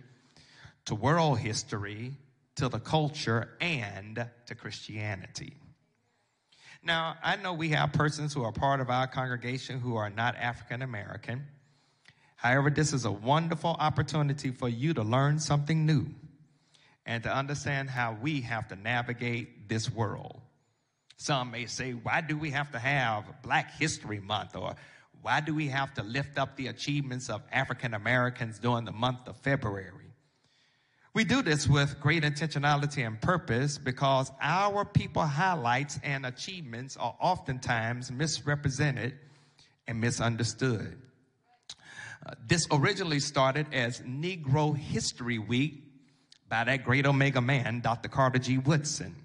to 0.87 0.95
world 0.95 1.39
history, 1.39 2.15
to 2.57 2.69
the 2.69 2.81
culture, 2.81 3.57
and 3.61 4.29
to 4.47 4.55
Christianity. 4.55 5.55
Now, 6.87 7.17
I 7.21 7.35
know 7.35 7.53
we 7.53 7.71
have 7.71 7.93
persons 7.93 8.33
who 8.33 8.45
are 8.45 8.53
part 8.53 8.79
of 8.79 8.91
our 8.91 9.09
congregation 9.09 9.81
who 9.81 9.97
are 9.97 10.09
not 10.09 10.37
African 10.37 10.83
American. 10.83 11.45
However, 12.37 12.71
this 12.71 12.93
is 12.93 13.05
a 13.05 13.11
wonderful 13.11 13.77
opportunity 13.81 14.53
for 14.53 14.69
you 14.69 14.95
to 14.95 15.03
learn 15.03 15.41
something 15.41 15.85
new 15.85 16.07
and 17.05 17.25
to 17.25 17.35
understand 17.35 17.91
how 17.91 18.17
we 18.23 18.41
have 18.43 18.69
to 18.69 18.77
navigate 18.77 19.69
this 19.69 19.91
world. 19.91 20.41
Some 21.17 21.51
may 21.51 21.67
say, 21.67 21.91
why 21.91 22.21
do 22.21 22.39
we 22.39 22.53
have 22.53 22.71
to 22.71 22.79
have 22.79 23.25
Black 23.43 23.77
History 23.81 24.21
Month? 24.21 24.55
Or 24.55 24.77
why 25.23 25.41
do 25.41 25.57
we 25.57 25.67
have 25.67 25.93
to 25.95 26.05
lift 26.05 26.39
up 26.39 26.55
the 26.55 26.69
achievements 26.69 27.29
of 27.29 27.43
African 27.51 27.95
Americans 27.95 28.61
during 28.61 28.85
the 28.85 28.93
month 28.93 29.27
of 29.27 29.37
February? 29.39 30.06
We 31.17 31.25
do 31.25 31.41
this 31.41 31.67
with 31.67 31.99
great 31.99 32.25
intentionality 32.25 33.07
and 33.07 33.19
purpose 33.19 33.79
because 33.79 34.31
our 34.39 34.85
people 34.85 35.23
highlights 35.23 35.99
and 36.05 36.27
achievements 36.27 36.99
are 36.99 37.17
oftentimes 37.19 38.13
misrepresented 38.13 39.15
and 39.89 39.99
misunderstood. 39.99 41.01
Uh, 42.27 42.35
this 42.47 42.69
originally 42.71 43.21
started 43.21 43.67
as 43.73 44.03
Negro 44.03 44.77
History 44.77 45.39
Week 45.39 45.85
by 46.51 46.65
that 46.65 46.85
great 46.85 47.07
Omega 47.07 47.41
man, 47.41 47.81
Dr. 47.81 48.11
Carter 48.11 48.39
G. 48.39 48.59
Woodson. 48.59 49.17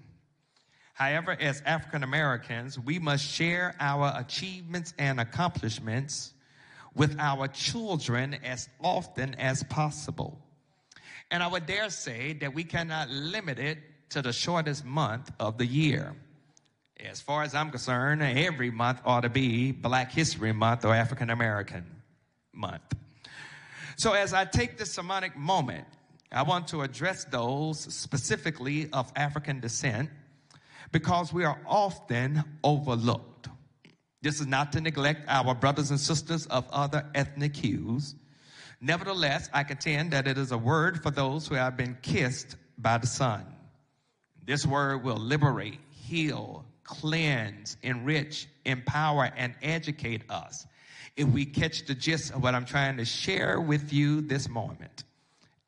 However, 0.94 1.36
as 1.38 1.60
African 1.66 2.04
Americans, 2.04 2.78
we 2.78 2.98
must 3.00 3.22
share 3.22 3.76
our 3.78 4.14
achievements 4.16 4.94
and 4.98 5.20
accomplishments 5.20 6.32
with 6.94 7.14
our 7.18 7.48
children 7.48 8.38
as 8.42 8.70
often 8.82 9.34
as 9.34 9.62
possible. 9.64 10.41
And 11.32 11.42
I 11.42 11.46
would 11.46 11.64
dare 11.64 11.88
say 11.88 12.34
that 12.34 12.52
we 12.52 12.62
cannot 12.62 13.08
limit 13.08 13.58
it 13.58 13.78
to 14.10 14.20
the 14.20 14.34
shortest 14.34 14.84
month 14.84 15.32
of 15.40 15.56
the 15.56 15.64
year. 15.64 16.14
As 17.00 17.22
far 17.22 17.42
as 17.42 17.54
I'm 17.54 17.70
concerned, 17.70 18.22
every 18.22 18.70
month 18.70 19.00
ought 19.06 19.22
to 19.22 19.30
be 19.30 19.72
Black 19.72 20.12
History 20.12 20.52
Month 20.52 20.84
or 20.84 20.94
African 20.94 21.30
American 21.30 21.86
Month. 22.52 22.82
So, 23.96 24.12
as 24.12 24.34
I 24.34 24.44
take 24.44 24.76
this 24.76 24.92
sermonic 24.92 25.34
moment, 25.34 25.86
I 26.30 26.42
want 26.42 26.68
to 26.68 26.82
address 26.82 27.24
those 27.24 27.80
specifically 27.80 28.90
of 28.92 29.10
African 29.16 29.58
descent 29.58 30.10
because 30.92 31.32
we 31.32 31.44
are 31.44 31.58
often 31.66 32.44
overlooked. 32.62 33.48
This 34.20 34.38
is 34.38 34.46
not 34.46 34.70
to 34.72 34.82
neglect 34.82 35.22
our 35.28 35.54
brothers 35.54 35.90
and 35.90 35.98
sisters 35.98 36.46
of 36.46 36.68
other 36.70 37.06
ethnic 37.14 37.56
hues, 37.56 38.16
Nevertheless, 38.84 39.48
I 39.52 39.62
contend 39.62 40.10
that 40.10 40.26
it 40.26 40.36
is 40.36 40.50
a 40.50 40.58
word 40.58 41.04
for 41.04 41.12
those 41.12 41.46
who 41.46 41.54
have 41.54 41.76
been 41.76 41.96
kissed 42.02 42.56
by 42.76 42.98
the 42.98 43.06
sun. 43.06 43.46
This 44.44 44.66
word 44.66 45.04
will 45.04 45.16
liberate, 45.16 45.78
heal, 45.88 46.64
cleanse, 46.82 47.76
enrich, 47.84 48.48
empower, 48.64 49.30
and 49.36 49.54
educate 49.62 50.28
us 50.28 50.66
if 51.16 51.28
we 51.28 51.44
catch 51.44 51.86
the 51.86 51.94
gist 51.94 52.32
of 52.32 52.42
what 52.42 52.56
I'm 52.56 52.64
trying 52.64 52.96
to 52.96 53.04
share 53.04 53.60
with 53.60 53.92
you 53.92 54.20
this 54.20 54.48
moment. 54.48 55.04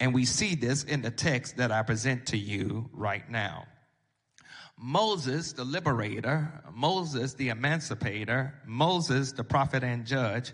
And 0.01 0.13
we 0.13 0.25
see 0.25 0.57
this 0.57 0.83
in 0.83 1.01
the 1.01 1.13
text 1.13 1.57
that 1.59 1.71
I 1.71 1.83
present 1.83 2.27
to 2.27 2.37
you 2.37 2.91
right 2.93 3.31
now. 3.31 3.65
Moses, 4.77 5.53
the 5.53 5.63
liberator, 5.63 6.65
Moses, 6.75 7.35
the 7.35 7.51
emancipator, 7.51 8.55
Moses, 8.67 9.31
the 9.31 9.45
prophet 9.45 9.85
and 9.85 10.05
judge, 10.05 10.53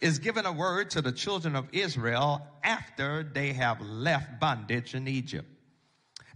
is 0.00 0.18
given 0.18 0.46
a 0.46 0.52
word 0.52 0.90
to 0.90 1.02
the 1.02 1.12
children 1.12 1.56
of 1.56 1.68
Israel 1.72 2.46
after 2.62 3.22
they 3.22 3.52
have 3.52 3.80
left 3.80 4.38
bondage 4.40 4.94
in 4.94 5.08
Egypt. 5.08 5.48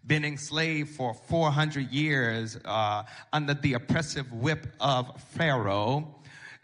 Been 0.06 0.24
enslaved 0.24 0.90
for 0.90 1.12
400 1.12 1.90
years 1.90 2.58
uh, 2.64 3.02
under 3.32 3.54
the 3.54 3.74
oppressive 3.74 4.32
whip 4.32 4.66
of 4.80 5.20
Pharaoh. 5.32 6.14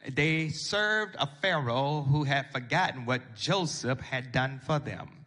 They 0.08 0.48
served 0.48 1.16
a 1.18 1.28
Pharaoh 1.42 2.02
who 2.02 2.24
had 2.24 2.50
forgotten 2.50 3.04
what 3.04 3.34
Joseph 3.34 4.00
had 4.00 4.32
done 4.32 4.60
for 4.64 4.78
them. 4.78 5.26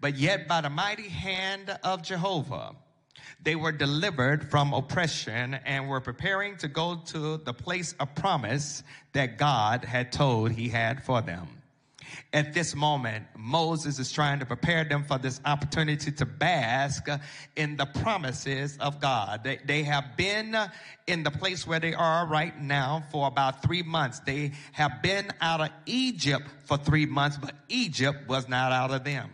But 0.00 0.16
yet, 0.16 0.48
by 0.48 0.60
the 0.60 0.70
mighty 0.70 1.08
hand 1.08 1.78
of 1.84 2.02
Jehovah, 2.02 2.74
they 3.42 3.56
were 3.56 3.72
delivered 3.72 4.50
from 4.50 4.72
oppression 4.72 5.54
and 5.54 5.88
were 5.88 6.00
preparing 6.00 6.56
to 6.58 6.68
go 6.68 7.00
to 7.06 7.38
the 7.38 7.54
place 7.54 7.94
of 8.00 8.14
promise 8.14 8.82
that 9.12 9.38
God 9.38 9.84
had 9.84 10.12
told 10.12 10.52
he 10.52 10.68
had 10.68 11.04
for 11.04 11.22
them. 11.22 11.62
At 12.32 12.54
this 12.54 12.74
moment, 12.74 13.26
Moses 13.36 13.98
is 13.98 14.12
trying 14.12 14.40
to 14.40 14.46
prepare 14.46 14.84
them 14.84 15.04
for 15.04 15.18
this 15.18 15.40
opportunity 15.44 16.12
to 16.12 16.26
bask 16.26 17.06
in 17.56 17.76
the 17.76 17.86
promises 17.86 18.76
of 18.78 19.00
God. 19.00 19.44
They, 19.44 19.58
they 19.64 19.82
have 19.84 20.16
been 20.16 20.56
in 21.06 21.22
the 21.22 21.30
place 21.30 21.66
where 21.66 21.80
they 21.80 21.94
are 21.94 22.26
right 22.26 22.58
now 22.60 23.04
for 23.10 23.26
about 23.26 23.62
three 23.62 23.82
months. 23.82 24.20
They 24.20 24.52
have 24.72 25.02
been 25.02 25.30
out 25.40 25.60
of 25.60 25.70
Egypt 25.86 26.46
for 26.64 26.76
three 26.76 27.06
months, 27.06 27.38
but 27.38 27.54
Egypt 27.68 28.28
was 28.28 28.48
not 28.48 28.72
out 28.72 28.90
of 28.90 29.04
them. 29.04 29.30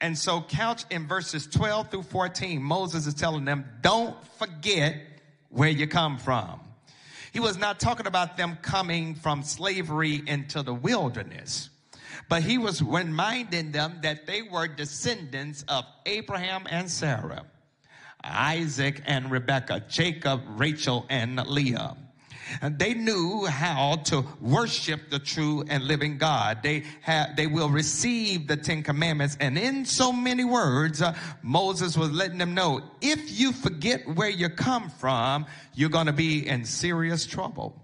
And 0.00 0.16
so, 0.16 0.40
couch 0.42 0.84
in 0.90 1.08
verses 1.08 1.46
12 1.46 1.90
through 1.90 2.02
14, 2.04 2.62
Moses 2.62 3.06
is 3.06 3.14
telling 3.14 3.44
them, 3.44 3.64
don't 3.80 4.16
forget 4.38 4.96
where 5.48 5.68
you 5.68 5.88
come 5.88 6.18
from. 6.18 6.60
He 7.32 7.40
was 7.40 7.58
not 7.58 7.80
talking 7.80 8.06
about 8.06 8.36
them 8.36 8.58
coming 8.62 9.14
from 9.14 9.42
slavery 9.42 10.22
into 10.26 10.62
the 10.62 10.74
wilderness, 10.74 11.70
but 12.28 12.42
he 12.42 12.58
was 12.58 12.80
reminding 12.80 13.72
them 13.72 13.98
that 14.02 14.26
they 14.26 14.42
were 14.42 14.68
descendants 14.68 15.64
of 15.68 15.84
Abraham 16.06 16.66
and 16.70 16.90
Sarah, 16.90 17.44
Isaac 18.22 19.02
and 19.04 19.30
Rebekah, 19.30 19.84
Jacob, 19.88 20.42
Rachel, 20.46 21.06
and 21.10 21.36
Leah. 21.46 21.96
And 22.62 22.78
they 22.78 22.94
knew 22.94 23.46
how 23.46 23.96
to 24.06 24.24
worship 24.40 25.10
the 25.10 25.18
true 25.18 25.64
and 25.68 25.84
living 25.84 26.18
God. 26.18 26.62
They 26.62 26.84
they 27.36 27.46
will 27.46 27.68
receive 27.68 28.46
the 28.46 28.56
Ten 28.56 28.82
Commandments. 28.82 29.36
And 29.40 29.58
in 29.58 29.84
so 29.84 30.12
many 30.12 30.44
words, 30.44 31.02
uh, 31.02 31.14
Moses 31.42 31.96
was 31.96 32.10
letting 32.10 32.38
them 32.38 32.54
know, 32.54 32.82
if 33.00 33.38
you 33.38 33.52
forget 33.52 34.08
where 34.14 34.30
you 34.30 34.48
come 34.48 34.90
from, 34.90 35.46
you're 35.74 35.90
going 35.90 36.06
to 36.06 36.12
be 36.12 36.46
in 36.46 36.64
serious 36.64 37.26
trouble. 37.26 37.80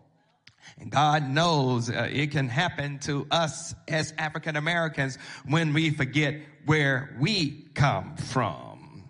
And 0.80 0.90
God 0.90 1.28
knows 1.28 1.88
uh, 1.88 2.08
it 2.10 2.32
can 2.32 2.48
happen 2.48 2.98
to 3.00 3.26
us 3.30 3.74
as 3.86 4.12
African 4.18 4.56
Americans 4.56 5.18
when 5.46 5.72
we 5.72 5.90
forget 5.90 6.34
where 6.64 7.16
we 7.20 7.68
come 7.74 8.16
from. 8.16 9.04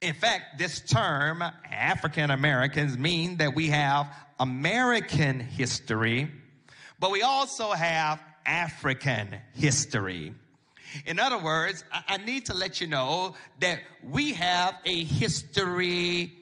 In 0.00 0.14
fact, 0.14 0.58
this 0.58 0.80
term, 0.80 1.44
African 1.70 2.30
Americans, 2.30 2.96
mean 2.96 3.36
that 3.36 3.54
we 3.54 3.68
have 3.68 4.06
American 4.40 5.38
history, 5.38 6.30
but 6.98 7.10
we 7.12 7.22
also 7.22 7.70
have 7.70 8.20
African 8.46 9.36
history. 9.54 10.34
In 11.06 11.20
other 11.20 11.38
words, 11.38 11.84
I 11.92 12.16
need 12.16 12.46
to 12.46 12.54
let 12.54 12.80
you 12.80 12.88
know 12.88 13.36
that 13.60 13.78
we 14.02 14.32
have 14.32 14.74
a 14.84 15.04
history 15.04 16.32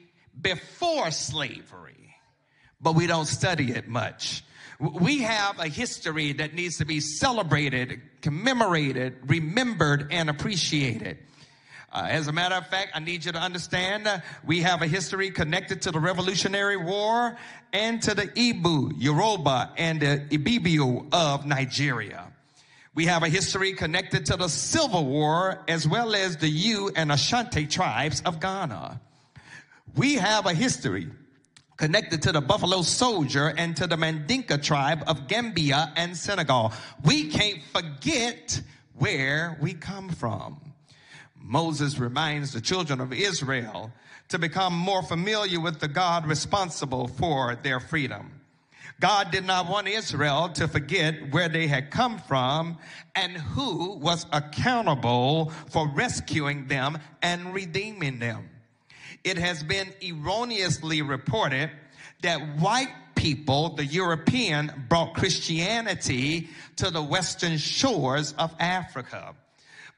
before 0.41 1.11
slavery, 1.11 2.15
but 2.81 2.95
we 2.95 3.05
don't 3.05 3.27
study 3.27 3.71
it 3.71 3.87
much. 3.87 4.43
We 4.79 5.19
have 5.19 5.59
a 5.59 5.67
history 5.67 6.31
that 6.33 6.53
needs 6.53 6.77
to 6.77 6.85
be 6.85 7.01
celebrated, 7.01 7.99
commemorated, 8.21 9.17
remembered, 9.29 10.07
and 10.09 10.29
appreciated. 10.29 11.17
Uh, 11.91 12.05
as 12.09 12.27
a 12.27 12.31
matter 12.31 12.53
of 12.55 12.67
fact, 12.67 12.91
I 12.93 12.99
need 12.99 13.25
you 13.25 13.31
to 13.31 13.39
understand 13.39 14.07
uh, 14.07 14.19
we 14.45 14.61
have 14.61 14.83
a 14.83 14.87
history 14.87 15.31
connected 15.31 15.81
to 15.83 15.91
the 15.91 15.99
Revolutionary 15.99 16.77
War 16.77 17.35
and 17.73 17.99
to 18.03 18.13
the 18.13 18.27
Igbo, 18.27 18.93
Yoruba, 18.95 19.71
and 19.75 19.99
the 19.99 20.23
Ibibio 20.29 21.07
of 21.11 21.47
Nigeria. 21.47 22.25
We 22.93 23.05
have 23.05 23.23
a 23.23 23.29
history 23.29 23.73
connected 23.73 24.27
to 24.27 24.35
the 24.37 24.49
Civil 24.49 25.05
War 25.05 25.59
as 25.67 25.87
well 25.87 26.13
as 26.13 26.37
the 26.37 26.49
Ewe 26.49 26.91
and 26.95 27.11
Ashanti 27.11 27.65
tribes 27.65 28.21
of 28.23 28.39
Ghana. 28.39 28.99
We 29.95 30.15
have 30.15 30.45
a 30.45 30.53
history 30.53 31.07
connected 31.77 32.21
to 32.23 32.31
the 32.31 32.41
Buffalo 32.41 32.83
Soldier 32.83 33.53
and 33.57 33.75
to 33.77 33.87
the 33.87 33.95
Mandinka 33.95 34.61
tribe 34.61 35.03
of 35.07 35.27
Gambia 35.27 35.91
and 35.95 36.15
Senegal. 36.15 36.71
We 37.03 37.29
can't 37.29 37.63
forget 37.73 38.61
where 38.95 39.57
we 39.59 39.73
come 39.73 40.09
from. 40.09 40.68
Moses 41.41 41.97
reminds 41.97 42.53
the 42.53 42.61
children 42.61 43.01
of 43.01 43.13
Israel 43.13 43.91
to 44.29 44.39
become 44.39 44.73
more 44.73 45.01
familiar 45.01 45.59
with 45.59 45.79
the 45.79 45.87
God 45.87 46.25
responsible 46.27 47.07
for 47.07 47.55
their 47.55 47.79
freedom. 47.79 48.39
God 48.99 49.31
did 49.31 49.45
not 49.45 49.69
want 49.69 49.87
Israel 49.87 50.49
to 50.49 50.67
forget 50.67 51.31
where 51.31 51.47
they 51.47 51.67
had 51.67 51.89
come 51.89 52.19
from 52.19 52.77
and 53.15 53.37
who 53.37 53.93
was 53.93 54.25
accountable 54.33 55.51
for 55.69 55.87
rescuing 55.87 56.67
them 56.67 56.99
and 57.21 57.53
redeeming 57.53 58.19
them. 58.19 58.49
It 59.23 59.37
has 59.37 59.63
been 59.63 59.93
erroneously 60.01 61.01
reported 61.01 61.71
that 62.21 62.39
white 62.59 62.93
people, 63.15 63.75
the 63.75 63.85
European, 63.85 64.85
brought 64.89 65.13
Christianity 65.13 66.49
to 66.77 66.89
the 66.89 67.01
western 67.01 67.57
shores 67.57 68.33
of 68.33 68.53
Africa. 68.59 69.35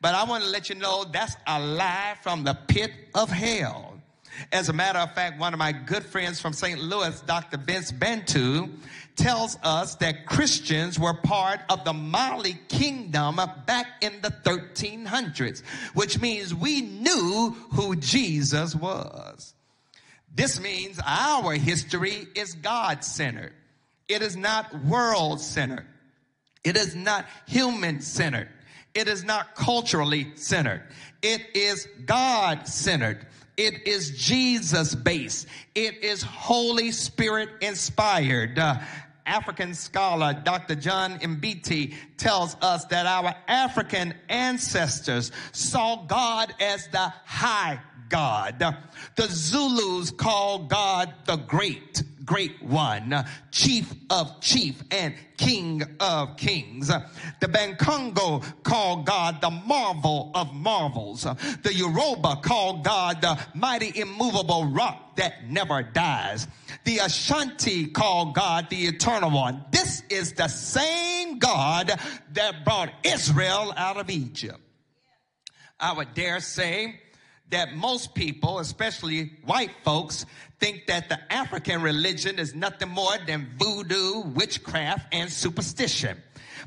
But 0.01 0.15
I 0.15 0.23
want 0.23 0.43
to 0.43 0.49
let 0.49 0.67
you 0.69 0.75
know 0.75 1.05
that's 1.05 1.35
a 1.45 1.59
lie 1.59 2.15
from 2.21 2.43
the 2.43 2.57
pit 2.67 2.91
of 3.13 3.29
hell. 3.29 3.99
As 4.51 4.69
a 4.69 4.73
matter 4.73 4.99
of 4.99 5.13
fact, 5.13 5.39
one 5.39 5.53
of 5.53 5.59
my 5.59 5.71
good 5.71 6.03
friends 6.03 6.41
from 6.41 6.53
St. 6.53 6.79
Louis, 6.79 7.21
Dr. 7.21 7.57
Vince 7.57 7.91
Bantu, 7.91 8.69
tells 9.15 9.57
us 9.61 9.95
that 9.95 10.25
Christians 10.25 10.97
were 10.97 11.13
part 11.13 11.59
of 11.69 11.83
the 11.83 11.93
Mali 11.93 12.57
kingdom 12.69 13.39
back 13.65 13.87
in 14.01 14.21
the 14.21 14.31
1300s, 14.43 15.61
which 15.93 16.19
means 16.19 16.55
we 16.55 16.81
knew 16.81 17.55
who 17.71 17.95
Jesus 17.97 18.73
was. 18.73 19.53
This 20.33 20.59
means 20.59 20.99
our 21.05 21.53
history 21.53 22.27
is 22.35 22.53
God 22.55 23.03
centered. 23.03 23.53
It 24.07 24.21
is 24.21 24.37
not 24.37 24.73
world 24.85 25.41
centered. 25.41 25.85
It 26.63 26.77
is 26.77 26.95
not 26.95 27.25
human 27.47 28.01
centered. 28.01 28.49
It 28.93 29.07
is 29.07 29.23
not 29.23 29.55
culturally 29.55 30.31
centered. 30.35 30.83
It 31.21 31.41
is 31.53 31.87
God 32.05 32.67
centered. 32.67 33.25
It 33.57 33.87
is 33.87 34.11
Jesus 34.17 34.95
based. 34.95 35.47
It 35.75 36.03
is 36.03 36.23
Holy 36.23 36.91
Spirit 36.91 37.49
inspired. 37.61 38.57
Uh, 38.57 38.79
African 39.25 39.73
scholar 39.73 40.33
Dr. 40.33 40.75
John 40.75 41.19
Mbiti 41.19 41.93
tells 42.17 42.57
us 42.61 42.85
that 42.85 43.05
our 43.05 43.35
African 43.47 44.13
ancestors 44.29 45.31
saw 45.51 46.03
God 46.05 46.53
as 46.59 46.87
the 46.87 47.13
high 47.25 47.79
God. 48.09 48.59
The 49.15 49.27
Zulus 49.27 50.11
call 50.11 50.65
God 50.65 51.13
the 51.25 51.37
great, 51.37 52.03
great 52.25 52.61
one, 52.61 53.25
chief 53.51 53.93
of 54.09 54.39
chief 54.41 54.81
and 54.91 55.13
king 55.37 55.83
of 55.99 56.37
kings. 56.37 56.87
The 56.87 57.47
Bakongo 57.47 58.43
call 58.63 59.03
God 59.03 59.41
the 59.41 59.49
marvel 59.49 60.31
of 60.35 60.53
marvels. 60.53 61.23
The 61.23 61.73
Yoruba 61.73 62.37
call 62.37 62.77
God 62.81 63.21
the 63.21 63.39
mighty 63.53 63.99
immovable 63.99 64.65
rock 64.65 65.15
that 65.17 65.49
never 65.49 65.83
dies. 65.83 66.47
The 66.83 66.99
Ashanti 66.99 67.87
call 67.87 68.31
God 68.31 68.69
the 68.69 68.85
eternal 68.85 69.31
one. 69.31 69.65
This 69.71 70.03
is 70.09 70.33
the 70.33 70.47
same 70.47 71.39
God 71.39 71.91
that 72.33 72.65
brought 72.65 72.91
Israel 73.03 73.73
out 73.75 73.97
of 73.97 74.09
Egypt. 74.09 74.59
I 75.79 75.93
would 75.93 76.13
dare 76.13 76.39
say 76.39 76.99
that 77.51 77.75
most 77.75 78.15
people, 78.15 78.59
especially 78.59 79.33
white 79.45 79.71
folks, 79.83 80.25
think 80.59 80.87
that 80.87 81.09
the 81.09 81.19
African 81.31 81.81
religion 81.81 82.39
is 82.39 82.55
nothing 82.55 82.89
more 82.89 83.17
than 83.25 83.49
voodoo, 83.57 84.21
witchcraft, 84.21 85.13
and 85.13 85.29
superstition. 85.29 86.17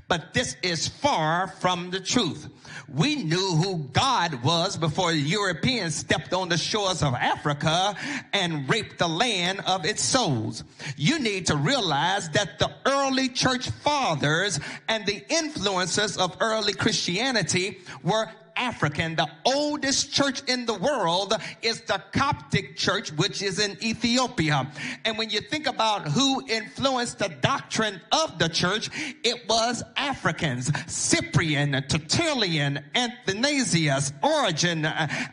But 0.06 0.34
this 0.34 0.56
is 0.62 0.86
far 0.86 1.46
from 1.46 1.90
the 1.90 2.00
truth. 2.00 2.48
We 2.92 3.16
knew 3.16 3.56
who 3.56 3.88
God 3.92 4.42
was 4.42 4.76
before 4.76 5.12
Europeans 5.12 5.94
stepped 5.94 6.34
on 6.34 6.48
the 6.50 6.58
shores 6.58 7.02
of 7.02 7.14
Africa 7.14 7.94
and 8.32 8.68
raped 8.68 8.98
the 8.98 9.08
land 9.08 9.60
of 9.66 9.86
its 9.86 10.02
souls. 10.02 10.64
You 10.96 11.18
need 11.18 11.46
to 11.46 11.56
realize 11.56 12.28
that 12.30 12.58
the 12.58 12.70
early 12.84 13.28
church 13.28 13.70
fathers 13.70 14.60
and 14.88 15.06
the 15.06 15.24
influences 15.32 16.18
of 16.18 16.36
early 16.40 16.74
Christianity 16.74 17.78
were 18.02 18.28
African. 18.56 19.16
The 19.16 19.28
oldest 19.44 20.12
church 20.12 20.42
in 20.48 20.66
the 20.66 20.74
world 20.74 21.34
is 21.62 21.80
the 21.82 22.02
Coptic 22.12 22.76
church, 22.76 23.12
which 23.12 23.42
is 23.42 23.58
in 23.58 23.76
Ethiopia. 23.82 24.70
And 25.04 25.18
when 25.18 25.30
you 25.30 25.40
think 25.40 25.66
about 25.66 26.08
who 26.08 26.46
influenced 26.48 27.18
the 27.18 27.28
doctrine 27.40 28.00
of 28.12 28.38
the 28.38 28.48
church, 28.48 28.90
it 29.22 29.48
was 29.48 29.82
Africans. 29.96 30.70
Cyprian, 30.86 31.72
Tertullian, 31.88 32.84
Athanasius, 32.94 34.12
Origen, 34.22 34.86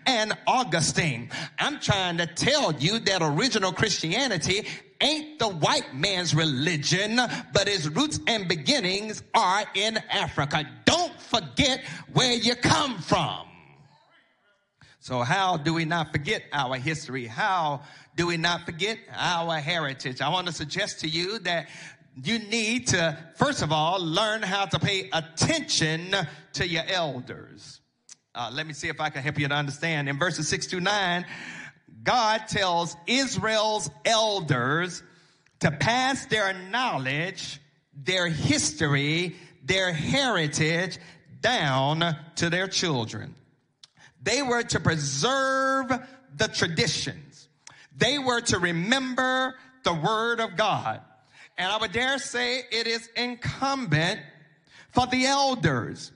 and 0.06 0.34
Augustine. 0.48 1.30
I'm 1.60 1.80
trying 1.80 2.18
to 2.18 2.28
tell 2.28 2.74
you 2.74 3.00
that 3.00 3.22
original 3.22 3.72
Christianity 3.72 4.68
ain't 5.02 5.40
the 5.40 5.48
white 5.48 5.94
man's 5.94 6.34
religion, 6.34 7.20
but 7.54 7.68
its 7.68 7.88
roots 7.88 8.20
and 8.28 8.48
beginnings 8.48 9.24
are 9.34 9.64
in 9.76 9.98
Africa. 10.10 10.68
Don't 10.86 11.20
forget 11.20 11.84
where 12.14 12.34
you 12.34 12.56
come 12.56 13.00
from. 13.00 13.48
So, 15.00 15.22
how 15.22 15.58
do 15.58 15.74
we 15.74 15.84
not 15.86 16.12
forget 16.12 16.44
our 16.54 16.76
history? 16.76 17.26
How 17.26 17.82
do 18.16 18.28
we 18.28 18.38
not 18.38 18.66
forget 18.66 19.00
our 19.12 19.58
heritage? 19.58 20.22
I 20.22 20.30
want 20.30 20.46
to 20.48 20.54
suggest 20.54 21.00
to 21.00 21.08
you 21.08 21.40
that 21.40 21.70
you 22.24 22.38
need 22.38 22.88
to, 22.90 23.18
first 23.36 23.64
of 23.64 23.72
all, 23.72 24.04
learn 24.04 24.44
how 24.44 24.66
to 24.66 24.78
pay 24.78 25.10
attention 25.12 26.16
to 26.54 26.68
your 26.68 26.84
elders. 26.88 27.82
Uh, 28.36 28.52
let 28.54 28.68
me 28.68 28.74
see 28.74 28.90
if 28.90 29.02
I 29.02 29.10
can 29.10 29.24
help 29.24 29.40
you 29.40 29.48
to 29.48 29.54
understand. 29.56 30.08
In 30.08 30.20
verses 30.20 30.48
6 30.48 30.68
to 30.68 30.80
9, 30.80 31.26
God 32.04 32.48
tells 32.48 32.96
Israel's 33.08 33.90
elders 34.06 35.04
to 35.60 35.72
pass 35.72 36.26
their 36.26 36.54
knowledge, 36.54 37.60
their 37.94 38.28
history, 38.28 39.36
their 39.64 39.94
heritage 39.94 40.98
down 41.42 42.16
to 42.36 42.50
their 42.50 42.68
children. 42.68 43.36
They 44.24 44.42
were 44.42 44.64
to 44.64 44.80
preserve 44.80 45.92
the 46.36 46.48
traditions. 46.48 47.50
They 47.96 48.18
were 48.18 48.42
to 48.42 48.60
remember 48.60 49.56
the 49.84 49.94
word 49.94 50.40
of 50.40 50.56
God. 50.56 51.02
And 51.58 51.72
I 51.72 51.78
would 51.78 51.92
dare 51.92 52.18
say 52.18 52.62
it 52.72 52.88
is 52.88 53.08
incumbent 53.16 54.20
for 54.92 55.06
the 55.08 55.26
elders 55.26 56.12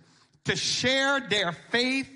to 0.46 0.56
share 0.56 1.20
their 1.20 1.52
faith, 1.52 2.10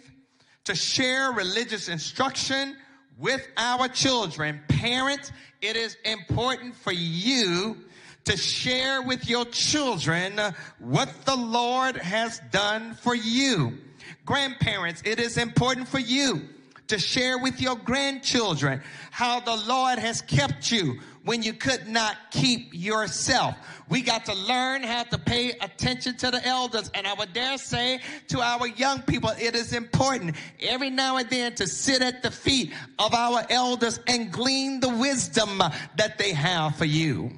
to 0.65 0.75
share 0.75 1.31
religious 1.31 1.89
instruction 1.89 2.75
with 3.19 3.45
our 3.57 3.87
children. 3.87 4.61
Parents, 4.67 5.31
it 5.61 5.75
is 5.75 5.97
important 6.05 6.75
for 6.75 6.93
you 6.93 7.77
to 8.25 8.37
share 8.37 9.01
with 9.01 9.29
your 9.29 9.45
children 9.45 10.39
what 10.79 11.09
the 11.25 11.35
Lord 11.35 11.97
has 11.97 12.41
done 12.51 12.93
for 12.95 13.15
you. 13.15 13.77
Grandparents, 14.25 15.01
it 15.05 15.19
is 15.19 15.37
important 15.37 15.87
for 15.87 15.99
you 15.99 16.47
to 16.87 16.97
share 16.97 17.37
with 17.37 17.61
your 17.61 17.75
grandchildren 17.75 18.81
how 19.11 19.39
the 19.39 19.55
Lord 19.55 19.99
has 19.99 20.21
kept 20.21 20.71
you 20.71 20.99
when 21.29 21.43
you 21.43 21.53
could 21.53 21.87
not 21.87 22.17
keep 22.31 22.73
yourself. 22.73 23.53
We 23.87 24.01
got 24.01 24.25
to 24.25 24.33
learn 24.33 24.81
how 24.81 25.03
to 25.03 25.19
pay 25.19 25.51
attention 25.51 26.17
to 26.17 26.31
the 26.31 26.43
elders. 26.43 26.89
And 26.95 27.05
I 27.05 27.13
would 27.13 27.33
dare 27.33 27.59
say 27.59 27.99
to 28.29 28.41
our 28.41 28.65
young 28.65 29.03
people, 29.03 29.29
it 29.39 29.53
is 29.53 29.73
important 29.73 30.37
every 30.59 30.89
now 30.89 31.17
and 31.17 31.29
then 31.29 31.53
to 31.53 31.67
sit 31.67 32.01
at 32.01 32.23
the 32.23 32.31
feet 32.31 32.73
of 32.97 33.13
our 33.13 33.45
elders 33.51 33.99
and 34.07 34.31
glean 34.31 34.79
the 34.79 34.89
wisdom 34.89 35.61
that 35.97 36.17
they 36.17 36.33
have 36.33 36.75
for 36.77 36.85
you. 36.85 37.29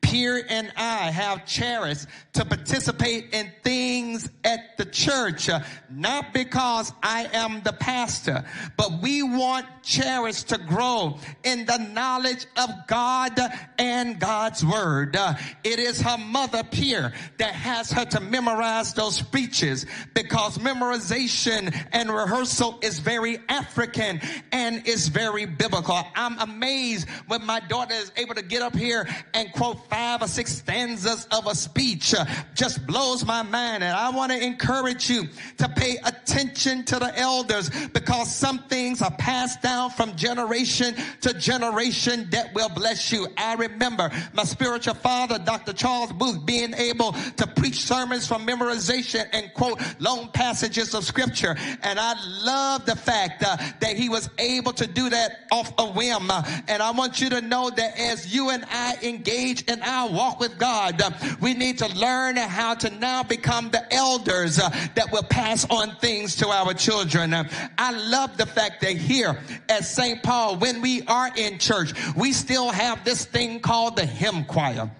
Pierre 0.00 0.42
and 0.48 0.72
I 0.76 1.10
have 1.10 1.44
cherished 1.44 2.06
to 2.32 2.44
participate 2.44 3.32
in 3.32 3.50
things 3.62 4.30
at 4.44 4.76
the 4.76 4.84
church, 4.84 5.48
uh, 5.48 5.60
not 5.90 6.32
because 6.32 6.92
I 7.02 7.28
am 7.32 7.62
the 7.62 7.72
pastor, 7.72 8.44
but 8.76 9.02
we 9.02 9.22
want 9.22 9.66
Cherish 9.82 10.44
to 10.44 10.58
grow 10.58 11.18
in 11.42 11.66
the 11.66 11.78
knowledge 11.78 12.46
of 12.56 12.70
God 12.86 13.38
and 13.78 14.20
God's 14.20 14.64
word. 14.64 15.16
Uh, 15.16 15.34
it 15.64 15.78
is 15.80 16.00
her 16.02 16.18
mother, 16.18 16.62
Pierre, 16.62 17.12
that 17.38 17.54
has 17.54 17.90
her 17.90 18.04
to 18.06 18.20
memorize 18.20 18.94
those 18.94 19.16
speeches 19.16 19.86
because 20.14 20.58
memorization 20.58 21.74
and 21.92 22.10
rehearsal 22.10 22.78
is 22.82 23.00
very 23.00 23.38
African 23.48 24.20
and 24.52 24.86
is 24.86 25.08
very 25.08 25.46
biblical. 25.46 26.00
I'm 26.14 26.38
amazed 26.38 27.08
when 27.26 27.44
my 27.44 27.60
daughter 27.60 27.94
is 27.94 28.12
able 28.16 28.34
to 28.36 28.42
get 28.42 28.62
up 28.62 28.76
here 28.76 29.08
and 29.34 29.50
quote 29.52 29.88
five 29.88 30.22
or 30.22 30.28
six 30.28 30.52
stanzas 30.52 31.26
of 31.32 31.46
a 31.46 31.54
speech 31.54 32.14
uh, 32.20 32.26
just 32.54 32.86
blows 32.86 33.24
my 33.24 33.42
mind. 33.42 33.82
And 33.82 33.96
I 33.96 34.10
want 34.10 34.32
to 34.32 34.42
encourage 34.42 35.08
you 35.10 35.28
to 35.58 35.68
pay 35.68 35.96
attention 36.04 36.84
to 36.84 36.98
the 36.98 37.16
elders 37.18 37.70
because 37.88 38.34
some 38.34 38.60
things 38.64 39.02
are 39.02 39.10
passed 39.12 39.62
down 39.62 39.90
from 39.90 40.16
generation 40.16 40.94
to 41.22 41.34
generation 41.34 42.28
that 42.30 42.54
will 42.54 42.68
bless 42.68 43.12
you. 43.12 43.26
I 43.36 43.54
remember 43.54 44.10
my 44.32 44.44
spiritual 44.44 44.94
father, 44.94 45.38
Dr. 45.38 45.72
Charles 45.72 46.12
Booth, 46.12 46.44
being 46.44 46.74
able 46.74 47.12
to 47.12 47.46
preach 47.46 47.80
sermons 47.84 48.26
from 48.26 48.46
memorization 48.46 49.26
and 49.32 49.52
quote 49.54 49.80
long 49.98 50.30
passages 50.32 50.94
of 50.94 51.04
scripture. 51.04 51.56
And 51.82 51.98
I 51.98 52.14
love 52.42 52.86
the 52.86 52.96
fact 52.96 53.42
uh, 53.42 53.56
that 53.80 53.96
he 53.96 54.08
was 54.08 54.28
able 54.38 54.72
to 54.74 54.86
do 54.86 55.10
that 55.10 55.46
off 55.52 55.72
a 55.78 55.86
whim. 55.86 56.30
Uh, 56.30 56.42
and 56.68 56.82
I 56.82 56.90
want 56.90 57.20
you 57.20 57.30
to 57.30 57.40
know 57.40 57.70
that 57.70 57.98
as 57.98 58.34
you 58.34 58.50
and 58.50 58.64
I 58.70 58.96
engage 59.02 59.62
in 59.62 59.82
our 59.82 60.10
walk 60.10 60.40
with 60.40 60.58
God, 60.58 61.00
uh, 61.00 61.10
we 61.40 61.54
need 61.54 61.78
to 61.78 61.88
learn 61.94 62.09
how 62.36 62.74
to 62.74 62.90
now 62.90 63.22
become 63.22 63.70
the 63.70 63.92
elders 63.92 64.58
uh, 64.58 64.68
that 64.94 65.12
will 65.12 65.22
pass 65.22 65.64
on 65.70 65.94
things 65.96 66.36
to 66.36 66.48
our 66.48 66.74
children. 66.74 67.32
Uh, 67.32 67.48
I 67.78 67.92
love 67.92 68.36
the 68.36 68.46
fact 68.46 68.80
that 68.82 68.96
here 68.96 69.38
at 69.68 69.84
St. 69.84 70.22
Paul, 70.22 70.56
when 70.56 70.80
we 70.80 71.02
are 71.02 71.30
in 71.36 71.58
church, 71.58 71.92
we 72.16 72.32
still 72.32 72.70
have 72.70 73.04
this 73.04 73.24
thing 73.24 73.60
called 73.60 73.96
the 73.96 74.06
hymn 74.06 74.44
choir 74.44 74.90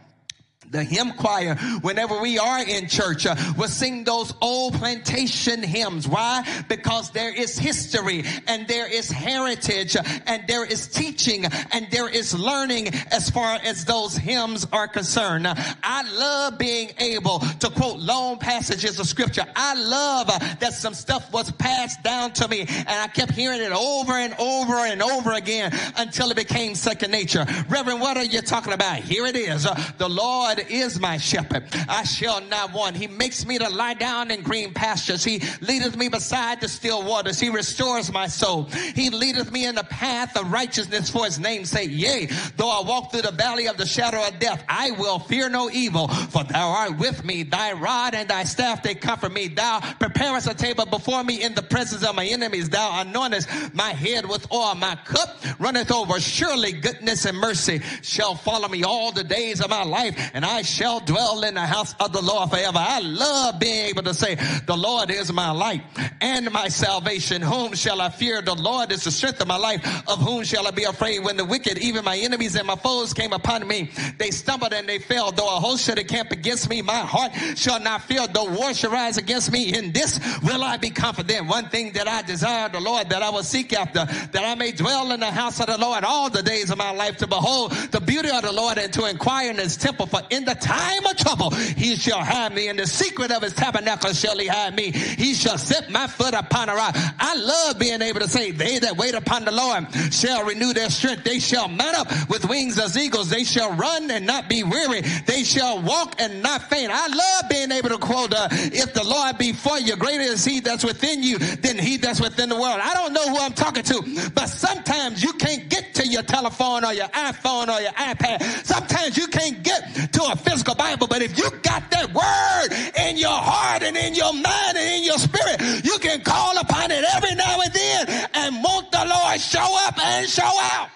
the 0.71 0.85
hymn 0.85 1.13
choir, 1.13 1.57
whenever 1.83 2.21
we 2.21 2.39
are 2.39 2.63
in 2.63 2.89
church, 2.89 3.27
uh, 3.27 3.35
will 3.57 3.69
sing 3.69 4.05
those 4.05 4.33
old 4.41 4.75
plantation 4.75 5.63
hymns. 5.63 6.07
Why? 6.07 6.47
Because 6.69 7.11
there 7.11 7.35
is 7.35 7.59
history 7.59 8.25
and 8.47 8.69
there 8.69 8.91
is 8.91 9.11
heritage 9.11 9.97
and 10.27 10.45
there 10.47 10.65
is 10.65 10.87
teaching 10.87 11.45
and 11.73 11.89
there 11.91 12.09
is 12.09 12.39
learning 12.39 12.89
as 13.11 13.29
far 13.31 13.59
as 13.65 13.85
those 13.85 14.17
hymns 14.17 14.67
are 14.73 14.87
concerned. 14.87 15.47
I 15.49 16.13
love 16.13 16.59
being 16.59 16.93
able 16.99 17.41
to 17.41 17.71
quote 17.71 17.99
long 17.99 18.39
passages 18.39 19.01
of 19.01 19.09
scripture. 19.09 19.45
I 19.57 19.75
love 19.75 20.29
that 20.29 20.73
some 20.73 20.95
stuff 20.95 21.33
was 21.33 21.51
passed 21.53 22.03
down 22.05 22.33
to 22.35 22.47
me 22.47 22.61
and 22.61 22.89
I 22.89 23.09
kept 23.09 23.33
hearing 23.33 23.61
it 23.61 23.73
over 23.73 24.13
and 24.13 24.35
over 24.39 24.77
and 24.77 25.03
over 25.03 25.33
again 25.33 25.73
until 25.97 26.31
it 26.31 26.37
became 26.37 26.77
second 26.77 27.11
nature. 27.11 27.45
Reverend, 27.69 28.01
what 28.01 28.17
are 28.17 28.25
you 28.25 28.41
talking 28.41 28.73
about? 28.73 28.99
Here 28.99 29.27
it 29.27 29.35
is. 29.35 29.67
The 29.99 30.09
Lord 30.09 30.60
is 30.69 31.01
my 31.01 31.17
shepherd. 31.17 31.65
I 31.89 32.05
shall 32.05 32.41
not 32.43 32.73
want. 32.73 32.97
He 32.97 33.07
makes 33.07 33.47
me 33.47 33.59
to 33.59 33.69
lie 33.69 33.95
down 33.95 34.31
in 34.31 34.43
green 34.43 34.73
pastures. 34.73 35.25
He 35.25 35.43
leadeth 35.61 35.97
me 35.97 36.09
beside 36.09 36.61
the 36.61 36.69
still 36.69 37.03
waters. 37.03 37.39
He 37.39 37.49
restores 37.49 38.13
my 38.13 38.27
soul. 38.27 38.65
He 38.95 39.11
leadeth 39.11 39.53
me 39.53 39.67
in 39.67 39.75
the 39.75 39.85
path 39.85 40.37
of 40.37 40.51
righteousness 40.51 41.11
for 41.11 41.25
his 41.25 41.39
name's 41.39 41.71
sake. 41.71 41.91
Yea, 41.93 42.27
though 42.57 42.71
I 42.71 42.83
walk 42.87 43.13
through 43.13 43.23
the 43.23 43.33
valley 43.33 43.69
of 43.69 43.77
the 43.77 43.87
shadow 43.87 44.27
of 44.27 44.39
death, 44.39 44.65
I 44.69 44.91
will 44.93 45.19
fear 45.19 45.49
no 45.49 45.71
evil, 45.71 46.09
for 46.09 46.45
thou 46.45 46.69
art 46.69 46.99
with 46.99 47.25
me. 47.25 47.43
Thy 47.43 47.73
rod 47.73 48.15
and 48.15 48.29
thy 48.29 48.45
staff, 48.45 48.83
they 48.83 48.95
comfort 48.95 49.33
me. 49.33 49.49
Thou 49.49 49.81
preparest 49.99 50.49
a 50.49 50.55
table 50.55 50.87
before 50.87 51.25
me 51.25 51.43
in 51.43 51.55
the 51.55 51.63
presence 51.63 52.05
of 52.05 52.15
my 52.15 52.27
enemies. 52.27 52.69
Thou 52.69 53.05
anointest 53.05 53.75
my 53.75 53.91
head 53.91 54.27
with 54.27 54.51
oil. 54.53 54.75
My 54.75 54.97
cup 55.05 55.43
runneth 55.59 55.93
over. 55.93 56.21
Surely 56.21 56.73
goodness 56.73 57.25
and 57.25 57.37
mercy 57.37 57.81
shall 58.03 58.35
follow 58.35 58.69
me 58.69 58.83
all 58.83 59.13
the 59.13 59.25
days 59.25 59.61
of 59.61 59.71
my 59.71 59.85
life, 59.85 60.31
and 60.35 60.45
I 60.45 60.50
shall 60.63 61.01
dwell 61.01 61.43
in 61.45 61.55
the 61.55 61.67
house 61.67 61.95
of 62.01 62.13
the 62.13 62.21
Lord 62.21 62.51
forever. 62.51 62.79
I 62.79 63.01
love 63.01 63.59
being 63.59 63.87
able 63.87 64.03
to 64.03 64.15
say, 64.15 64.37
the 64.67 64.77
Lord 64.77 65.11
is 65.11 65.33
my 65.33 65.51
light 65.51 65.83
and 66.21 66.51
my 66.53 66.69
salvation. 66.69 67.43
Whom 67.43 67.75
shall 67.75 68.01
I 68.01 68.11
fear? 68.11 68.43
The 68.43 68.55
Lord 68.55 68.93
is 68.93 69.05
the 69.05 69.11
strength 69.11 69.41
of 69.41 69.49
my 69.49 69.57
life. 69.57 69.85
Of 70.09 70.19
whom 70.19 70.45
shall 70.45 70.67
I 70.67 70.71
be 70.71 70.85
afraid? 70.85 71.25
When 71.25 71.37
the 71.37 71.45
wicked, 71.45 71.79
even 71.79 72.05
my 72.05 72.17
enemies 72.17 72.57
and 72.57 72.67
my 72.67 72.77
foes 72.77 73.15
came 73.15 73.33
upon 73.33 73.67
me, 73.67 73.91
they 74.19 74.31
stumbled 74.31 74.73
and 74.73 74.89
they 74.89 74.99
fell. 74.99 75.31
Though 75.33 75.57
a 75.57 75.61
host 75.61 75.85
should 75.85 75.99
encamp 75.99 76.33
against 76.33 76.69
me, 76.69 76.83
my 76.83 76.99
heart 76.99 77.33
shall 77.57 77.81
not 77.81 78.03
fear. 78.03 78.27
Though 78.27 78.51
war 78.51 78.75
should 78.75 78.93
rise 78.93 79.17
against 79.17 79.53
me, 79.53 79.75
in 79.75 79.93
this 79.93 80.21
will 80.43 80.63
I 80.63 80.77
be 80.77 80.91
confident. 80.91 81.49
One 81.49 81.69
thing 81.69 81.93
that 81.93 82.09
I 82.09 82.23
desire 82.23 82.69
the 82.69 82.81
Lord 82.81 83.09
that 83.11 83.23
I 83.23 83.31
will 83.31 83.43
seek 83.43 83.73
after, 83.73 84.05
that 84.05 84.45
I 84.45 84.55
may 84.55 84.73
dwell 84.73 85.13
in 85.13 85.21
the 85.21 85.31
house 85.31 85.61
of 85.61 85.67
the 85.67 85.79
Lord 85.79 86.05
all 86.05 86.31
the 86.31 86.43
days 86.43 86.71
of 86.71 86.79
my 86.79 86.93
life 86.93 87.17
to 87.19 87.27
behold 87.27 87.73
the 87.91 88.01
beauty 88.01 88.31
of 88.31 88.43
the 88.43 88.53
Lord 88.53 88.79
and 88.79 88.93
to 88.93 89.07
inquire 89.07 89.51
in 89.51 89.57
his 89.57 89.77
temple. 89.77 90.07
For 90.07 90.23
in 90.31 90.40
in 90.41 90.47
the 90.47 90.55
time 90.55 91.05
of 91.05 91.17
trouble, 91.17 91.51
he 91.51 91.97
shall 91.97 92.25
hide 92.25 92.55
me. 92.55 92.69
In 92.69 92.77
the 92.77 92.87
secret 92.87 93.31
of 93.31 93.43
his 93.43 93.53
tabernacle 93.53 94.13
shall 94.15 94.39
he 94.39 94.47
hide 94.47 94.75
me. 94.75 94.91
He 94.91 95.35
shall 95.35 95.59
set 95.59 95.91
my 95.91 96.07
foot 96.07 96.33
upon 96.33 96.71
a 96.71 96.75
rock. 96.75 96.97
I 96.97 97.35
love 97.35 97.79
being 97.79 98.01
able 98.01 98.21
to 98.21 98.29
say, 98.29 98.51
They 98.51 98.79
that 98.79 98.97
wait 98.97 99.15
upon 99.15 99.45
the 99.45 99.53
Lord 99.53 99.87
shall 100.13 100.45
renew 100.45 100.73
their 100.73 100.89
strength. 100.89 101.25
They 101.25 101.39
shall 101.39 101.69
mount 101.69 101.95
up 101.95 102.29
with 102.31 102.49
wings 102.49 102.79
as 102.79 102.97
eagles. 102.97 103.29
They 103.29 103.45
shall 103.45 103.73
run 103.75 104.11
and 104.11 104.27
not 104.27 104.49
be 104.49 104.63
weary. 104.63 105.03
They 105.27 105.45
shall 105.45 105.83
walk 105.83 106.15
and 106.19 106.43
not 106.43 106.63
faint. 106.71 106.91
I 106.91 107.07
love 107.09 107.51
being 107.51 107.71
able 107.71 107.91
to 107.91 107.99
quote, 107.99 108.33
uh, 108.33 108.49
If 108.51 108.95
the 108.95 109.05
Lord 109.05 109.37
be 109.37 109.53
for 109.53 109.79
you, 109.79 109.95
greater 109.97 110.23
is 110.23 110.45
he 110.45 110.61
that's 110.61 110.85
within 110.85 111.23
you 111.23 111.39
than 111.39 111.79
he 111.79 111.99
that's 111.99 112.21
within 112.21 112.49
the 112.49 112.57
world. 112.57 112.81
I 112.83 112.95
don't 112.95 113.13
know 113.13 113.29
who 113.29 113.39
I'm 113.39 113.53
talking 113.53 113.83
to, 113.83 114.31
but 114.35 114.47
sometimes 114.47 115.23
you 115.23 115.35
can't 115.35 115.69
get 115.69 115.93
to 115.95 116.09
your 116.09 116.23
telephone 116.23 116.85
or 116.85 116.95
your 116.95 117.09
iPhone 117.09 117.69
or 117.69 117.81
your 117.81 117.93
iPad. 117.93 118.43
Sometimes 118.65 119.19
you 119.19 119.27
can't 119.27 119.63
get 119.63 120.13
to 120.13 120.23
a 120.23 120.30
physical 120.37 120.75
Bible, 120.75 121.07
but 121.07 121.23
if 121.23 121.37
you 121.39 121.51
got 121.63 121.91
that 121.91 122.13
word 122.13 123.09
in 123.09 123.17
your 123.17 123.31
heart 123.31 123.83
and 123.83 123.97
in 123.97 124.15
your 124.15 124.33
mind 124.33 124.77
and 124.77 125.01
in 125.01 125.05
your 125.05 125.19
spirit, 125.19 125.61
you 125.85 125.99
can 125.99 126.21
call 126.23 126.59
upon 126.59 126.91
it 126.91 127.05
every 127.15 127.35
now 127.35 127.61
and 127.61 127.73
then 127.73 128.29
and 128.35 128.63
want 128.63 128.91
the 128.93 129.05
Lord 129.05 129.41
show 129.41 129.87
up 129.87 129.99
and 129.99 130.29
show 130.29 130.43
out. 130.43 130.89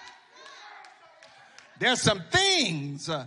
There's 1.79 2.01
some 2.01 2.21
things 2.31 3.09
uh, 3.09 3.25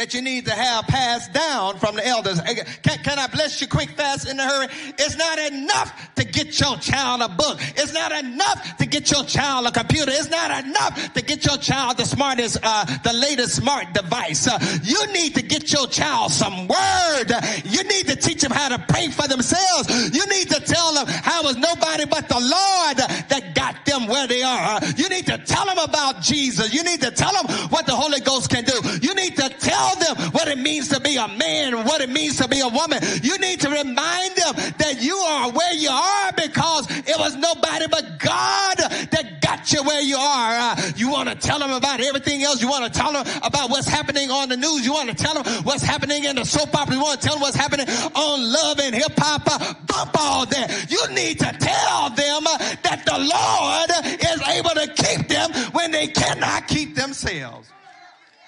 that 0.00 0.14
you 0.14 0.22
need 0.22 0.46
to 0.46 0.54
have 0.54 0.86
passed 0.86 1.30
down 1.34 1.76
from 1.76 1.94
the 1.94 2.06
elders. 2.06 2.40
Can, 2.82 2.96
can, 3.04 3.18
I 3.18 3.26
bless 3.26 3.60
you 3.60 3.68
quick, 3.68 3.90
fast, 3.90 4.26
in 4.26 4.40
a 4.40 4.42
hurry? 4.42 4.68
It's 4.98 5.14
not 5.18 5.38
enough 5.38 5.92
to 6.14 6.24
get 6.24 6.58
your 6.58 6.78
child 6.78 7.20
a 7.20 7.28
book. 7.28 7.58
It's 7.76 7.92
not 7.92 8.10
enough 8.10 8.78
to 8.78 8.86
get 8.86 9.10
your 9.10 9.24
child 9.24 9.66
a 9.66 9.70
computer. 9.70 10.10
It's 10.10 10.30
not 10.30 10.64
enough 10.64 11.12
to 11.12 11.22
get 11.22 11.44
your 11.44 11.58
child 11.58 11.98
the 11.98 12.06
smartest, 12.06 12.56
uh, 12.62 12.86
the 13.04 13.12
latest 13.12 13.56
smart 13.56 13.92
device. 13.92 14.48
Uh, 14.48 14.58
you 14.82 15.06
need 15.12 15.34
to 15.34 15.42
get 15.42 15.70
your 15.70 15.86
child 15.86 16.32
some 16.32 16.66
word. 16.66 17.28
You 17.66 17.84
need 17.84 18.08
to 18.08 18.16
teach 18.16 18.40
them 18.40 18.52
how 18.52 18.70
to 18.74 18.82
pray 18.88 19.08
for 19.08 19.28
themselves. 19.28 20.14
You 20.16 20.24
need 20.28 20.48
to 20.48 20.60
tell 20.60 20.94
them 20.94 21.08
how 21.08 21.42
was 21.42 21.58
nobody 21.58 22.06
but 22.06 22.26
the 22.26 22.40
Lord 22.40 22.96
that 23.28 23.52
got 23.54 23.84
them 23.84 24.06
where 24.06 24.26
they 24.26 24.42
are. 24.42 24.80
You 24.96 25.10
need 25.10 25.26
to 25.26 25.36
tell 25.36 25.66
them 25.66 25.78
about 25.78 26.22
Jesus. 26.22 26.72
You 26.72 26.84
need 26.84 27.02
to 27.02 27.10
tell 27.10 27.34
them 27.34 27.54
what 27.68 27.84
the 27.84 27.94
Holy 27.94 28.20
Ghost 28.20 28.48
can 28.48 28.64
do. 28.64 28.80
You 29.02 29.14
need 29.14 29.36
to 29.36 29.50
tell 29.50 29.89
tell 29.90 30.14
them 30.14 30.32
what 30.32 30.48
it 30.48 30.58
means 30.58 30.88
to 30.88 31.00
be 31.00 31.16
a 31.16 31.28
man, 31.28 31.84
what 31.84 32.00
it 32.00 32.10
means 32.10 32.36
to 32.36 32.48
be 32.48 32.60
a 32.60 32.68
woman. 32.68 32.98
You 33.22 33.38
need 33.38 33.60
to 33.60 33.68
remind 33.68 34.36
them 34.36 34.54
that 34.78 34.98
you 35.00 35.16
are 35.16 35.50
where 35.50 35.74
you 35.74 35.90
are 35.90 36.32
because 36.32 36.86
it 36.90 37.18
was 37.18 37.36
nobody 37.36 37.86
but 37.90 38.18
God 38.18 38.76
that 38.78 39.38
got 39.40 39.72
you 39.72 39.82
where 39.82 40.00
you 40.00 40.16
are. 40.16 40.52
Uh, 40.52 40.92
you 40.96 41.10
want 41.10 41.28
to 41.28 41.34
tell 41.34 41.58
them 41.58 41.72
about 41.72 42.00
everything 42.00 42.42
else. 42.42 42.62
You 42.62 42.68
want 42.68 42.92
to 42.92 42.98
tell 42.98 43.12
them 43.12 43.26
about 43.42 43.70
what's 43.70 43.88
happening 43.88 44.30
on 44.30 44.48
the 44.48 44.56
news. 44.56 44.84
You 44.84 44.92
want 44.92 45.08
to 45.08 45.14
tell 45.14 45.34
them 45.34 45.64
what's 45.64 45.82
happening 45.82 46.24
in 46.24 46.36
the 46.36 46.44
soap 46.44 46.74
opera. 46.74 46.94
You 46.94 47.02
want 47.02 47.20
to 47.20 47.26
tell 47.26 47.36
them 47.36 47.42
what's 47.42 47.56
happening 47.56 47.88
on 47.88 48.52
love 48.52 48.80
and 48.80 48.94
hip 48.94 49.12
hop. 49.16 49.42
Uh, 49.46 49.74
bump 49.86 50.14
all 50.18 50.46
that. 50.46 50.90
You 50.90 51.14
need 51.14 51.38
to 51.38 51.52
tell 51.58 52.10
them 52.10 52.44
that 52.82 53.02
the 53.04 53.18
Lord 53.18 54.20
is 54.20 54.42
able 54.48 54.70
to 54.70 54.86
keep 54.94 55.28
them 55.28 55.52
when 55.72 55.90
they 55.90 56.06
cannot 56.06 56.68
keep 56.68 56.94
themselves. 56.94 57.70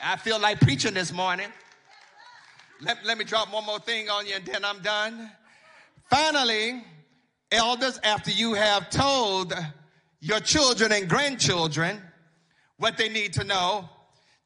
I 0.04 0.16
feel 0.16 0.40
like 0.40 0.58
preaching 0.58 0.94
this 0.94 1.12
morning. 1.12 1.46
Let, 2.80 3.04
let 3.04 3.18
me 3.18 3.24
drop 3.24 3.52
one 3.52 3.64
more 3.64 3.78
thing 3.78 4.10
on 4.10 4.26
you 4.26 4.34
and 4.34 4.44
then 4.44 4.64
I'm 4.64 4.80
done. 4.80 5.30
Finally, 6.10 6.82
elders, 7.52 8.00
after 8.02 8.32
you 8.32 8.54
have 8.54 8.90
told 8.90 9.54
your 10.18 10.40
children 10.40 10.90
and 10.90 11.08
grandchildren 11.08 12.02
what 12.78 12.96
they 12.96 13.08
need 13.08 13.34
to 13.34 13.44
know, 13.44 13.88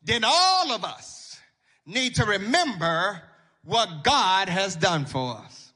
then 0.03 0.24
all 0.24 0.73
of 0.73 0.85
us 0.85 1.39
need 1.87 2.16
to 2.16 2.27
remember 2.27 3.23
what 3.65 4.05
God 4.05 4.51
has 4.51 4.77
done 4.77 5.07
for 5.07 5.39
us. 5.39 5.73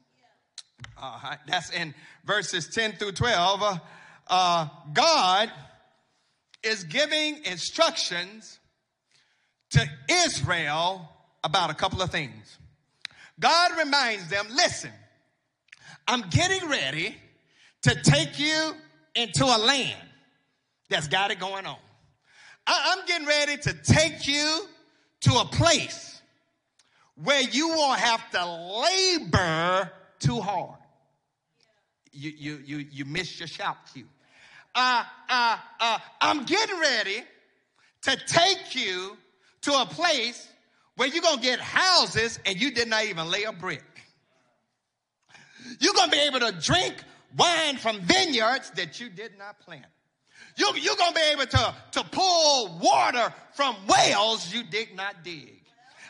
All 1.00 1.18
right, 1.24 1.38
that's 1.48 1.70
in 1.70 1.94
verses 2.26 2.68
10 2.68 2.92
through 2.92 3.12
12. 3.12 3.80
Uh, 4.26 4.68
God 4.92 5.50
is 6.62 6.84
giving 6.84 7.42
instructions 7.44 8.60
to 9.70 9.88
Israel 10.08 11.08
about 11.44 11.70
a 11.70 11.74
couple 11.74 12.02
of 12.02 12.10
things. 12.10 12.58
God 13.38 13.78
reminds 13.78 14.28
them, 14.28 14.46
listen, 14.54 14.90
I'm 16.06 16.22
getting 16.30 16.68
ready 16.68 17.16
to 17.82 17.94
take 18.02 18.38
you 18.38 18.72
into 19.14 19.44
a 19.44 19.58
land 19.58 20.00
that's 20.88 21.08
got 21.08 21.30
it 21.30 21.38
going 21.38 21.66
on. 21.66 21.78
I'm 22.66 23.06
getting 23.06 23.26
ready 23.26 23.56
to 23.56 23.72
take 23.72 24.26
you 24.26 24.66
to 25.22 25.32
a 25.32 25.44
place 25.46 26.20
where 27.22 27.42
you 27.42 27.68
won't 27.70 28.00
have 28.00 28.30
to 28.30 28.46
labor 28.82 29.90
too 30.18 30.40
hard. 30.40 30.78
You, 32.12 32.32
you, 32.36 32.62
you, 32.64 32.86
you 32.90 33.04
missed 33.04 33.40
your 33.40 33.46
shout 33.46 33.76
cue. 33.92 34.06
Uh, 34.74 35.04
uh, 35.28 35.56
uh, 35.80 35.98
I'm 36.20 36.44
getting 36.44 36.78
ready 36.78 37.22
to 38.02 38.16
take 38.26 38.74
you 38.74 39.16
to 39.62 39.72
a 39.72 39.86
place 39.86 40.48
where 40.96 41.08
you're 41.08 41.22
going 41.22 41.38
to 41.38 41.42
get 41.42 41.60
houses 41.60 42.38
and 42.44 42.60
you 42.60 42.72
did 42.72 42.88
not 42.88 43.04
even 43.04 43.30
lay 43.30 43.44
a 43.44 43.52
brick. 43.52 43.82
You're 45.78 45.94
going 45.94 46.10
to 46.10 46.16
be 46.16 46.22
able 46.22 46.40
to 46.40 46.52
drink 46.60 46.94
wine 47.36 47.76
from 47.76 48.00
vineyards 48.00 48.70
that 48.72 49.00
you 49.00 49.08
did 49.08 49.38
not 49.38 49.60
plant. 49.60 49.86
You, 50.56 50.70
you're 50.76 50.96
going 50.96 51.12
to 51.12 51.20
be 51.20 51.30
able 51.32 51.46
to, 51.46 51.74
to 51.92 52.04
pull 52.10 52.78
water 52.78 53.32
from 53.54 53.76
wells 53.86 54.52
you 54.52 54.62
did 54.64 54.94
not 54.94 55.22
dig. 55.22 55.62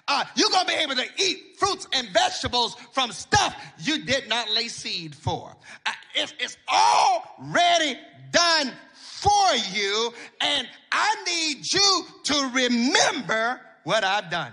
Uh, 0.09 0.24
you're 0.35 0.51
going 0.51 0.66
to 0.66 0.72
be 0.72 0.78
able 0.78 0.97
to 0.97 1.06
eat 1.18 1.56
fruits 1.59 1.86
and 1.93 2.09
vegetables 2.09 2.74
from 2.93 3.12
stuff 3.12 3.55
you 3.78 4.05
did 4.05 4.28
not 4.28 4.51
lay 4.51 4.66
seed 4.66 5.14
for. 5.14 5.55
Uh, 5.86 5.93
it's, 6.14 6.35
it's 6.40 6.56
already 6.68 7.97
done 8.32 8.72
for 9.20 9.56
you, 9.72 10.12
and 10.40 10.66
I 10.90 11.14
need 11.26 11.72
you 11.72 12.05
to 12.24 12.51
remember 12.55 13.60
what 13.84 14.02
I've 14.02 14.28
done. 14.30 14.52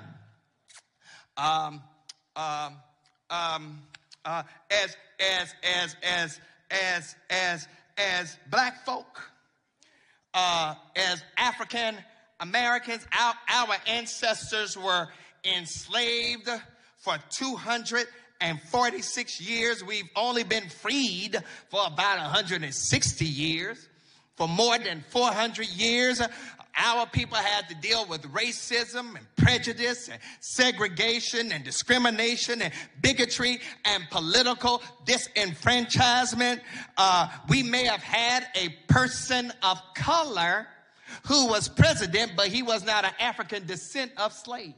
Um, 1.37 1.81
um, 2.35 2.73
um, 3.29 3.81
uh, 4.25 4.43
as 4.69 4.97
as 5.19 5.55
as 5.63 5.95
as 6.01 6.39
as 6.69 7.15
as 7.29 7.67
as 7.97 8.37
black 8.51 8.85
folk, 8.85 9.31
uh, 10.33 10.75
as 10.95 11.23
African 11.37 11.95
Americans, 12.39 13.05
our, 13.17 13.33
our 13.49 13.75
ancestors 13.87 14.77
were 14.77 15.07
enslaved 15.43 16.47
for 16.97 17.17
246 17.29 19.41
years. 19.41 19.83
We've 19.83 20.09
only 20.15 20.43
been 20.43 20.69
freed 20.69 21.35
for 21.69 21.81
about 21.87 22.19
160 22.19 23.25
years. 23.25 23.89
For 24.37 24.47
more 24.47 24.77
than 24.77 25.03
400 25.09 25.67
years, 25.67 26.21
our 26.77 27.07
people 27.07 27.37
had 27.37 27.67
to 27.69 27.75
deal 27.75 28.05
with 28.05 28.21
racism 28.31 29.15
and 29.17 29.35
prejudice 29.35 30.09
and 30.09 30.19
segregation 30.39 31.51
and 31.51 31.63
discrimination 31.63 32.61
and 32.61 32.71
bigotry 33.01 33.59
and 33.83 34.03
political 34.11 34.83
disenfranchisement. 35.05 36.61
Uh, 36.97 37.29
we 37.49 37.63
may 37.63 37.85
have 37.85 38.03
had 38.03 38.47
a 38.53 38.69
person 38.87 39.51
of 39.63 39.81
color 39.95 40.67
who 41.25 41.47
was 41.47 41.67
president, 41.67 42.33
but 42.37 42.47
he 42.47 42.61
was 42.61 42.85
not 42.85 43.05
an 43.05 43.13
African 43.19 43.65
descent 43.65 44.11
of 44.17 44.31
slaves. 44.31 44.75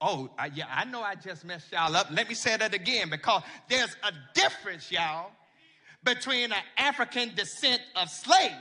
Oh, 0.00 0.30
I, 0.36 0.50
yeah, 0.52 0.64
I 0.68 0.84
know 0.84 1.02
I 1.02 1.14
just 1.14 1.44
messed 1.44 1.70
y'all 1.70 1.94
up. 1.94 2.08
Let 2.10 2.28
me 2.28 2.34
say 2.34 2.56
that 2.56 2.74
again 2.74 3.10
because 3.10 3.42
there's 3.68 3.94
a 4.02 4.12
difference, 4.34 4.90
y'all, 4.90 5.30
between 6.04 6.52
an 6.52 6.62
African 6.76 7.34
descent 7.34 7.80
of 7.96 8.08
slaves 8.08 8.54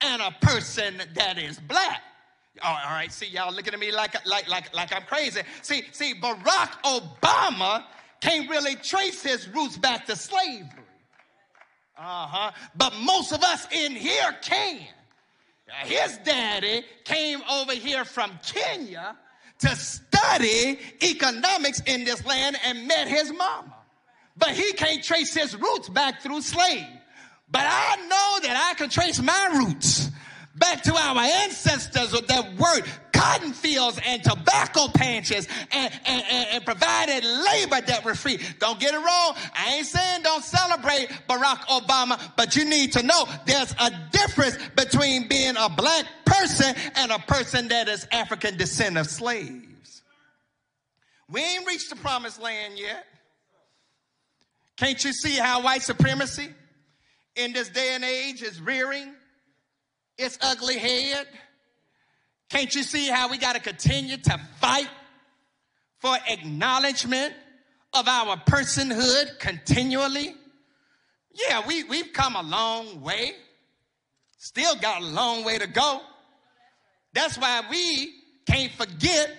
and 0.00 0.20
a 0.22 0.30
person 0.40 1.00
that 1.14 1.38
is 1.38 1.58
black. 1.60 2.02
All 2.62 2.74
right, 2.74 3.10
see, 3.10 3.26
y'all 3.26 3.52
looking 3.52 3.72
at 3.72 3.80
me 3.80 3.92
like, 3.92 4.14
like, 4.26 4.48
like, 4.48 4.74
like 4.74 4.94
I'm 4.94 5.02
crazy. 5.02 5.40
See, 5.62 5.84
see, 5.92 6.14
Barack 6.14 6.72
Obama 6.84 7.84
can't 8.20 8.48
really 8.50 8.76
trace 8.76 9.22
his 9.22 9.48
roots 9.48 9.78
back 9.78 10.06
to 10.06 10.16
slavery. 10.16 10.68
Uh 11.96 12.26
huh. 12.26 12.50
But 12.76 12.94
most 12.96 13.32
of 13.32 13.42
us 13.42 13.66
in 13.72 13.92
here 13.92 14.36
can. 14.42 14.80
His 15.84 16.18
daddy 16.18 16.84
came 17.04 17.40
over 17.50 17.72
here 17.72 18.04
from 18.04 18.38
Kenya 18.44 19.16
to 19.60 19.74
study 19.74 20.78
economics 21.02 21.80
in 21.86 22.04
this 22.04 22.24
land 22.26 22.56
and 22.64 22.86
met 22.86 23.08
his 23.08 23.32
mama. 23.32 23.76
But 24.36 24.50
he 24.50 24.72
can't 24.72 25.02
trace 25.02 25.34
his 25.34 25.54
roots 25.56 25.88
back 25.88 26.22
through 26.22 26.40
slave. 26.42 26.86
But 27.50 27.64
I 27.66 27.96
know 27.96 28.48
that 28.48 28.70
I 28.70 28.74
can 28.78 28.88
trace 28.88 29.20
my 29.20 29.50
roots 29.54 30.10
back 30.54 30.82
to 30.82 30.94
our 30.94 31.18
ancestors 31.18 32.12
that 32.12 32.56
worked 32.56 32.88
cotton 33.12 33.52
fields 33.52 34.00
and 34.04 34.22
tobacco 34.22 34.88
patches 34.88 35.46
and, 35.70 35.92
and, 36.06 36.24
and, 36.30 36.46
and, 36.52 36.64
provided 36.64 37.24
labor 37.24 37.80
that 37.86 38.02
were 38.04 38.14
free. 38.14 38.38
Don't 38.58 38.80
get 38.80 38.94
it 38.94 38.98
wrong. 38.98 39.36
I 39.54 39.74
ain't 39.76 39.86
saying 39.86 40.22
don't 40.22 40.42
celebrate 40.42 41.08
Barack 41.28 41.60
Obama, 41.66 42.18
but 42.36 42.56
you 42.56 42.64
need 42.64 42.92
to 42.94 43.02
know 43.02 43.24
there's 43.46 43.72
a 43.78 43.90
difference 44.10 44.58
between 44.76 45.28
being 45.28 45.54
a 45.56 45.68
black 45.68 46.06
person 46.24 46.74
and 46.96 47.12
a 47.12 47.18
person 47.20 47.68
that 47.68 47.88
is 47.88 48.06
African 48.10 48.56
descent 48.56 48.98
of 48.98 49.06
slaves. 49.06 50.02
We 51.28 51.42
ain't 51.42 51.66
reached 51.66 51.90
the 51.90 51.96
promised 51.96 52.40
land 52.40 52.78
yet. 52.78 53.06
Can't 54.76 55.02
you 55.04 55.12
see 55.12 55.36
how 55.36 55.62
white 55.62 55.82
supremacy 55.82 56.48
in 57.36 57.52
this 57.52 57.68
day 57.68 57.94
and 57.94 58.04
age 58.04 58.42
is 58.42 58.60
rearing 58.60 59.12
its 60.18 60.38
ugly 60.40 60.78
head? 60.78 61.26
Can't 62.50 62.74
you 62.74 62.82
see 62.82 63.08
how 63.08 63.30
we 63.30 63.38
got 63.38 63.54
to 63.54 63.60
continue 63.60 64.16
to 64.16 64.40
fight 64.60 64.88
for 66.00 66.16
acknowledgement 66.28 67.34
of 67.92 68.08
our 68.08 68.36
personhood 68.36 69.38
continually? 69.38 70.34
Yeah, 71.34 71.66
we, 71.66 71.84
we've 71.84 72.12
come 72.12 72.36
a 72.36 72.42
long 72.42 73.00
way. 73.00 73.32
Still 74.36 74.74
got 74.76 75.02
a 75.02 75.04
long 75.04 75.44
way 75.44 75.58
to 75.58 75.66
go. 75.66 76.00
That's 77.14 77.38
why 77.38 77.62
we 77.70 78.12
can't 78.46 78.72
forget 78.72 79.30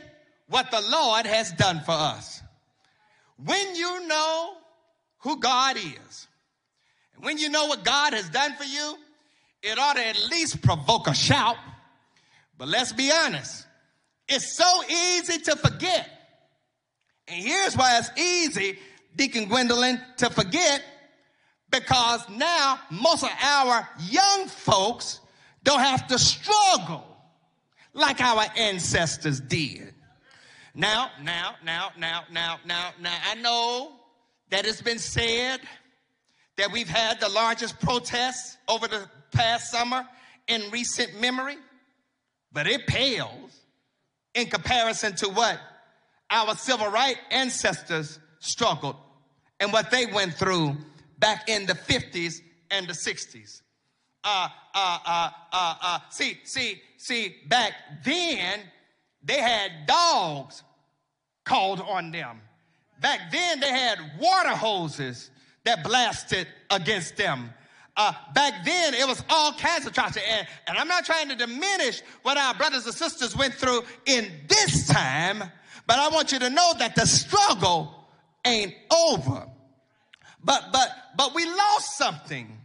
what 0.47 0.71
the 0.71 0.81
Lord 0.81 1.25
has 1.25 1.51
done 1.51 1.81
for 1.81 1.91
us. 1.91 2.41
When 3.37 3.75
you 3.75 4.07
know 4.07 4.53
who 5.23 5.39
God 5.39 5.77
is, 5.77 6.27
and 7.15 7.23
when 7.23 7.37
you 7.37 7.49
know 7.49 7.65
what 7.65 7.83
God 7.83 8.13
has 8.13 8.29
done 8.29 8.55
for 8.55 8.65
you, 8.65 8.95
it 9.61 9.79
ought 9.79 9.95
to 9.95 10.05
at 10.05 10.29
least 10.29 10.61
provoke 10.61 11.07
a 11.07 11.13
shout. 11.13 11.57
But 12.57 12.67
let's 12.67 12.93
be 12.93 13.11
honest, 13.11 13.65
it's 14.27 14.55
so 14.55 14.83
easy 14.83 15.39
to 15.39 15.55
forget. 15.55 16.09
And 17.27 17.43
here's 17.43 17.75
why 17.75 17.97
it's 17.99 18.11
easy, 18.19 18.77
Deacon 19.15 19.45
Gwendolyn, 19.45 20.01
to 20.17 20.29
forget 20.29 20.83
because 21.71 22.27
now 22.29 22.79
most 22.91 23.23
of 23.23 23.31
our 23.41 23.87
young 24.09 24.47
folks 24.47 25.19
don't 25.63 25.79
have 25.79 26.07
to 26.07 26.19
struggle 26.19 27.03
like 27.93 28.21
our 28.21 28.45
ancestors 28.57 29.39
did. 29.39 29.93
Now, 30.75 31.09
now, 31.21 31.55
now, 31.63 31.91
now, 31.97 32.23
now, 32.31 32.59
now, 32.65 32.91
now, 32.99 33.17
I 33.29 33.35
know 33.35 33.91
that 34.53 34.67
it's 34.67 34.83
been 34.83 34.99
said 34.99 35.59
that 36.57 36.71
we've 36.71 36.87
had 36.87 37.19
the 37.19 37.27
largest 37.27 37.79
protests 37.79 38.55
over 38.67 38.87
the 38.87 39.09
past 39.31 39.71
summer 39.71 40.07
in 40.47 40.61
recent 40.69 41.19
memory, 41.19 41.55
but 42.51 42.67
it 42.67 42.85
pales 42.85 43.61
in 44.35 44.45
comparison 44.45 45.15
to 45.15 45.27
what 45.29 45.59
our 46.29 46.53
civil 46.53 46.87
rights 46.87 47.19
ancestors 47.31 48.19
struggled 48.37 48.95
and 49.59 49.73
what 49.73 49.89
they 49.89 50.05
went 50.05 50.35
through 50.35 50.77
back 51.17 51.49
in 51.49 51.65
the 51.65 51.73
50s 51.73 52.35
and 52.69 52.87
the 52.87 52.93
60s. 52.93 53.63
Uh, 54.23 54.49
uh, 54.75 54.99
uh, 55.03 55.29
uh, 55.51 55.75
uh, 55.81 55.99
see, 56.11 56.37
see, 56.43 56.79
see, 56.97 57.37
back 57.47 57.73
then 58.05 58.59
they 59.23 59.41
had 59.41 59.87
dogs 59.87 60.61
called 61.43 61.81
on 61.81 62.11
them. 62.11 62.39
Back 63.03 63.33
then 63.33 63.59
they 63.59 63.67
had 63.69 63.99
water 64.17 64.55
hoses 64.55 65.29
that 65.65 65.83
blasted 65.83 66.47
against 66.69 67.17
them. 67.17 67.49
Uh, 67.97 68.13
back 68.33 68.63
then, 68.63 68.93
it 68.93 69.05
was 69.05 69.21
all 69.29 69.51
kinds 69.51 69.85
of 69.85 69.91
atrocity. 69.91 70.25
And, 70.25 70.47
and 70.67 70.77
I'm 70.77 70.87
not 70.87 71.05
trying 71.05 71.27
to 71.27 71.35
diminish 71.35 72.01
what 72.21 72.37
our 72.37 72.53
brothers 72.53 72.85
and 72.85 72.95
sisters 72.95 73.35
went 73.35 73.55
through 73.55 73.83
in 74.05 74.31
this 74.47 74.87
time, 74.87 75.43
but 75.85 75.99
I 75.99 76.07
want 76.09 76.31
you 76.31 76.39
to 76.39 76.49
know 76.49 76.73
that 76.79 76.95
the 76.95 77.05
struggle 77.05 78.07
ain't 78.45 78.73
over. 78.89 79.47
But, 80.41 80.69
but, 80.71 80.89
but 81.17 81.35
we 81.35 81.45
lost 81.45 81.97
something 81.97 82.57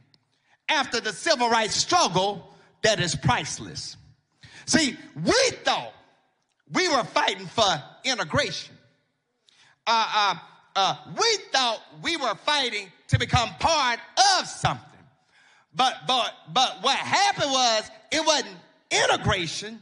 after 0.69 1.01
the 1.01 1.13
civil 1.13 1.51
rights 1.51 1.75
struggle 1.75 2.55
that 2.83 3.01
is 3.01 3.17
priceless. 3.17 3.97
See, 4.67 4.97
we 5.17 5.51
thought 5.65 5.93
we 6.73 6.89
were 6.89 7.03
fighting 7.03 7.47
for 7.47 7.83
integration. 8.05 8.78
Uh, 9.91 10.07
uh, 10.15 10.35
uh, 10.77 10.97
we 11.19 11.37
thought 11.51 11.81
we 12.03 12.19
were 12.19 12.35
fighting 12.45 12.93
to 13.09 13.19
become 13.19 13.49
part 13.59 13.99
of 14.39 14.47
something. 14.47 14.85
But, 15.75 15.95
but, 16.07 16.35
but 16.53 16.83
what 16.83 16.97
happened 16.97 17.51
was 17.51 17.91
it 18.13 18.25
wasn't 18.25 18.55
integration, 18.91 19.81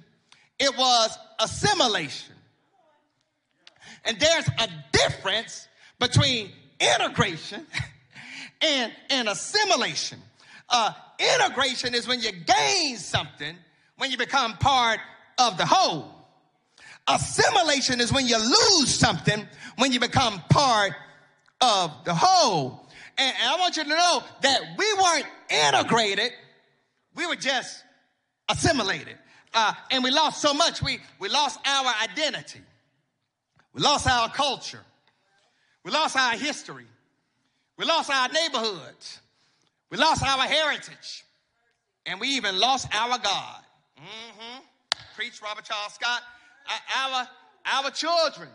it 0.61 0.73
was 0.79 1.19
assimilation. 1.41 2.35
And 4.05 4.17
there's 4.21 4.47
a 4.47 4.69
difference 4.93 5.67
between 5.99 6.53
integration 6.79 7.67
and, 8.63 8.93
and 9.11 9.29
assimilation. 9.29 10.21
Uh, 10.69 10.93
integration 11.19 11.97
is 11.97 12.07
when 12.07 12.21
you 12.21 12.31
gain 12.31 12.97
something, 12.97 13.57
when 13.97 14.13
you 14.13 14.19
become 14.19 14.53
part 14.59 15.01
of 15.37 15.59
the 15.59 15.67
whole. 15.67 16.16
Assimilation 17.09 18.01
is 18.01 18.13
when 18.13 18.27
you 18.27 18.37
lose 18.37 18.95
something, 18.95 19.47
when 19.79 19.93
you 19.93 20.01
become 20.01 20.41
part 20.51 20.93
of 21.61 21.93
the 22.05 22.15
whole. 22.15 22.87
And, 23.19 23.35
and 23.41 23.49
I 23.51 23.57
want 23.59 23.77
you 23.77 23.85
to 23.85 23.89
know 23.89 24.23
that 24.43 24.61
we 24.77 24.93
weren't 24.95 25.27
integrated, 25.49 26.33
we 27.15 27.27
were 27.27 27.37
just 27.37 27.83
assimilated. 28.49 29.17
Uh, 29.55 29.73
and 29.91 30.05
we 30.05 30.11
lost 30.11 30.43
so 30.43 30.53
much. 30.53 30.83
We, 30.83 30.99
we 31.19 31.29
lost 31.29 31.59
our 31.67 31.93
identity. 32.03 32.61
We 33.73 33.81
lost 33.81 34.07
our 34.07 34.29
culture. 34.29 34.83
We 35.85 35.93
lost 35.93 36.17
our 36.17 36.33
history. 36.33 36.87
We 37.79 37.85
lost 37.85 38.11
our 38.11 38.29
neighborhoods. 38.29 39.21
We 39.91 39.97
lost 39.97 40.23
our 40.23 40.43
heritage. 40.43 41.25
And 42.05 42.21
we 42.21 42.29
even 42.29 42.59
lost 42.59 42.89
our 42.95 43.19
God. 43.19 43.61
Mm-hmm. 43.99 44.63
Preach 45.15 45.41
Robert 45.43 45.65
Charles 45.65 45.95
Scott. 45.95 46.21
Our, 46.99 47.29
our 47.65 47.91
children, 47.91 48.49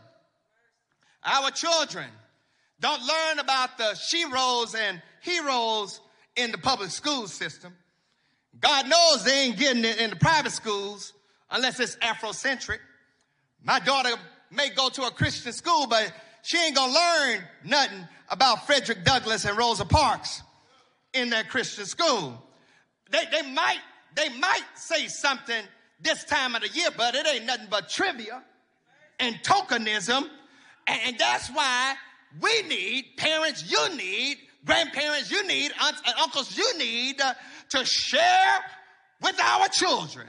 our 1.24 1.52
children 1.52 2.08
don't 2.80 3.02
learn 3.02 3.40
about 3.40 3.78
the 3.78 3.96
sheroes 3.96 4.76
and 4.76 5.02
heroes 5.22 6.02
in 6.36 6.52
the 6.52 6.58
public 6.58 6.90
school 6.90 7.28
system. 7.28 7.74
God 8.60 8.90
knows 8.90 9.24
they 9.24 9.46
ain't 9.46 9.58
getting 9.58 9.86
it 9.86 10.00
in 10.00 10.10
the 10.10 10.16
private 10.16 10.52
schools 10.52 11.14
unless 11.50 11.80
it's 11.80 11.96
Afrocentric. 11.98 12.80
My 13.64 13.80
daughter 13.80 14.12
may 14.50 14.70
go 14.70 14.90
to 14.90 15.04
a 15.04 15.12
Christian 15.12 15.54
school, 15.54 15.88
but 15.88 16.12
she 16.42 16.58
ain't 16.58 16.76
gonna 16.76 16.94
learn 16.94 17.44
nothing 17.64 18.08
about 18.30 18.66
Frederick 18.66 19.04
Douglass 19.04 19.46
and 19.46 19.58
Rosa 19.58 19.86
Parks 19.86 20.42
in 21.14 21.30
that 21.30 21.50
Christian 21.50 21.86
school. 21.86 22.42
They, 23.12 23.24
they 23.32 23.52
might, 23.52 23.80
they 24.16 24.30
might 24.30 24.64
say 24.76 25.08
something 25.08 25.64
this 26.04 26.24
time 26.24 26.56
of 26.56 26.62
the 26.62 26.70
year, 26.70 26.90
but 26.96 27.16
it 27.16 27.28
ain't 27.28 27.46
nothing 27.46 27.68
but 27.70 27.90
trivia 27.90 28.44
and 29.20 29.36
tokenism. 29.44 30.28
And, 30.88 31.18
that's 31.18 31.50
why 31.50 31.96
we 32.42 32.64
need 32.64 33.06
parents, 33.18 33.70
you 33.70 33.96
need 33.96 34.38
grandparents, 34.66 35.32
you 35.32 35.46
need 35.48 35.72
aunts 35.82 36.02
and 36.06 36.16
uncles, 36.20 36.58
you 36.58 36.78
need 36.78 37.22
uh, 37.22 37.34
to 37.70 37.86
share 37.86 38.60
with 39.22 39.40
our 39.40 39.68
children 39.70 40.28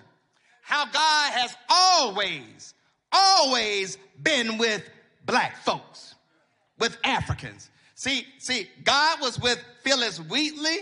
how 0.62 0.84
God 0.84 1.32
has 1.32 1.56
always, 1.68 2.74
always 3.10 3.98
been 4.22 4.58
with 4.58 4.88
black 5.24 5.56
folks, 5.64 6.14
with 6.78 6.96
Africans. 7.02 7.70
See, 7.94 8.26
see, 8.38 8.68
God 8.84 9.20
was 9.20 9.40
with 9.40 9.62
Phillis 9.82 10.18
Wheatley, 10.18 10.78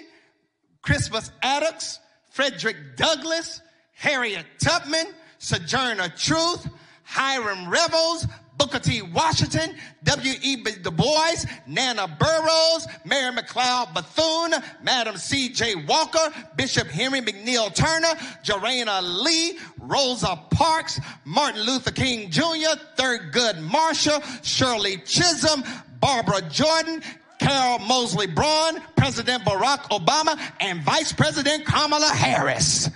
Crispus 0.83 1.31
Attucks, 1.43 1.99
Frederick 2.31 2.97
Douglass, 2.97 3.61
Harriet 4.01 4.47
Tubman, 4.59 5.09
Sojourner 5.39 6.09
Truth, 6.17 6.67
Hiram 7.05 7.69
Revels, 7.69 8.27
Booker 8.57 8.79
T. 8.79 9.03
Washington, 9.03 9.77
W.E. 10.05 10.57
Du 10.57 10.91
Bois, 10.91 11.45
Nannie 11.67 12.01
Burroughs, 12.19 12.87
Mary 13.05 13.31
McLeod 13.31 13.93
Bethune, 13.93 14.55
Madam 14.83 15.19
C.J. 15.19 15.85
Walker, 15.85 16.33
Bishop 16.57 16.89
Henry 16.89 17.21
McNeil 17.21 17.75
Turner, 17.75 18.15
Jarena 18.43 19.03
Lee, 19.03 19.59
Rosa 19.81 20.35
Parks, 20.51 20.99
Martin 21.27 21.61
Luther 21.61 21.91
King 21.91 22.31
Jr., 22.31 22.79
Thurgood 22.97 23.61
Marshall, 23.71 24.23
Shirley 24.43 24.97
Chisholm, 25.05 25.63
Barbara 26.01 26.41
Jordan, 26.49 27.03
Carol 27.39 27.81
Moseley 27.81 28.29
Braun, 28.29 28.81
President 28.97 29.45
Barack 29.45 29.91
Obama, 29.91 30.41
and 30.59 30.81
Vice 30.85 31.13
President 31.13 31.67
Kamala 31.67 32.09
Harris. 32.09 32.89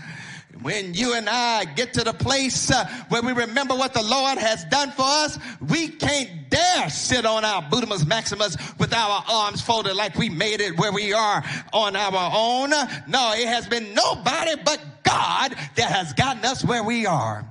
When 0.64 0.94
you 0.94 1.12
and 1.12 1.28
I 1.28 1.66
get 1.66 1.92
to 1.92 2.04
the 2.04 2.14
place 2.14 2.70
uh, 2.70 2.86
where 3.10 3.20
we 3.20 3.32
remember 3.32 3.74
what 3.74 3.92
the 3.92 4.02
Lord 4.02 4.38
has 4.38 4.64
done 4.64 4.92
for 4.92 5.04
us, 5.04 5.38
we 5.60 5.88
can't 5.88 6.48
dare 6.48 6.88
sit 6.88 7.26
on 7.26 7.44
our 7.44 7.60
Buddhamus 7.64 8.06
Maximus 8.06 8.56
with 8.78 8.94
our 8.94 9.22
arms 9.28 9.60
folded 9.60 9.94
like 9.94 10.16
we 10.16 10.30
made 10.30 10.62
it 10.62 10.78
where 10.78 10.90
we 10.90 11.12
are 11.12 11.44
on 11.74 11.94
our 11.96 12.32
own. 12.34 12.70
No, 13.06 13.34
it 13.34 13.46
has 13.46 13.68
been 13.68 13.92
nobody 13.92 14.52
but 14.64 14.80
God 15.02 15.54
that 15.76 15.90
has 15.90 16.14
gotten 16.14 16.42
us 16.46 16.64
where 16.64 16.82
we 16.82 17.04
are. 17.04 17.46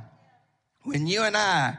When 0.82 1.06
you 1.06 1.22
and 1.22 1.38
I 1.38 1.78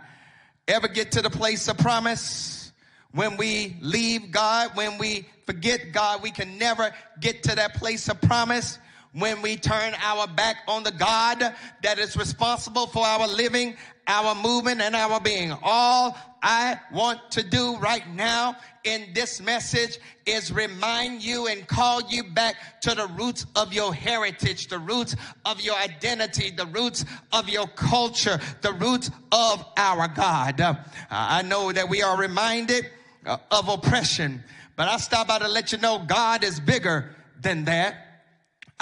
ever 0.69 0.86
get 0.86 1.11
to 1.12 1.20
the 1.20 1.31
place 1.31 1.66
of 1.66 1.77
promise, 1.78 2.70
when 3.11 3.36
we 3.36 3.77
leave 3.81 4.31
God, 4.31 4.77
when 4.77 4.98
we 4.98 5.27
forget 5.47 5.90
God, 5.90 6.23
we 6.23 6.31
can 6.31 6.59
never 6.59 6.94
get 7.19 7.43
to 7.43 7.56
that 7.56 7.74
place 7.74 8.09
of 8.09 8.20
promise 8.20 8.78
when 9.15 9.41
we 9.43 9.57
turn 9.57 9.95
our 10.03 10.27
back 10.27 10.57
on 10.66 10.82
the 10.82 10.91
God 10.91 11.55
that 11.82 11.99
is 11.99 12.16
responsible 12.16 12.86
for 12.89 13.07
our 13.07 13.28
living, 13.28 13.77
our 14.09 14.35
movement, 14.35 14.81
and 14.81 14.95
our 14.95 15.20
being. 15.20 15.53
All 15.62 16.16
I 16.43 16.78
want 16.93 17.31
to 17.31 17.43
do 17.43 17.77
right 17.78 18.07
now 18.15 18.57
in 18.82 19.07
this 19.15 19.41
message 19.41 19.99
is 20.27 20.53
remind 20.53 21.23
you 21.23 21.47
and 21.47 21.66
call 21.66 22.03
you 22.03 22.24
back 22.24 22.81
to 22.82 22.95
the 22.95 23.07
roots 23.16 23.47
of 23.57 23.73
your 23.73 23.95
heritage, 23.95 24.66
the 24.66 24.78
roots 24.78 25.16
of 25.45 25.61
your 25.61 25.77
identity, 25.77 26.51
the 26.51 26.66
roots 26.66 27.05
of 27.32 27.49
your 27.49 27.69
culture, 27.69 28.39
the 28.62 28.73
roots 28.73 29.11
of 29.32 29.65
our 29.77 30.09
God. 30.09 30.61
Uh, 30.61 30.74
I 31.09 31.43
know 31.43 31.73
that 31.73 31.89
we 31.89 32.03
are 32.03 32.19
reminded 32.19 32.91
uh, 33.24 33.39
of 33.51 33.69
oppression, 33.69 34.43
but 34.77 34.89
I 34.89 34.97
stop 34.97 35.28
by 35.28 35.39
to 35.39 35.49
let 35.49 35.73
you 35.73 35.78
know 35.78 36.05
God 36.05 36.43
is 36.43 36.59
bigger 36.59 37.15
than 37.41 37.65
that. 37.66 38.14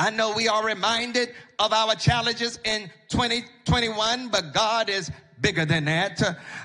I 0.03 0.11
know 0.11 0.33
we 0.33 0.49
are 0.49 0.66
reminded 0.66 1.29
of 1.61 1.73
our 1.73 1.95
challenges 1.95 2.59
in 2.65 2.91
2021, 3.11 4.31
but 4.31 4.53
God 4.53 4.91
is 4.91 5.12
bigger 5.41 5.65
than 5.65 5.85
that. 5.85 6.20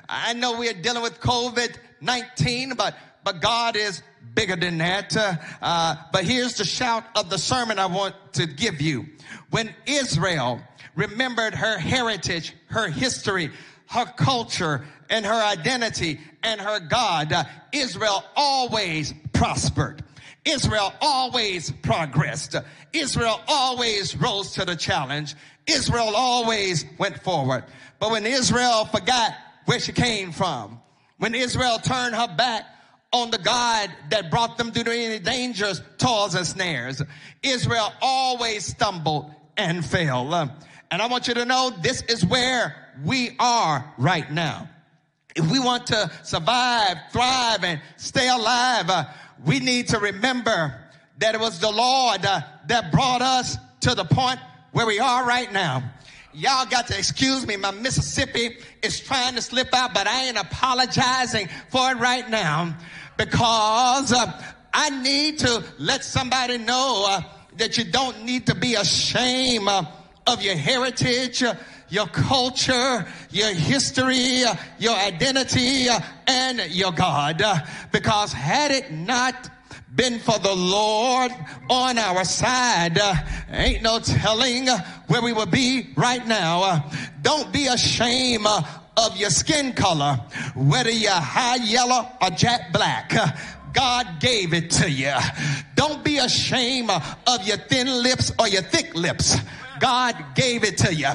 I 0.09 0.33
know 0.33 0.57
we 0.57 0.67
are 0.69 0.73
dealing 0.73 1.03
with 1.03 1.19
COVID 1.19 1.77
19, 2.01 2.73
but, 2.73 2.95
but 3.23 3.39
God 3.39 3.75
is 3.75 4.01
bigger 4.33 4.55
than 4.55 4.79
that. 4.79 5.15
Uh, 5.61 5.95
but 6.11 6.23
here's 6.23 6.55
the 6.55 6.65
shout 6.65 7.03
of 7.15 7.29
the 7.29 7.37
sermon 7.37 7.77
I 7.77 7.85
want 7.85 8.15
to 8.33 8.47
give 8.47 8.81
you. 8.81 9.05
When 9.51 9.71
Israel 9.85 10.59
remembered 10.95 11.53
her 11.53 11.77
heritage, 11.77 12.55
her 12.69 12.87
history, 12.87 13.51
her 13.89 14.05
culture, 14.17 14.83
and 15.11 15.23
her 15.23 15.45
identity 15.45 16.19
and 16.41 16.59
her 16.59 16.79
God, 16.79 17.31
uh, 17.31 17.43
Israel 17.71 18.23
always 18.35 19.13
prospered. 19.31 20.03
Israel 20.47 20.93
always 21.01 21.71
progressed. 21.71 22.55
Israel 22.93 23.41
always 23.47 24.15
rose 24.15 24.53
to 24.53 24.65
the 24.65 24.75
challenge. 24.75 25.35
Israel 25.67 26.13
always 26.15 26.85
went 26.97 27.21
forward. 27.21 27.65
But 27.99 28.11
when 28.11 28.25
Israel 28.25 28.85
forgot 28.85 29.33
where 29.65 29.79
she 29.79 29.91
came 29.91 30.31
from, 30.31 30.79
when 31.17 31.35
Israel 31.35 31.79
turned 31.79 32.15
her 32.15 32.33
back 32.35 32.63
on 33.11 33.31
the 33.31 33.37
God 33.37 33.91
that 34.09 34.31
brought 34.31 34.57
them 34.57 34.71
through 34.71 34.93
any 34.93 35.19
dangers, 35.19 35.81
toils, 35.97 36.35
and 36.35 36.45
snares, 36.45 37.01
Israel 37.43 37.91
always 38.01 38.65
stumbled 38.65 39.31
and 39.57 39.83
fell. 39.85 40.33
And 40.89 41.01
I 41.01 41.07
want 41.07 41.27
you 41.27 41.33
to 41.33 41.45
know 41.45 41.71
this 41.81 42.01
is 42.03 42.25
where 42.25 42.75
we 43.03 43.35
are 43.39 43.93
right 43.97 44.31
now. 44.31 44.69
If 45.35 45.51
we 45.51 45.59
want 45.59 45.87
to 45.87 46.09
survive, 46.23 46.97
thrive, 47.11 47.63
and 47.63 47.81
stay 47.97 48.27
alive, 48.27 48.89
uh, 48.89 49.05
we 49.47 49.61
need 49.61 49.87
to 49.87 49.99
remember 49.99 50.75
that 51.19 51.33
it 51.33 51.39
was 51.39 51.59
the 51.59 51.71
Lord 51.71 52.25
uh, 52.25 52.41
that 52.67 52.91
brought 52.91 53.21
us 53.21 53.57
to 53.79 53.95
the 53.95 54.03
point 54.03 54.39
where 54.73 54.85
we 54.85 54.99
are 54.99 55.25
right 55.25 55.51
now. 55.51 55.89
Y'all 56.33 56.65
got 56.65 56.87
to 56.87 56.97
excuse 56.97 57.47
me. 57.47 57.55
My 57.55 57.71
Mississippi 57.71 58.57
is 58.83 58.99
trying 58.99 59.35
to 59.35 59.41
slip 59.41 59.73
out, 59.73 59.93
but 59.93 60.05
I 60.05 60.25
ain't 60.25 60.37
apologizing 60.37 61.47
for 61.69 61.91
it 61.91 61.97
right 61.97 62.29
now 62.29 62.77
because 63.15 64.11
uh, 64.11 64.43
I 64.73 64.89
need 65.01 65.39
to 65.39 65.63
let 65.79 66.03
somebody 66.03 66.57
know 66.57 67.05
uh, 67.07 67.21
that 67.55 67.77
you 67.77 67.85
don't 67.85 68.23
need 68.23 68.45
to 68.47 68.53
be 68.53 68.75
ashamed 68.75 69.67
uh, 69.69 69.85
of 70.27 70.43
your 70.43 70.55
heritage 70.55 71.41
uh, 71.41 71.55
your 71.89 72.07
culture, 72.07 73.05
your 73.31 73.53
history, 73.53 74.43
your 74.79 74.95
identity, 74.95 75.87
and 76.27 76.59
your 76.69 76.91
God. 76.91 77.43
Because 77.91 78.33
had 78.33 78.71
it 78.71 78.91
not 78.91 79.49
been 79.95 80.19
for 80.19 80.37
the 80.39 80.53
Lord 80.53 81.31
on 81.69 81.97
our 81.97 82.23
side, 82.23 82.99
ain't 83.49 83.81
no 83.81 83.99
telling 83.99 84.67
where 85.07 85.21
we 85.21 85.33
would 85.33 85.51
be 85.51 85.89
right 85.95 86.25
now. 86.27 86.89
Don't 87.21 87.51
be 87.51 87.67
ashamed 87.67 88.45
of 88.45 89.17
your 89.17 89.29
skin 89.29 89.73
color, 89.73 90.19
whether 90.55 90.91
you're 90.91 91.11
high 91.11 91.55
yellow 91.55 92.09
or 92.21 92.29
jet 92.31 92.71
black. 92.73 93.13
God 93.73 94.19
gave 94.19 94.53
it 94.53 94.71
to 94.71 94.89
you. 94.89 95.13
Don't 95.75 96.03
be 96.03 96.17
ashamed 96.17 96.89
of 96.89 97.47
your 97.47 97.57
thin 97.57 97.87
lips 98.01 98.31
or 98.39 98.47
your 98.47 98.63
thick 98.63 98.95
lips. 98.95 99.37
God 99.79 100.15
gave 100.35 100.63
it 100.63 100.77
to 100.79 100.93
you. 100.93 101.09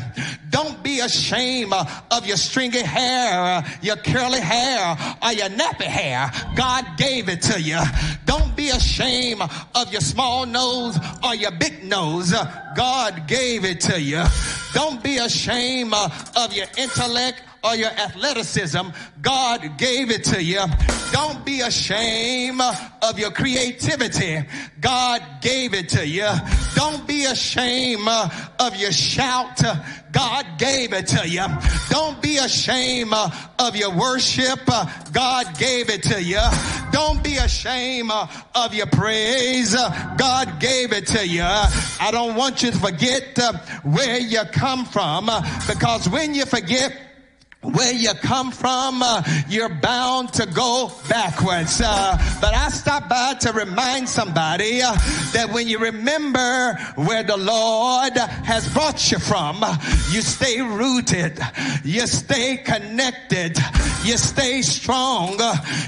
Don't 0.51 0.83
be 0.83 1.01
ashamed 1.01 1.73
of 1.73 2.27
your 2.27 2.37
stringy 2.37 2.83
hair, 2.83 3.65
your 3.81 3.97
curly 3.97 4.41
hair, 4.41 4.97
or 5.23 5.33
your 5.33 5.49
nappy 5.49 5.85
hair. 5.85 6.31
God 6.57 6.85
gave 6.97 7.29
it 7.29 7.43
to 7.43 7.61
you. 7.61 7.81
Don't 8.27 8.55
be 8.57 8.71
ashamed 8.71 9.43
of 9.75 9.93
your 9.93 10.01
small 10.01 10.47
nose 10.47 10.99
or 11.25 11.35
your 11.35 11.53
big 11.53 11.85
nose. 11.85 12.33
God 12.77 13.27
gave 13.27 13.65
it 13.65 13.81
to 13.83 14.01
you. 14.01 14.23
Don't 14.75 15.03
be 15.03 15.19
ashamed 15.19 15.95
of 15.95 16.53
your 16.53 16.67
intellect 16.77 17.43
or 17.65 17.77
your 17.77 17.91
athleticism. 17.91 18.89
God 19.21 19.79
gave 19.79 20.11
it 20.11 20.25
to 20.25 20.43
you. 20.43 20.61
Don't 21.13 21.45
be 21.45 21.61
ashamed 21.61 22.61
of 23.03 23.19
your 23.19 23.31
creativity. 23.31 24.43
God 24.81 25.23
gave 25.41 25.75
it 25.75 25.91
to 25.91 26.07
you. 26.07 26.29
Don't 26.75 27.07
be 27.07 27.25
ashamed 27.27 28.09
of 28.59 28.77
your 28.77 28.93
shout. 28.93 29.61
God 30.11 30.47
gave 30.59 30.93
it 30.93 31.07
to 31.09 31.29
you. 31.29 31.45
Don't 31.91 32.21
be 32.23 32.39
ashamed 32.39 33.15
of 33.59 33.77
your 33.77 33.95
worship. 33.95 34.61
God 35.13 35.59
gave 35.59 35.91
it 35.91 36.03
to 36.05 36.23
you. 36.23 36.41
Don't 36.91 37.23
be 37.23 37.37
ashamed 37.37 38.11
of 38.55 38.75
your 38.75 38.87
praise. 38.87 39.75
God 40.17 40.61
gave 40.61 40.93
it 40.93 41.07
to 41.09 41.27
you. 41.27 41.43
I 41.45 42.11
don't 42.11 42.37
want 42.37 42.63
you 42.63 42.71
to 42.71 42.79
forget 42.79 43.39
uh, 43.39 43.53
where 43.83 44.19
you 44.19 44.41
come 44.53 44.85
from 44.85 45.29
uh, 45.29 45.43
because 45.67 46.09
when 46.09 46.35
you 46.35 46.45
forget 46.45 47.12
where 47.63 47.93
you 47.93 48.13
come 48.15 48.51
from, 48.51 49.03
uh, 49.03 49.23
you're 49.49 49.69
bound 49.69 50.33
to 50.35 50.47
go 50.47 50.91
backwards. 51.09 51.81
Uh, 51.85 52.19
but 52.41 52.55
I 52.55 52.69
stop 52.71 53.09
by 53.09 53.35
to 53.41 53.53
remind 53.53 54.09
somebody 54.09 54.83
uh, 54.83 54.93
that 55.33 55.51
when 55.53 55.69
you 55.69 55.79
remember 55.79 56.75
where 56.97 57.23
the 57.23 57.37
Lord 57.37 58.17
has 58.17 58.73
brought 58.73 59.11
you 59.11 59.19
from, 59.19 59.65
you 60.11 60.23
stay 60.23 60.61
rooted, 60.61 61.39
you 61.85 62.07
stay 62.07 62.57
connected, 62.57 63.57
you 64.05 64.17
stay 64.17 64.63
strong, 64.63 65.39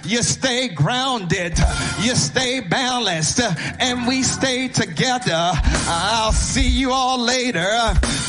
you 0.04 0.22
stay 0.22 0.68
grounded, 0.68 1.58
you 2.00 2.14
stay 2.14 2.60
balanced, 2.60 3.40
and 3.80 4.06
we 4.06 4.22
stay 4.22 4.68
together. 4.68 5.50
I'll 5.86 6.32
see 6.32 6.68
you 6.68 6.92
all 6.92 7.18
later. 7.18 7.68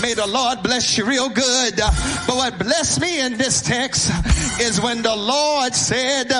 May 0.01 0.13
the 0.15 0.27
Lord 0.27 0.63
bless 0.63 0.97
you 0.97 1.05
real 1.05 1.29
good. 1.29 1.75
But 1.75 2.35
what 2.35 2.57
blessed 2.57 3.01
me 3.01 3.21
in 3.21 3.34
this 3.37 3.61
text 3.61 4.11
is 4.59 4.79
when 4.79 5.01
the 5.01 5.15
Lord 5.15 5.73
said, 5.73 6.31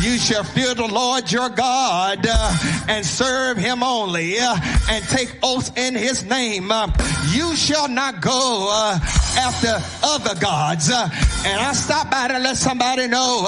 You 0.00 0.18
shall 0.18 0.44
fear 0.44 0.74
the 0.74 0.86
Lord 0.86 1.30
your 1.30 1.48
God 1.48 2.26
and 2.88 3.04
serve 3.04 3.56
him 3.56 3.82
only 3.82 4.38
and 4.38 5.04
take 5.08 5.36
oaths 5.42 5.72
in 5.76 5.94
his 5.94 6.24
name. 6.24 6.70
You 7.32 7.56
shall 7.56 7.88
not 7.88 8.20
go 8.20 8.70
after 9.36 9.78
other 10.02 10.38
gods. 10.40 10.90
And 10.90 11.60
I 11.60 11.72
stop 11.72 12.10
by 12.10 12.28
to 12.28 12.38
let 12.38 12.56
somebody 12.56 13.06
know 13.08 13.42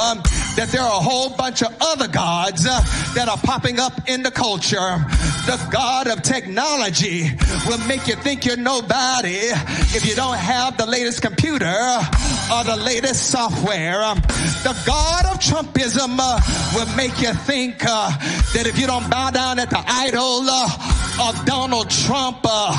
that 0.57 0.69
there 0.71 0.83
are 0.83 1.01
a 1.01 1.03
whole 1.03 1.31
bunch 1.37 1.63
of 1.63 1.75
other 1.81 2.09
gods 2.09 2.65
that 2.65 3.29
are 3.29 3.39
popping 3.39 3.79
up 3.79 4.09
in 4.09 4.23
the 4.23 4.31
culture. 4.31 5.05
The 5.47 5.69
God 5.71 6.09
of 6.09 6.23
technology 6.23 7.31
will 7.67 7.79
make 7.87 8.07
you 8.07 8.17
think 8.17 8.45
you're 8.45 8.57
nobody 8.57 9.53
if 9.95 10.05
you 10.07 10.15
don't 10.15 10.37
have 10.37 10.77
the 10.77 10.87
latest 10.87 11.23
computer 11.23 11.67
or 11.67 12.65
the 12.65 12.77
latest 12.77 12.96
software. 13.05 14.03
Um, 14.03 14.21
the 14.63 14.77
God 14.87 15.27
of 15.27 15.39
Trumpism 15.39 16.17
uh, 16.19 16.41
will 16.75 16.97
make 16.97 17.21
you 17.21 17.33
think 17.33 17.85
uh, 17.85 18.11
that 18.55 18.67
if 18.67 18.79
you 18.79 18.87
don't 18.87 19.09
bow 19.11 19.31
down 19.31 19.59
at 19.59 19.71
the 19.71 19.83
idol 19.87 20.43
uh, 20.49 21.29
of 21.29 21.45
Donald 21.45 21.91
Trump, 21.91 22.39
uh, 22.45 22.73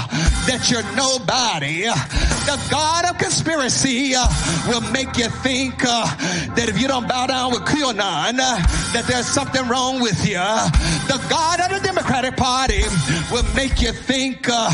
that 0.47 0.69
you're 0.71 0.83
nobody. 0.95 1.83
The 1.83 2.67
God 2.71 3.05
of 3.05 3.17
conspiracy 3.17 4.13
uh, 4.15 4.27
will 4.67 4.81
make 4.91 5.17
you 5.17 5.29
think 5.29 5.79
that 5.79 6.65
if 6.69 6.79
you 6.81 6.87
don't 6.87 7.07
bow 7.07 7.27
down 7.27 7.51
with 7.51 7.61
QAnon, 7.61 8.37
that 8.37 9.05
there's 9.07 9.27
something 9.27 9.67
wrong 9.67 10.01
with 10.01 10.27
you. 10.27 10.37
The 11.07 11.23
God 11.29 11.59
of 11.59 11.69
the 11.69 11.85
Democratic 11.85 12.37
Party 12.37 12.83
will 13.31 13.43
make 13.55 13.81
you 13.81 13.91
think 13.91 14.47
uh, 14.49 14.69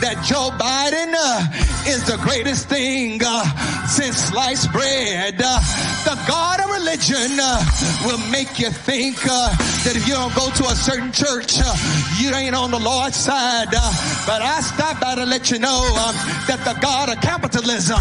that 0.00 0.22
Joe 0.24 0.50
Biden 0.58 1.14
uh, 1.16 1.90
is 1.90 2.04
the 2.04 2.18
greatest 2.22 2.68
thing 2.68 3.20
uh, 3.24 3.44
since 3.86 4.16
sliced 4.16 4.70
bread. 4.72 4.83
The 4.84 6.24
God 6.28 6.60
of 6.60 6.70
religion 6.70 7.36
will 8.04 8.18
make 8.30 8.58
you 8.58 8.70
think 8.70 9.16
that 9.22 9.92
if 9.96 10.06
you 10.06 10.14
don't 10.14 10.34
go 10.34 10.50
to 10.50 10.64
a 10.64 10.74
certain 10.74 11.12
church, 11.12 11.56
you 12.18 12.34
ain't 12.34 12.54
on 12.54 12.70
the 12.70 12.78
Lord's 12.78 13.16
side. 13.16 13.70
but 14.26 14.42
I 14.42 14.60
stop 14.60 15.00
by 15.00 15.14
to 15.14 15.24
let 15.24 15.50
you 15.50 15.58
know 15.58 15.80
that 16.46 16.60
the 16.64 16.78
God 16.80 17.08
of 17.08 17.20
capitalism 17.20 18.00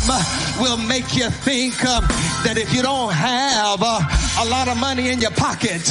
will 0.59 0.77
make 0.77 1.15
you 1.15 1.29
think 1.29 1.75
that 1.79 2.57
if 2.57 2.73
you 2.73 2.81
don't 2.81 3.13
have 3.13 3.81
a 3.81 4.45
lot 4.49 4.67
of 4.67 4.77
money 4.77 5.09
in 5.09 5.19
your 5.19 5.31
pocket, 5.31 5.81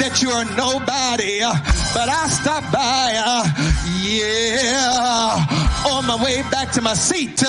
that 0.00 0.20
you 0.22 0.30
are 0.30 0.44
nobody. 0.56 1.40
But 1.92 2.08
I 2.08 2.28
stopped 2.28 2.72
by, 2.72 3.12
yeah, 4.00 5.90
on 5.92 6.06
my 6.06 6.22
way 6.22 6.42
back 6.50 6.72
to 6.72 6.80
my 6.80 6.94
seat, 6.94 7.42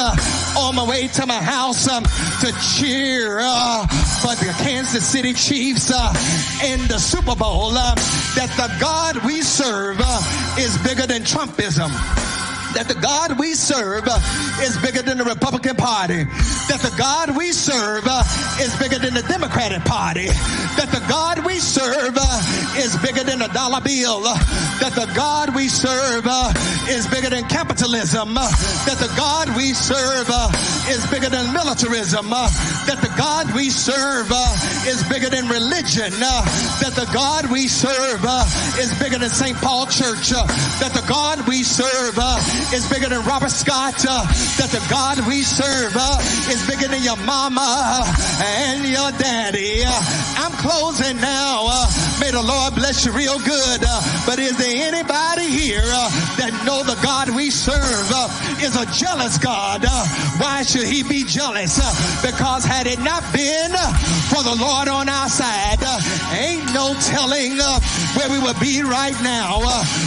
on 0.57 0.75
my 0.75 0.87
way 0.87 1.07
to 1.07 1.25
my 1.25 1.41
house 1.41 1.85
to 1.85 2.51
cheer 2.81 3.39
uh, 3.41 3.85
for 4.21 4.33
the 4.43 4.51
Kansas 4.63 5.05
City 5.05 5.33
Chiefs 5.33 5.91
uh, 5.93 6.13
in 6.65 6.79
the 6.87 6.97
Super 6.97 7.35
Bowl. 7.35 7.77
Um, 7.77 7.95
that 8.35 8.51
the 8.57 8.75
God 8.79 9.23
we 9.23 9.41
serve 9.41 9.97
uh, 9.99 10.57
is 10.57 10.77
bigger 10.79 11.05
than 11.05 11.21
Trumpism 11.21 12.40
that 12.73 12.87
the 12.87 12.95
God 12.95 13.37
we 13.37 13.53
serve 13.53 14.07
uh, 14.07 14.19
is 14.63 14.77
bigger 14.79 15.01
than 15.01 15.17
the 15.17 15.23
Republican 15.23 15.75
Party, 15.75 16.23
that 16.71 16.79
the 16.81 16.93
God 16.97 17.35
we 17.35 17.51
serve 17.51 18.03
uh, 18.07 18.23
is 18.59 18.75
bigger 18.79 18.99
than 18.99 19.13
the 19.13 19.23
Democratic 19.27 19.83
Party, 19.83 20.27
that 20.79 20.89
the 20.91 21.03
God 21.07 21.45
we 21.45 21.59
serve 21.59 22.15
uh, 22.15 22.41
is 22.79 22.95
bigger 23.03 23.23
than 23.23 23.39
the 23.39 23.51
dollar 23.51 23.81
bill, 23.81 24.23
that 24.79 24.93
the 24.95 25.09
God 25.15 25.55
we 25.55 25.67
serve 25.67 26.23
is 26.87 27.07
bigger 27.07 27.29
than 27.29 27.43
capitalism, 27.49 28.33
that 28.35 28.97
the 28.99 29.11
God 29.17 29.51
we 29.55 29.73
serve 29.73 30.29
is 30.87 31.03
bigger 31.11 31.29
than 31.29 31.51
militarism, 31.53 32.29
that 32.31 32.99
the 33.01 33.11
God 33.17 33.53
we 33.53 33.69
serve 33.69 34.31
is 34.87 35.03
bigger 35.11 35.29
than 35.29 35.47
religion, 35.47 36.11
that 36.79 36.93
the 36.95 37.09
God 37.13 37.51
we 37.51 37.67
serve 37.67 38.23
is 38.79 38.91
bigger 38.99 39.19
than 39.19 39.29
St. 39.29 39.57
Paul 39.57 39.85
Church, 39.87 40.31
that 40.31 40.91
the 40.95 41.05
God 41.07 41.47
we 41.47 41.63
serve 41.63 42.15
is 42.73 42.87
bigger 42.87 43.09
than 43.09 43.25
Robert 43.25 43.51
Scott. 43.51 44.05
Uh, 44.07 44.23
that 44.57 44.69
the 44.71 44.81
God 44.89 45.19
we 45.27 45.41
serve 45.41 45.93
uh, 45.95 46.17
is 46.47 46.61
bigger 46.69 46.87
than 46.87 47.03
your 47.03 47.17
mama 47.25 48.05
and 48.41 48.87
your 48.87 49.11
daddy. 49.17 49.83
Uh, 49.85 49.91
I'm 50.37 50.53
closing 50.61 51.17
now. 51.17 51.65
Uh, 51.67 51.87
may 52.19 52.31
the 52.31 52.41
Lord 52.41 52.75
bless 52.75 53.05
you 53.05 53.11
real 53.11 53.39
good. 53.39 53.81
Uh, 53.83 54.01
but 54.25 54.39
is 54.39 54.57
there 54.57 54.87
anybody 54.87 55.49
here 55.49 55.83
uh, 55.83 56.09
that 56.37 56.53
know 56.65 56.83
the 56.83 56.99
God 57.03 57.29
we 57.35 57.49
serve 57.49 58.09
is 58.61 58.75
a 58.77 58.85
jealous 58.93 59.37
God? 59.37 59.83
why 60.39 60.63
should 60.63 60.87
he 60.87 61.03
be 61.03 61.23
jealous? 61.23 61.79
because 62.21 62.63
had 62.63 62.87
it 62.87 62.99
not 62.99 63.21
been 63.33 63.71
for 64.29 64.43
the 64.43 64.55
Lord 64.59 64.87
on 64.87 65.09
our 65.09 65.29
side, 65.29 65.81
ain't 66.33 66.65
no 66.73 66.93
telling 67.01 67.57
where 68.15 68.29
we 68.29 68.39
would 68.39 68.59
be 68.59 68.81
right 68.83 69.17
now. 69.23 69.59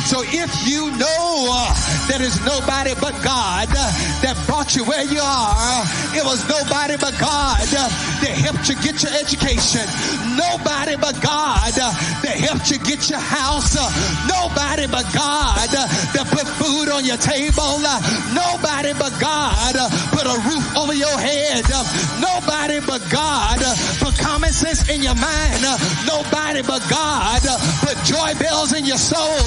so 0.07 0.23
if 0.23 0.51
you 0.67 0.91
know 0.97 1.67
that 2.09 2.21
is 2.21 2.44
nobody 2.45 2.95
but 3.01 3.16
God 3.25 3.69
that 3.69 4.37
brought 4.47 4.77
you 4.77 4.85
where 4.85 5.05
you 5.05 5.21
are. 5.21 5.85
It 6.15 6.25
was 6.25 6.47
nobody 6.49 6.97
but 6.97 7.16
God 7.19 7.61
that 7.66 8.35
helped 8.37 8.69
you 8.69 8.77
get 8.81 9.03
your 9.03 9.12
education. 9.16 9.85
Nobody 10.37 10.97
but 10.97 11.16
God 11.21 11.73
that 11.75 12.37
helped 12.39 12.71
you 12.71 12.79
get 12.79 13.11
your 13.11 13.21
house. 13.21 13.75
Nobody 14.29 14.87
but 14.87 15.05
God 15.12 15.69
that 16.15 16.27
put 16.31 16.47
food 16.61 16.89
on 16.89 17.05
your 17.05 17.19
table. 17.19 17.81
Nobody 18.33 18.93
but 18.95 19.12
God 19.21 19.77
put 20.12 20.25
a 20.25 20.37
roof 20.49 20.65
over 20.77 20.95
your 20.95 21.16
head. 21.19 21.65
Nobody 22.21 22.81
but 22.81 23.03
God 23.11 23.59
put 24.01 24.16
common 24.19 24.53
sense 24.53 24.89
in 24.89 25.03
your 25.03 25.16
mind. 25.16 25.62
Nobody 26.07 26.62
but 26.62 26.83
God 26.89 27.43
put 27.81 27.97
joy 28.05 28.33
bells 28.39 28.73
in 28.73 28.85
your 28.85 28.99
soul. 29.01 29.45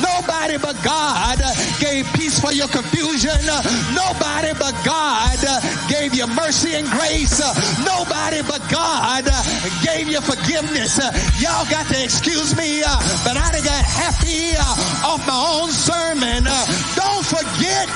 Nobody 0.00 0.56
but 0.58 0.76
God 0.84 1.38
gave 1.80 2.06
peace 2.14 2.37
for 2.40 2.52
your 2.52 2.68
confusion. 2.68 3.34
Nobody 3.94 4.52
but 4.58 4.74
God 4.84 5.38
gave 5.88 6.14
you 6.14 6.26
mercy 6.26 6.74
and 6.74 6.86
grace. 6.88 7.40
Nobody 7.84 8.42
but 8.42 8.62
God 8.70 9.24
gave 9.82 10.08
you 10.08 10.20
forgiveness. 10.20 10.98
Y'all 11.42 11.66
got 11.70 11.86
to 11.88 11.98
excuse 12.02 12.56
me, 12.56 12.82
but 13.24 13.36
I 13.36 13.50
done 13.52 13.64
got 13.64 13.84
happy 13.84 14.56
off 15.04 15.26
my 15.26 15.34
own 15.34 15.70
sermon. 15.70 16.44
Don't 16.94 17.24
forget 17.26 17.88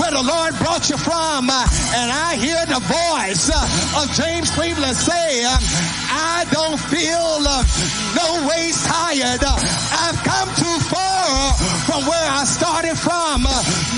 where 0.00 0.12
the 0.12 0.22
Lord 0.22 0.56
brought 0.58 0.90
you 0.90 0.96
from. 0.96 1.50
And 1.50 2.08
I 2.12 2.36
hear 2.36 2.60
the 2.66 2.80
voice 2.84 3.48
of 3.96 4.12
James 4.16 4.50
Cleveland 4.50 4.96
say, 4.96 5.44
I 5.44 6.44
don't 6.50 6.78
feel 6.78 7.40
no 7.40 8.48
ways 8.48 8.82
tired. 8.84 9.40
I've 9.42 10.20
come 10.24 10.48
too 10.56 10.78
far 10.88 11.54
from 11.86 12.06
where 12.06 12.28
I 12.30 12.44
started 12.44 12.98
from. 12.98 13.44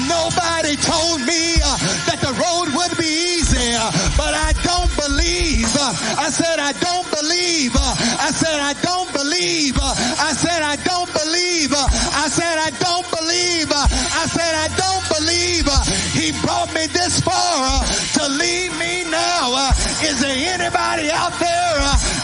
Nobody 0.09 0.77
told 0.77 1.20
me 1.23 1.59
uh, 1.65 1.77
that 2.09 2.20
the 2.20 2.32
road 2.36 2.69
would 2.77 2.95
be 2.99 3.09
easy, 3.39 3.74
uh, 3.74 3.91
but 4.16 4.35
I 4.35 4.53
don't 4.62 4.93
believe. 4.97 5.69
Uh, 5.77 5.93
I 6.20 6.31
said 6.31 6.59
I 6.59 6.73
don't 6.81 7.09
believe. 7.11 7.73
I 7.77 8.31
said 8.31 8.61
I 8.61 8.74
don't 8.82 9.11
believe. 9.12 9.77
I 9.81 10.32
said 10.32 10.62
I 10.62 10.77
don't 10.85 11.11
believe. 11.12 11.73
I 11.74 12.28
said 12.28 12.59
I 12.59 12.70
don't 12.81 13.07
believe. 13.11 13.73
I 13.73 14.27
said 14.27 14.55
I 14.55 14.69
don't 14.77 15.14
believe. 15.45 15.66
He 16.12 16.33
brought 16.41 16.73
me 16.75 16.87
this 16.87 17.21
far 17.21 17.83
to 18.15 18.29
leave 18.29 18.77
me 18.79 19.05
now. 19.11 19.71
Is 20.03 20.21
there 20.21 20.37
anybody 20.37 21.11
out 21.11 21.33
there 21.39 21.77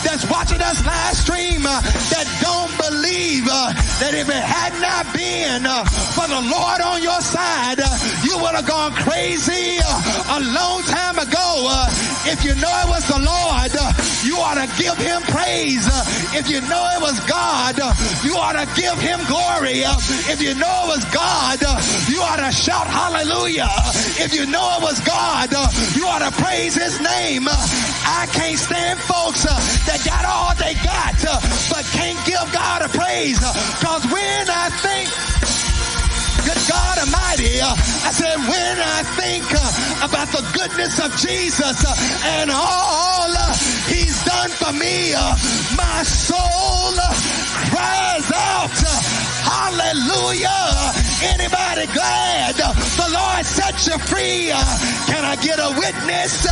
that's 0.04 0.28
watching? 0.30 0.60
us 0.60 0.84
live 0.86 1.16
stream 1.16 1.66
uh, 1.66 1.80
that 2.14 2.26
don't 2.38 2.70
believe 2.78 3.42
uh, 3.50 3.74
that 3.98 4.14
if 4.14 4.28
it 4.28 4.44
had 4.44 4.70
not 4.78 5.02
been 5.10 5.66
uh, 5.66 5.82
for 6.14 6.30
the 6.30 6.38
Lord 6.46 6.80
on 6.80 7.02
your 7.02 7.20
side, 7.20 7.80
uh, 7.82 7.90
you 8.22 8.38
would 8.38 8.54
have 8.54 8.66
gone 8.70 8.92
crazy 8.92 9.82
uh, 9.82 10.36
a 10.36 10.40
long 10.54 10.86
time 10.86 11.18
ago. 11.18 11.66
Uh, 11.66 11.90
if 12.30 12.44
you 12.44 12.54
know 12.54 12.70
it 12.84 12.88
was 12.88 13.02
the 13.10 13.18
Lord, 13.18 13.72
uh, 13.74 13.90
you 14.22 14.38
ought 14.38 14.60
to 14.62 14.68
give 14.78 14.94
him 14.94 15.22
praise. 15.26 15.88
Uh, 15.88 16.04
if 16.38 16.46
you 16.46 16.60
know 16.70 16.84
it 16.94 17.00
was 17.02 17.18
God, 17.26 17.80
uh, 17.80 17.90
you 18.22 18.36
ought 18.36 18.54
to 18.54 18.68
give 18.78 18.94
him 19.00 19.18
glory. 19.26 19.82
Uh, 19.82 19.96
if 20.30 20.40
you 20.40 20.54
know 20.54 20.70
it 20.86 20.88
was 20.94 21.04
God, 21.10 21.58
uh, 21.66 21.80
you 22.06 22.22
ought 22.22 22.38
to 22.38 22.52
shout 22.52 22.86
hallelujah. 22.86 23.09
If 24.22 24.34
you 24.34 24.46
know 24.46 24.76
it 24.78 24.82
was 24.82 25.00
God, 25.00 25.52
uh, 25.54 25.68
you 25.94 26.06
ought 26.06 26.20
to 26.20 26.30
praise 26.42 26.74
his 26.74 27.00
name. 27.00 27.48
Uh, 27.48 27.56
I 28.06 28.28
can't 28.32 28.58
stand 28.58 29.00
folks 29.00 29.46
uh, 29.46 29.56
that 29.86 30.04
got 30.04 30.24
all 30.24 30.54
they 30.54 30.74
got, 30.84 31.16
but 31.72 31.84
can't 31.96 32.20
give 32.26 32.44
God 32.52 32.82
a 32.82 32.88
praise. 32.88 33.38
Cause 33.80 34.04
when 34.12 34.44
I 34.48 34.68
think 34.84 35.08
good 36.44 36.62
God 36.68 36.98
Almighty. 36.98 37.60
Uh, 37.60 37.74
I 38.04 38.10
said, 38.12 38.36
when 38.38 38.76
I 38.80 39.02
think 39.18 39.44
uh, 39.52 40.06
about 40.08 40.28
the 40.32 40.44
goodness 40.52 40.98
of 40.98 41.14
Jesus 41.16 41.84
uh, 41.84 41.94
and 42.40 42.50
all 42.50 43.30
he's 43.88 44.22
done 44.24 44.50
for 44.50 44.72
me, 44.72 45.12
my 45.76 46.02
soul 46.02 46.96
cries 47.72 48.28
out, 48.32 48.72
hallelujah. 49.44 50.92
Anybody 51.22 51.86
glad 51.92 52.54
the 52.56 53.08
Lord 53.12 53.44
set 53.44 53.86
you 53.86 53.98
free? 53.98 54.48
Can 55.06 55.24
I 55.24 55.36
get 55.36 55.58
a 55.58 55.70
witness 55.76 56.46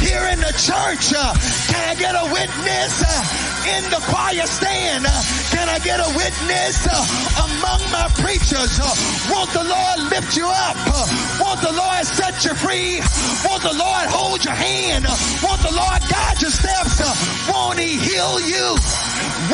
here 0.00 0.26
in 0.30 0.38
the 0.38 0.54
church? 0.54 1.12
Uh, 1.14 1.34
can 1.66 1.82
I 1.88 1.94
get 1.98 2.14
a 2.14 2.26
witness 2.30 3.02
uh, 3.02 3.74
in 3.76 3.82
the 3.90 4.00
choir 4.10 4.46
stand? 4.46 5.06
Uh, 5.06 5.22
can 5.50 5.68
I 5.68 5.78
get 5.78 5.98
a 6.00 6.10
witness 6.14 6.86
uh, 6.86 7.46
among 7.46 7.80
my 7.90 8.06
preachers? 8.22 8.78
Uh, 8.78 8.88
won't 9.30 9.50
the 9.50 9.64
Lord 9.64 9.98
lift 10.10 10.36
you 10.36 10.46
up? 10.46 10.78
Uh, 10.86 11.06
won't 11.42 11.60
the 11.60 11.72
Lord 11.72 12.04
set 12.06 12.44
you 12.44 12.54
free? 12.54 13.02
Won't 13.44 13.62
the 13.62 13.74
Lord 13.74 14.06
hold 14.06 14.44
your 14.44 14.54
hand? 14.54 15.06
Won't 15.42 15.62
the 15.62 15.74
Lord 15.74 16.00
guide 16.08 16.40
your 16.40 16.50
steps? 16.54 17.02
Won't 17.50 17.78
he 17.78 17.98
heal 17.98 18.40
you? 18.40 18.78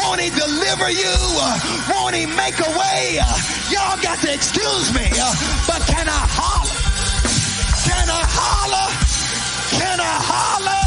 Won't 0.01 0.21
he 0.21 0.31
deliver 0.31 0.91
you? 0.91 1.17
Won't 1.91 2.15
he 2.15 2.27
make 2.27 2.59
a 2.61 2.71
way? 2.79 3.21
Y'all 3.73 4.01
got 4.01 4.21
to 4.21 4.33
excuse 4.33 4.93
me, 4.93 5.09
but 5.67 5.81
can 5.89 6.09
I 6.09 6.25
holler? 6.29 6.81
Can 7.89 8.09
I 8.09 8.23
holler? 8.29 9.04
Can 9.79 9.99
I 10.01 10.17
holler? 10.31 10.87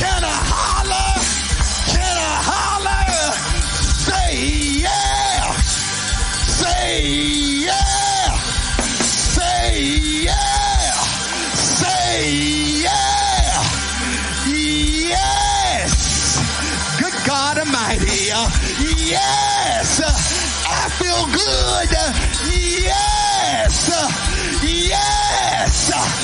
Can 0.00 0.22
I 0.24 0.36
holler? 0.52 1.12
Can 1.92 2.16
I 2.16 2.34
holler? 2.50 3.04
Say 4.06 4.32
yeah. 4.84 5.52
Say 6.60 7.02
yeah. 7.66 8.30
Say 9.36 9.70
yeah. 10.26 10.92
Say 11.78 12.14
yeah. 12.84 13.62
Yes. 15.12 16.38
Good 17.00 17.16
God 17.26 17.58
Almighty. 17.58 18.30
Yes. 19.10 20.00
I 20.70 20.88
feel 20.98 21.22
good. 21.26 21.90
Yes. 22.84 23.76
Yes. 24.62 26.17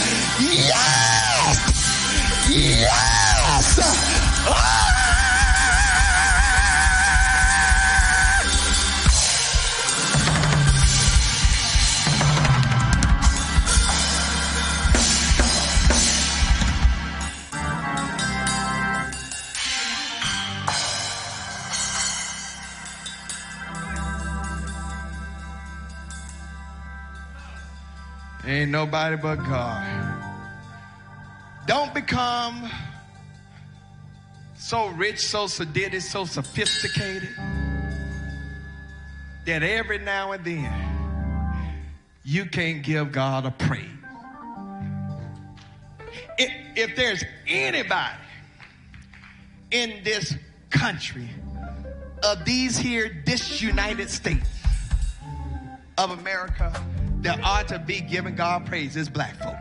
Ain't 28.55 28.71
nobody 28.71 29.17
but 29.17 29.35
God. 29.35 30.23
Don't 31.67 31.93
become 31.93 32.71
so 34.55 34.87
rich, 34.91 35.19
so 35.19 35.47
sedated, 35.47 36.03
so 36.03 36.25
sophisticated 36.25 37.31
that 39.45 39.65
every 39.65 39.99
now 39.99 40.31
and 40.31 40.45
then 40.45 40.73
you 42.23 42.47
can't 42.47 42.85
give 42.85 43.11
God 43.11 43.45
a 43.45 43.51
praise. 43.51 43.91
If, 46.39 46.53
if 46.77 46.95
there's 46.95 47.25
anybody 47.49 48.23
in 49.73 50.05
this 50.05 50.33
country 50.71 51.29
of 52.23 52.45
these 52.45 52.79
here 52.79 53.09
disunited 53.09 54.11
states 54.11 54.49
of 55.99 56.13
America 56.13 56.73
that 57.25 57.41
ought 57.43 57.69
to 57.69 57.79
be 57.79 58.01
giving 58.01 58.35
God 58.35 58.67
praise 58.67 58.97
is 58.97 59.09
black 59.09 59.35
folk. 59.37 59.57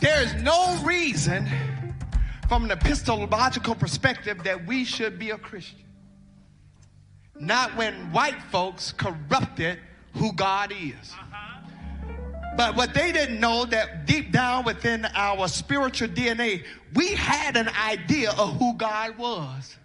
There 0.00 0.22
is 0.22 0.34
no 0.42 0.78
reason 0.84 1.48
from 2.48 2.64
an 2.64 2.70
epistemological 2.70 3.74
perspective 3.74 4.44
that 4.44 4.66
we 4.66 4.84
should 4.84 5.18
be 5.18 5.30
a 5.30 5.38
Christian. 5.38 5.78
Not 7.38 7.74
when 7.76 7.94
white 8.12 8.42
folks 8.50 8.92
corrupted 8.92 9.78
who 10.14 10.32
God 10.32 10.72
is. 10.72 11.14
But 12.56 12.76
what 12.76 12.92
they 12.92 13.12
didn't 13.12 13.40
know 13.40 13.64
that 13.66 14.06
deep 14.06 14.32
down 14.32 14.64
within 14.64 15.06
our 15.14 15.48
spiritual 15.48 16.08
DNA, 16.08 16.64
we 16.94 17.14
had 17.14 17.56
an 17.56 17.68
idea 17.68 18.32
of 18.32 18.56
who 18.58 18.74
God 18.74 19.16
was. 19.16 19.76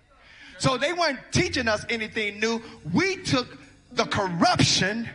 So 0.57 0.77
they 0.77 0.91
weren't 0.91 1.19
teaching 1.31 1.67
us 1.67 1.85
anything 1.89 2.39
new. 2.39 2.61
We 2.93 3.17
took 3.17 3.57
the 3.95 4.05
corruption 4.05 5.09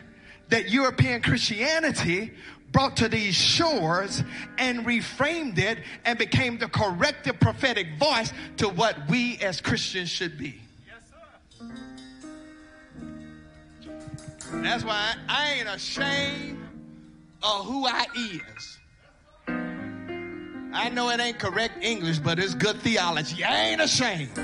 that 0.49 0.69
European 0.69 1.21
Christianity 1.21 2.31
brought 2.71 2.97
to 2.97 3.09
these 3.09 3.35
shores 3.35 4.23
and 4.57 4.85
reframed 4.85 5.57
it 5.57 5.79
and 6.05 6.17
became 6.17 6.57
the 6.57 6.67
corrective 6.67 7.39
prophetic 7.39 7.87
voice 7.97 8.31
to 8.57 8.69
what 8.69 8.97
we 9.09 9.37
as 9.37 9.61
Christians 9.61 10.09
should 10.09 10.37
be. 10.37 10.59
That's 14.53 14.83
why 14.83 15.13
I 15.29 15.53
ain't 15.53 15.69
ashamed 15.69 16.59
of 17.41 17.65
who 17.65 17.87
I 17.87 18.05
is. 18.15 18.77
I 20.73 20.89
know 20.89 21.09
it 21.09 21.19
ain't 21.19 21.39
correct 21.39 21.83
English, 21.83 22.19
but 22.19 22.39
it's 22.39 22.53
good 22.53 22.77
theology. 22.81 23.43
I 23.43 23.69
ain't 23.69 23.81
ashamed 23.81 24.37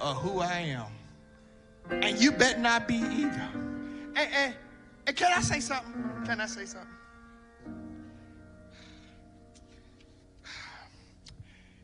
of 0.00 0.16
who 0.22 0.40
I 0.40 0.58
am. 0.58 0.95
And 1.90 2.20
you 2.20 2.32
bet 2.32 2.60
not 2.60 2.88
be 2.88 2.96
either. 2.96 3.48
And, 4.14 4.18
and, 4.32 4.54
and 5.06 5.16
can 5.16 5.32
I 5.32 5.40
say 5.40 5.60
something? 5.60 5.92
Can 6.24 6.40
I 6.40 6.46
say 6.46 6.64
something? 6.64 6.90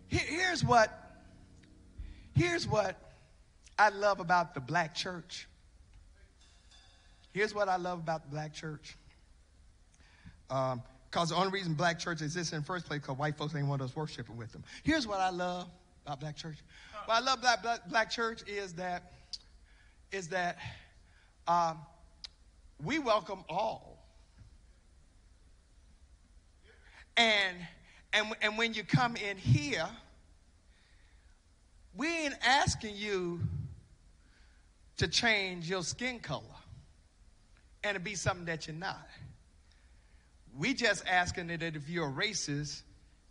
Here's 0.09 0.62
what, 0.62 1.23
here's 2.35 2.69
what 2.69 2.97
I 3.79 3.89
love 3.89 4.20
about 4.20 4.53
the 4.55 4.61
black 4.61 4.95
church. 4.95 5.49
Here's 7.33 7.55
what 7.55 7.69
I 7.69 7.77
love 7.77 8.01
about 8.01 8.24
the 8.24 8.29
black 8.29 8.53
church. 8.53 8.97
Um, 10.51 10.83
because 11.11 11.31
the 11.31 11.37
only 11.37 11.51
reason 11.51 11.74
black 11.74 11.99
church 11.99 12.23
exists 12.23 12.53
in 12.53 12.61
the 12.61 12.65
first 12.65 12.87
place 12.87 13.01
because 13.01 13.19
white 13.19 13.37
folks 13.37 13.55
ain't 13.55 13.66
want 13.66 13.83
us 13.83 13.95
worshiping 13.95 14.37
with 14.37 14.51
them. 14.53 14.65
Here's 14.83 15.07
what 15.07 15.20
I 15.20 15.31
love 15.31 15.69
about 16.07 16.20
black 16.20 16.37
church. 16.37 16.57
What 17.05 17.16
I 17.16 17.20
love 17.20 17.41
about 17.41 17.62
black, 17.62 17.89
black 17.89 18.11
church 18.11 18.43
is 18.47 18.73
that 18.74 19.12
is 20.13 20.29
that 20.29 20.59
um, 21.49 21.79
we 22.85 22.99
welcome 22.99 23.45
all. 23.49 23.99
And, 27.17 27.57
and, 28.13 28.27
and 28.41 28.59
when 28.59 28.75
you 28.75 28.85
come 28.85 29.17
in 29.17 29.37
here, 29.37 29.89
we 31.95 32.09
ain't 32.09 32.35
asking 32.47 32.97
you 32.97 33.41
to 34.99 35.09
change 35.09 35.69
your 35.69 35.83
skin 35.83 36.21
color 36.21 36.43
and 37.85 37.95
to 37.95 38.01
be 38.01 38.15
something 38.15 38.47
that 38.47 38.67
you're 38.67 38.77
not. 38.77 39.09
We 40.57 40.75
just 40.75 41.07
asking 41.07 41.49
that 41.49 41.63
if 41.63 41.89
you're 41.89 42.09
a 42.09 42.13
racist, 42.13 42.83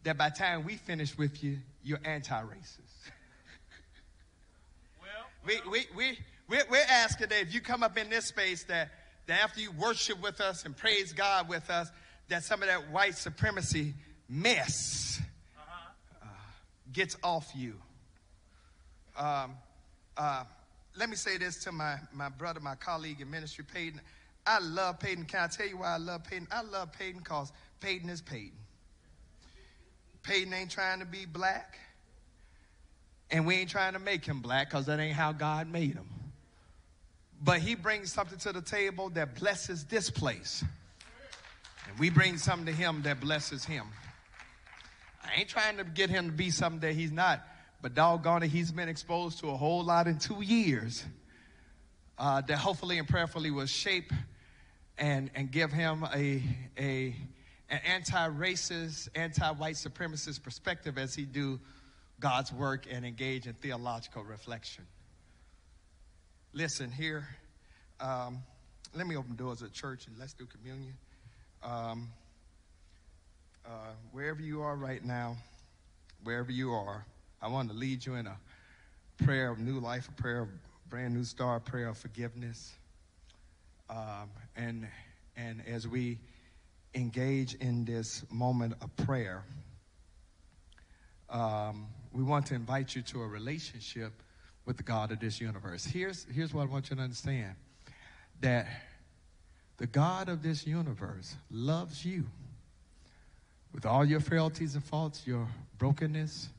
that 0.03 0.17
by 0.17 0.29
the 0.29 0.35
time 0.35 0.65
we 0.65 0.75
finish 0.75 1.17
with 1.17 1.43
you, 1.43 1.59
you're 1.83 1.99
anti-racist. 2.03 2.79
Well, 5.01 5.25
we, 5.45 5.59
we, 5.69 5.85
we, 5.95 6.17
we're, 6.51 6.65
we're 6.69 6.85
asking 6.89 7.29
that 7.29 7.41
if 7.41 7.53
you 7.53 7.61
come 7.61 7.81
up 7.81 7.97
in 7.97 8.09
this 8.09 8.25
space 8.25 8.65
that, 8.65 8.89
that 9.27 9.41
after 9.41 9.61
you 9.61 9.71
worship 9.71 10.21
with 10.21 10.41
us 10.41 10.65
and 10.65 10.75
praise 10.75 11.13
God 11.13 11.47
with 11.47 11.69
us, 11.69 11.89
that 12.27 12.43
some 12.43 12.61
of 12.61 12.67
that 12.67 12.91
white 12.91 13.15
supremacy 13.15 13.93
mess 14.27 15.21
uh, 16.21 16.25
gets 16.91 17.15
off 17.23 17.49
you. 17.55 17.75
Um, 19.17 19.53
uh, 20.17 20.43
let 20.97 21.09
me 21.09 21.15
say 21.15 21.37
this 21.37 21.63
to 21.63 21.71
my, 21.71 21.95
my 22.13 22.27
brother, 22.27 22.59
my 22.59 22.75
colleague 22.75 23.21
in 23.21 23.31
ministry, 23.31 23.63
Peyton. 23.73 24.01
I 24.45 24.59
love 24.59 24.99
Peyton. 24.99 25.23
Can 25.23 25.43
I 25.43 25.47
tell 25.47 25.67
you 25.67 25.77
why 25.77 25.93
I 25.93 25.97
love 25.97 26.25
Peyton? 26.25 26.49
I 26.51 26.63
love 26.63 26.91
Peyton 26.91 27.19
because 27.19 27.53
Peyton 27.79 28.09
is 28.09 28.21
Peyton. 28.21 28.51
Peyton 30.21 30.53
ain't 30.53 30.69
trying 30.71 30.99
to 30.99 31.05
be 31.05 31.25
black. 31.25 31.79
And 33.29 33.45
we 33.45 33.55
ain't 33.55 33.69
trying 33.69 33.93
to 33.93 33.99
make 33.99 34.25
him 34.25 34.41
black 34.41 34.69
because 34.69 34.87
that 34.87 34.99
ain't 34.99 35.15
how 35.15 35.31
God 35.31 35.71
made 35.71 35.93
him. 35.93 36.07
But 37.43 37.59
he 37.59 37.75
brings 37.75 38.13
something 38.13 38.37
to 38.39 38.53
the 38.53 38.61
table 38.61 39.09
that 39.11 39.35
blesses 39.35 39.85
this 39.85 40.09
place. 40.09 40.63
And 41.87 41.97
we 41.97 42.09
bring 42.09 42.37
something 42.37 42.67
to 42.67 42.71
him 42.71 43.01
that 43.03 43.19
blesses 43.19 43.65
him. 43.65 43.85
I 45.23 45.39
ain't 45.39 45.49
trying 45.49 45.77
to 45.77 45.83
get 45.83 46.09
him 46.09 46.27
to 46.27 46.31
be 46.31 46.51
something 46.51 46.81
that 46.81 46.93
he's 46.93 47.11
not, 47.11 47.41
but 47.81 47.95
doggone 47.95 48.43
it, 48.43 48.49
he's 48.49 48.71
been 48.71 48.89
exposed 48.89 49.39
to 49.39 49.49
a 49.49 49.57
whole 49.57 49.83
lot 49.83 50.07
in 50.07 50.19
two 50.19 50.41
years 50.41 51.03
uh, 52.17 52.41
that 52.41 52.57
hopefully 52.57 52.99
and 52.99 53.07
prayerfully 53.07 53.49
will 53.49 53.65
shape 53.65 54.11
and, 54.97 55.31
and 55.33 55.51
give 55.51 55.71
him 55.71 56.05
a, 56.13 56.43
a, 56.77 57.15
an 57.69 57.79
anti-racist, 57.87 59.09
anti-white 59.15 59.75
supremacist 59.75 60.43
perspective 60.43 60.97
as 60.97 61.15
he 61.15 61.23
do 61.23 61.59
God's 62.19 62.53
work 62.53 62.85
and 62.91 63.03
engage 63.05 63.47
in 63.47 63.53
theological 63.53 64.23
reflection. 64.23 64.85
Listen 66.53 66.91
here. 66.91 67.25
Um, 68.01 68.39
let 68.93 69.07
me 69.07 69.15
open 69.15 69.37
doors 69.37 69.63
at 69.63 69.71
church 69.71 70.07
and 70.07 70.17
let's 70.19 70.33
do 70.33 70.45
communion. 70.45 70.95
Um, 71.63 72.09
uh, 73.65 73.93
wherever 74.11 74.41
you 74.41 74.61
are 74.61 74.75
right 74.75 75.01
now, 75.01 75.37
wherever 76.25 76.51
you 76.51 76.73
are, 76.73 77.05
I 77.41 77.47
want 77.47 77.69
to 77.69 77.75
lead 77.75 78.05
you 78.05 78.15
in 78.15 78.27
a 78.27 78.37
prayer 79.23 79.49
of 79.49 79.59
new 79.59 79.79
life, 79.79 80.09
a 80.09 80.21
prayer 80.21 80.41
of 80.41 80.49
brand 80.89 81.13
new 81.13 81.23
start, 81.23 81.65
a 81.65 81.71
prayer 81.71 81.87
of 81.87 81.97
forgiveness. 81.97 82.73
Um, 83.89 84.29
and 84.57 84.89
and 85.37 85.63
as 85.65 85.87
we 85.87 86.19
engage 86.95 87.53
in 87.55 87.85
this 87.85 88.25
moment 88.29 88.73
of 88.81 88.93
prayer, 88.97 89.45
um, 91.29 91.87
we 92.11 92.23
want 92.23 92.45
to 92.47 92.55
invite 92.55 92.93
you 92.93 93.03
to 93.03 93.21
a 93.21 93.27
relationship 93.27 94.11
with 94.65 94.77
the 94.77 94.83
God 94.83 95.11
of 95.11 95.19
this 95.19 95.41
universe. 95.41 95.85
Here's, 95.85 96.25
here's 96.31 96.53
what 96.53 96.63
I 96.63 96.65
want 96.65 96.89
you 96.89 96.95
to 96.95 97.01
understand 97.01 97.55
that 98.41 98.67
the 99.77 99.87
God 99.87 100.29
of 100.29 100.43
this 100.43 100.67
universe 100.67 101.35
loves 101.49 102.05
you 102.05 102.25
with 103.73 103.85
all 103.85 104.05
your 104.05 104.19
frailties 104.19 104.75
and 104.75 104.83
faults, 104.83 105.25
your 105.25 105.47
brokenness. 105.77 106.49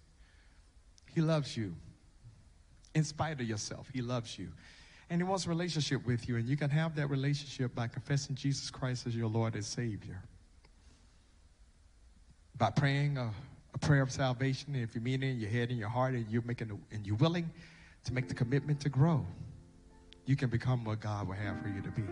He 1.14 1.20
loves 1.20 1.56
you. 1.56 1.74
In 2.94 3.04
spite 3.04 3.40
of 3.40 3.48
yourself, 3.48 3.88
He 3.92 4.02
loves 4.02 4.38
you. 4.38 4.48
And 5.10 5.20
He 5.20 5.24
wants 5.24 5.46
a 5.46 5.48
relationship 5.48 6.04
with 6.06 6.28
you. 6.28 6.36
And 6.36 6.48
you 6.48 6.56
can 6.56 6.70
have 6.70 6.96
that 6.96 7.08
relationship 7.08 7.74
by 7.74 7.86
confessing 7.88 8.34
Jesus 8.34 8.70
Christ 8.70 9.06
as 9.06 9.14
your 9.14 9.28
Lord 9.28 9.54
and 9.54 9.64
Savior. 9.64 10.20
By 12.56 12.70
praying 12.70 13.18
a, 13.18 13.30
a 13.74 13.78
prayer 13.78 14.02
of 14.02 14.10
salvation. 14.10 14.74
If 14.74 14.94
you 14.94 15.00
mean 15.00 15.22
it 15.22 15.30
in 15.30 15.40
your 15.40 15.50
head 15.50 15.70
and 15.70 15.78
your 15.78 15.88
heart, 15.88 16.14
and 16.14 16.28
you're 16.28 16.42
making 16.42 16.70
a, 16.70 16.94
and 16.94 17.06
you're 17.06 17.16
willing 17.16 17.50
to 18.04 18.12
make 18.12 18.28
the 18.28 18.34
commitment 18.34 18.80
to 18.80 18.88
grow, 18.88 19.24
you 20.26 20.36
can 20.36 20.48
become 20.48 20.84
what 20.84 21.00
God 21.00 21.26
will 21.26 21.34
have 21.34 21.60
for 21.60 21.68
you 21.68 21.80
to 21.82 21.90
be. 21.90 22.02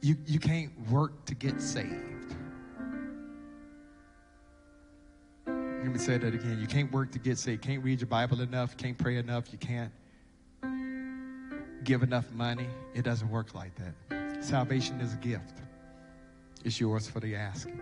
You, 0.00 0.16
you 0.26 0.38
can't 0.38 0.72
work 0.90 1.24
to 1.26 1.34
get 1.34 1.60
saved. 1.60 2.34
Let 5.46 5.92
me 5.92 5.98
say 5.98 6.18
that 6.18 6.34
again. 6.34 6.58
You 6.60 6.66
can't 6.66 6.92
work 6.92 7.12
to 7.12 7.18
get 7.18 7.38
saved. 7.38 7.62
Can't 7.62 7.82
read 7.82 8.00
your 8.00 8.08
Bible 8.08 8.40
enough. 8.40 8.76
Can't 8.76 8.98
pray 8.98 9.16
enough. 9.16 9.52
You 9.52 9.58
can't 9.58 9.92
give 11.84 12.02
enough 12.02 12.30
money. 12.32 12.66
It 12.94 13.02
doesn't 13.02 13.30
work 13.30 13.54
like 13.54 13.72
that. 13.76 14.44
Salvation 14.44 15.00
is 15.00 15.14
a 15.14 15.16
gift. 15.16 15.62
It's 16.64 16.80
yours 16.80 17.08
for 17.08 17.20
the 17.20 17.34
asking. 17.34 17.80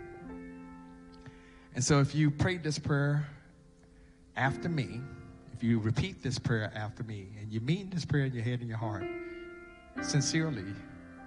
And 1.74 1.82
so 1.82 2.00
if 2.00 2.14
you 2.14 2.30
prayed 2.30 2.62
this 2.62 2.78
prayer 2.78 3.26
after 4.36 4.68
me, 4.68 5.00
if 5.56 5.64
you 5.64 5.78
repeat 5.78 6.22
this 6.22 6.38
prayer 6.38 6.70
after 6.74 7.02
me, 7.02 7.28
and 7.40 7.50
you 7.50 7.60
mean 7.60 7.88
this 7.88 8.04
prayer 8.04 8.26
in 8.26 8.34
your 8.34 8.44
head 8.44 8.60
and 8.60 8.68
your 8.68 8.76
heart, 8.76 9.06
sincerely, 10.02 10.66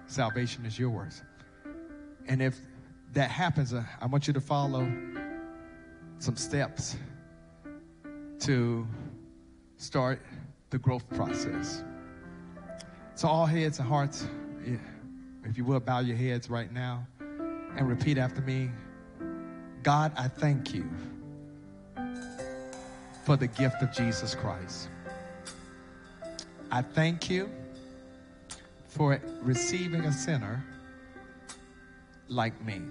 salvation 0.06 0.64
is 0.64 0.78
yours. 0.78 1.22
And 2.28 2.40
if 2.40 2.56
that 3.12 3.28
happens, 3.28 3.74
uh, 3.74 3.82
I 4.00 4.06
want 4.06 4.28
you 4.28 4.32
to 4.32 4.40
follow 4.40 4.88
some 6.20 6.36
steps 6.36 6.96
to 8.38 8.86
start 9.78 10.20
the 10.70 10.78
growth 10.78 11.08
process. 11.10 11.82
So, 13.16 13.26
all 13.26 13.46
heads 13.46 13.80
and 13.80 13.88
hearts, 13.88 14.28
if 15.42 15.58
you 15.58 15.64
will, 15.64 15.80
bow 15.80 15.98
your 15.98 16.16
heads 16.16 16.48
right 16.48 16.72
now 16.72 17.04
and 17.18 17.88
repeat 17.88 18.16
after 18.16 18.42
me 18.42 18.70
God, 19.82 20.12
I 20.16 20.28
thank 20.28 20.72
you 20.72 20.88
for 23.30 23.36
the 23.36 23.46
gift 23.46 23.80
of 23.80 23.92
Jesus 23.92 24.34
Christ. 24.34 24.88
I 26.72 26.82
thank 26.82 27.30
you 27.30 27.48
for 28.88 29.20
receiving 29.40 30.00
a 30.00 30.12
sinner 30.12 30.64
like 32.26 32.60
me. 32.64 32.82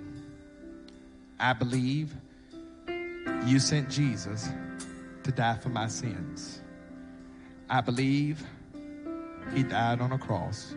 I 1.41 1.51
believe 1.51 2.13
you 3.47 3.59
sent 3.59 3.89
Jesus 3.89 4.47
to 5.23 5.31
die 5.33 5.57
for 5.57 5.67
my 5.67 5.89
sins. 5.89 6.61
I 7.69 7.81
believe 7.81 8.41
he 9.53 9.63
died 9.63 9.99
on 9.99 10.13
a 10.13 10.17
cross. 10.17 10.73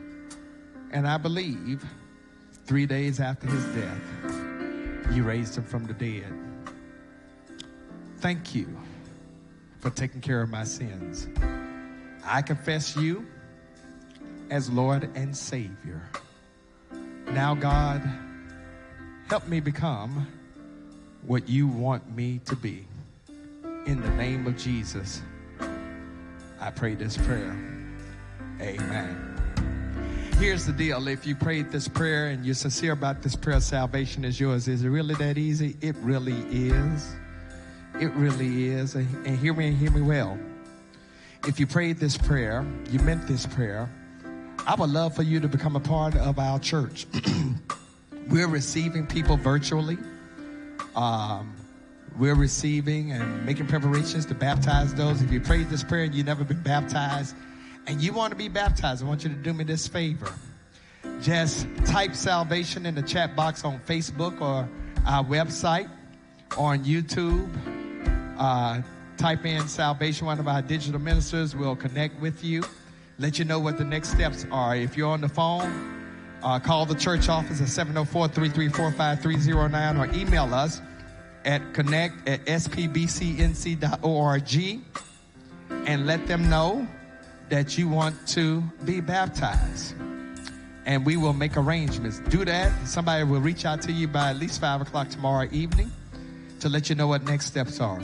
And 0.91 1.07
I 1.07 1.19
believe 1.19 1.85
three 2.67 2.87
days 2.87 3.21
after 3.21 3.47
his 3.47 3.65
death, 3.77 5.13
you 5.13 5.23
raised 5.23 5.57
him 5.57 5.63
from 5.63 5.87
the 5.87 5.95
dead. 5.95 6.35
Thank 8.19 8.57
you 8.57 8.77
for 9.83 9.91
taking 9.91 10.21
care 10.21 10.41
of 10.41 10.49
my 10.49 10.63
sins. 10.63 11.29
I 12.25 12.41
confess 12.41 12.97
you 12.97 13.27
as 14.49 14.71
Lord 14.71 15.11
and 15.17 15.37
Savior. 15.37 16.01
Now, 17.27 17.57
God, 17.57 18.01
help 19.29 19.49
me 19.49 19.59
become 19.59 20.29
what 21.27 21.49
you 21.49 21.67
want 21.67 22.15
me 22.15 22.41
to 22.45 22.55
be. 22.55 22.87
In 23.87 24.01
the 24.01 24.11
name 24.11 24.47
of 24.47 24.57
Jesus, 24.57 25.21
I 26.61 26.71
pray 26.71 26.95
this 26.95 27.17
prayer. 27.17 27.57
Amen. 28.61 29.29
Here's 30.39 30.65
the 30.65 30.73
deal. 30.73 31.09
If 31.09 31.27
you 31.27 31.35
prayed 31.35 31.73
this 31.73 31.89
prayer 31.89 32.29
and 32.29 32.47
you're 32.47 32.55
sincere 32.55 32.93
about 32.93 33.23
this 33.23 33.35
prayer, 33.35 33.61
salvation 33.61 34.25
is 34.25 34.39
yours. 34.39 34.69
Is 34.69 34.85
it 34.85 34.89
really 34.89 35.17
that 35.17 35.39
easy? 35.39 35.77
It 35.81 35.97
really 35.97 36.41
is. 36.51 37.17
It 38.03 38.13
really 38.15 38.71
is. 38.71 38.97
And 38.97 39.39
hear 39.39 39.55
me 39.55 39.69
and 39.69 39.77
hear 39.77 39.93
me 39.93 40.01
well. 40.01 40.37
If 41.47 41.61
you 41.61 41.69
prayed 41.69 41.99
this 41.99 42.17
prayer, 42.19 42.67
you 42.91 42.99
meant 42.99 43.29
this 43.29 43.47
prayer, 43.47 43.89
I 44.67 44.75
would 44.75 44.91
love 44.91 45.15
for 45.15 45.23
you 45.23 45.39
to 45.39 45.47
become 45.47 45.77
a 45.77 45.81
part 45.81 46.17
of 46.17 46.37
our 46.41 46.59
church. 46.59 47.07
We're 48.29 48.49
receiving 48.49 49.07
people 49.07 49.37
virtually. 49.37 49.99
Um, 50.97 51.55
we're 52.19 52.35
receiving 52.35 53.13
and 53.13 53.47
making 53.47 53.69
preparations 53.69 54.27
to 54.27 54.35
baptize 54.35 54.93
those. 54.95 55.23
If 55.23 55.33
you 55.33 55.41
prayed 55.41 55.71
this 55.71 55.83
prayer 55.83 56.03
and 56.03 56.15
you've 56.15 56.27
never 56.27 56.45
been 56.45 56.63
baptized 56.63 57.35
and 57.87 58.03
you 58.03 58.13
want 58.13 58.33
to 58.33 58.37
be 58.37 58.49
baptized, 58.49 59.03
I 59.03 59.07
want 59.07 59.23
you 59.23 59.31
to 59.31 59.37
do 59.37 59.55
me 59.55 59.65
this 59.65 59.89
favor. 59.89 60.31
Just 61.23 61.67
type 61.87 62.15
salvation 62.15 62.85
in 62.85 62.97
the 62.97 63.03
chat 63.03 63.35
box 63.35 63.65
on 63.65 63.81
Facebook 63.81 64.41
or 64.41 64.69
our 65.07 65.25
website 65.25 65.89
or 66.59 66.73
on 66.73 66.85
YouTube. 66.85 67.49
Uh, 68.43 68.83
type 69.19 69.45
in 69.47 69.69
salvation. 69.69 70.27
One 70.27 70.41
of 70.41 70.49
our 70.49 70.63
digital 70.63 71.01
ministers 71.01 71.55
will 71.55 71.77
connect 71.77 72.21
with 72.21 72.43
you, 72.43 72.65
let 73.21 73.39
you 73.39 73.45
know 73.45 73.61
what 73.61 73.79
the 73.79 73.85
next 73.85 74.11
steps 74.11 74.45
are. 74.51 74.75
If 74.75 74.97
you're 74.97 75.11
on 75.11 75.21
the 75.21 75.29
phone, 75.29 76.03
uh, 76.43 76.59
call 76.59 76.85
the 76.85 76.97
church 76.97 77.29
office 77.29 77.61
at 77.61 77.69
704-334-5309 77.69 79.97
or 79.97 80.13
email 80.13 80.53
us 80.53 80.83
at 81.45 81.73
connect 81.73 82.29
at 82.29 82.45
spbcnc.org 82.47 83.85
and 85.87 86.07
let 86.09 86.27
them 86.27 86.51
know 86.51 86.89
that 87.49 87.79
you 87.79 87.89
want 87.89 88.27
to 88.27 88.61
be 88.85 89.01
baptized. 89.01 89.95
And 90.85 91.07
we 91.07 91.17
will 91.17 91.33
make 91.33 91.57
arrangements. 91.57 92.19
Do 92.29 92.45
that. 92.45 92.89
Somebody 92.89 93.23
will 93.23 93.41
reach 93.41 93.65
out 93.65 93.83
to 93.83 93.93
you 93.93 94.09
by 94.09 94.31
at 94.31 94.37
least 94.37 94.61
5 94.61 94.81
o'clock 94.81 95.11
tomorrow 95.11 95.47
evening 95.53 95.93
to 96.59 96.69
let 96.69 96.89
you 96.89 96.97
know 96.97 97.07
what 97.07 97.23
next 97.23 97.47
steps 97.47 97.79
are. 97.79 98.03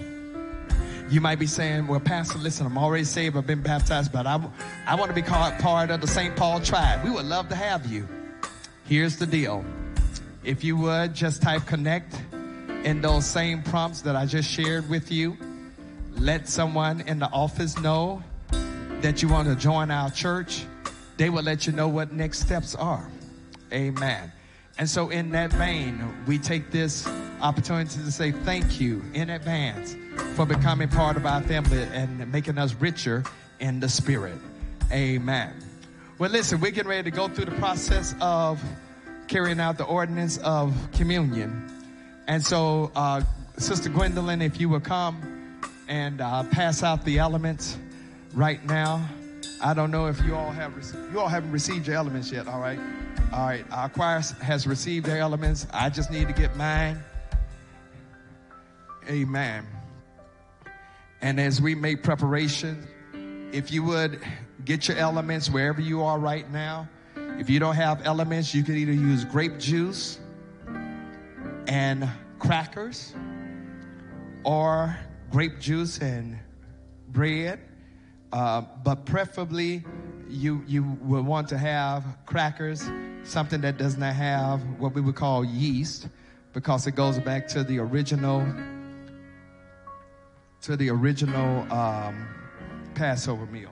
You 1.11 1.21
might 1.21 1.39
be 1.39 1.47
saying, 1.47 1.87
well, 1.87 2.01
Pastor, 2.01 2.39
listen, 2.39 2.67
I'm 2.67 2.77
already 2.77 3.05
saved. 3.05 3.37
I've 3.37 3.47
been 3.47 3.63
baptized, 3.63 4.13
but 4.13 4.27
I, 4.27 4.41
I 4.87 4.95
want 4.95 5.09
to 5.09 5.15
be 5.15 5.23
part 5.23 5.91
of 5.91 6.01
the 6.01 6.07
St. 6.07 6.37
Paul 6.37 6.61
tribe. 6.61 7.03
We 7.05 7.11
would 7.11 7.25
love 7.25 7.49
to 7.49 7.55
have 7.55 7.87
you. 7.87 8.07
Here's 8.85 9.17
the 9.17 9.27
deal. 9.27 9.65
If 10.45 10.63
you 10.63 10.77
would 10.77 11.15
just 11.15 11.43
type 11.43 11.67
connect 11.67 12.15
in 12.85 13.01
those 13.01 13.27
same 13.27 13.63
prompts 13.63 14.03
that 14.03 14.17
I 14.17 14.27
just 14.27 14.51
shared 14.51 14.89
with 14.89 15.11
you. 15.11 15.37
Let 16.17 16.49
someone 16.49 17.03
in 17.03 17.19
the 17.19 17.31
office 17.31 17.79
know 17.79 18.23
that 19.01 19.23
you 19.23 19.29
want 19.29 19.49
to 19.49 19.57
join 19.57 19.91
our 19.91 20.11
church. 20.11 20.65
They 21.17 21.31
will 21.31 21.43
let 21.43 21.67
you 21.67 21.73
know 21.73 21.89
what 21.89 22.13
next 22.13 22.41
steps 22.41 22.75
are. 22.75 23.09
Amen. 23.73 24.33
And 24.79 24.89
so, 24.89 25.09
in 25.11 25.31
that 25.31 25.53
vein, 25.53 26.01
we 26.27 26.39
take 26.39 26.71
this 26.71 27.07
opportunity 27.41 27.99
to 27.99 28.13
say 28.13 28.31
thank 28.31 28.81
you 28.81 29.03
in 29.13 29.31
advance 29.31 29.97
for 30.35 30.47
becoming 30.47 30.89
part 30.89 31.17
of 31.17 31.27
our 31.27 31.43
family 31.43 31.83
and 31.83 32.31
making 32.31 32.59
us 32.59 32.75
richer 32.75 33.25
in 33.59 33.81
the 33.81 33.89
spirit. 33.89 34.39
Amen. 34.93 35.53
Well, 36.19 36.31
listen, 36.31 36.61
we're 36.61 36.71
getting 36.71 36.91
ready 36.91 37.11
to 37.11 37.17
go 37.17 37.29
through 37.29 37.47
the 37.47 37.57
process 37.57 38.15
of 38.21 38.63
carrying 39.27 39.59
out 39.59 39.79
the 39.79 39.85
ordinance 39.85 40.39
of 40.39 40.75
communion. 40.93 41.71
And 42.29 42.45
so, 42.45 42.93
uh, 42.95 43.23
Sister 43.57 43.89
Gwendolyn, 43.89 44.43
if 44.43 44.61
you 44.61 44.69
will 44.69 44.81
come 44.81 45.61
and 45.89 46.21
uh, 46.21 46.45
pass 46.45 46.83
out 46.83 47.05
the 47.05 47.19
elements 47.19 47.77
right 48.33 48.65
now. 48.65 49.09
I 49.63 49.75
don't 49.75 49.91
know 49.91 50.07
if 50.07 50.23
you 50.25 50.35
all 50.35 50.51
have 50.51 50.73
you 51.13 51.21
all 51.21 51.29
haven't 51.29 51.53
received 51.53 51.87
your 51.87 51.97
elements 51.97 52.31
yet. 52.31 52.47
All 52.47 52.61
right, 52.61 52.79
all 53.33 53.47
right. 53.47 53.65
Our 53.73 53.89
choir 53.89 54.21
has 54.41 54.67
received 54.67 55.07
their 55.07 55.19
elements. 55.19 55.67
I 55.73 55.91
just 55.91 56.11
need 56.11 56.29
to 56.29 56.35
get 56.35 56.57
mine. 56.57 57.03
Amen. 59.09 59.67
And 61.21 61.41
as 61.41 61.61
we 61.61 61.75
make 61.75 62.03
preparation, 62.03 62.87
if 63.53 63.73
you 63.73 63.83
would 63.83 64.21
get 64.65 64.87
your 64.89 64.97
elements 64.97 65.49
wherever 65.49 65.81
you 65.81 66.03
are 66.03 66.19
right 66.19 66.51
now. 66.51 66.89
If 67.17 67.49
you 67.49 67.59
don't 67.59 67.77
have 67.77 68.05
elements, 68.05 68.55
you 68.55 68.63
can 68.63 68.77
either 68.77 68.93
use 68.93 69.25
grape 69.25 69.59
juice 69.59 70.19
and 71.67 72.09
crackers 72.39 73.15
or 74.45 74.97
grape 75.31 75.59
juice 75.59 75.99
and 75.99 76.39
bread. 77.09 77.61
Uh, 78.33 78.63
but 78.85 79.07
preferably, 79.07 79.83
you, 80.29 80.63
you 80.67 80.83
will 81.03 81.23
want 81.23 81.49
to 81.49 81.57
have 81.57 82.05
crackers, 82.27 82.91
something 83.25 83.61
that 83.63 83.79
does 83.79 83.97
not 83.97 84.15
have 84.15 84.61
what 84.79 84.95
we 84.95 85.01
would 85.01 85.15
call 85.15 85.45
yeast, 85.45 86.09
because 86.53 86.87
it 86.87 86.95
goes 86.95 87.19
back 87.19 87.49
to 87.49 87.65
the 87.65 87.79
original 87.79 88.47
to 90.61 90.77
the 90.77 90.91
original 90.91 91.73
um, 91.73 92.29
Passover 92.95 93.47
meal. 93.47 93.71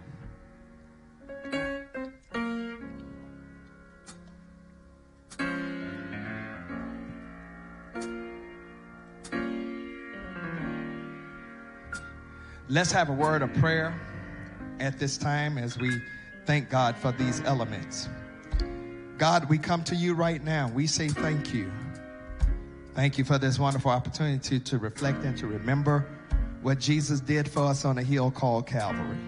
Let's 12.69 12.93
have 12.93 13.09
a 13.09 13.13
word 13.13 13.43
of 13.43 13.53
prayer 13.55 13.99
at 14.81 14.99
this 14.99 15.17
time 15.17 15.59
as 15.59 15.79
we 15.79 16.01
thank 16.45 16.71
God 16.71 16.97
for 16.97 17.13
these 17.13 17.41
elements. 17.43 18.09
God, 19.19 19.49
we 19.49 19.59
come 19.59 19.83
to 19.85 19.95
you 19.95 20.15
right 20.15 20.43
now. 20.43 20.71
We 20.75 20.87
say 20.87 21.09
thank 21.09 21.55
you. 21.55 21.71
Thank 22.95 23.19
you 23.19 23.25
for 23.25 23.39
this 23.39 23.59
wonderful 23.59 23.91
opportunity 23.91 24.61
to 24.61 24.79
reflect 24.79 25.25
and 25.25 25.37
to 25.39 25.47
remember 25.47 26.07
what 26.63 26.79
Jesus 26.79 27.21
did 27.21 27.49
for 27.49 27.65
us 27.65 27.85
on 27.85 27.99
a 27.99 28.03
hill 28.03 28.31
called 28.31 28.67
Calvary. 28.67 29.19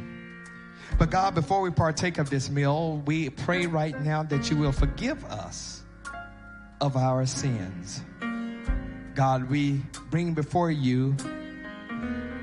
But 0.99 1.11
God, 1.11 1.35
before 1.35 1.61
we 1.61 1.71
partake 1.71 2.19
of 2.19 2.31
this 2.31 2.51
meal, 2.51 3.03
we 3.07 3.31
pray 3.31 3.67
right 3.67 3.99
now 4.03 4.23
that 4.25 4.51
you 4.51 4.57
will 4.57 4.73
forgive 4.73 5.25
us 5.27 5.83
of 6.81 6.97
our 6.97 7.27
sins. 7.27 8.03
God, 9.15 9.49
we 9.51 9.83
bring 10.11 10.33
before 10.35 10.71
you 10.71 11.17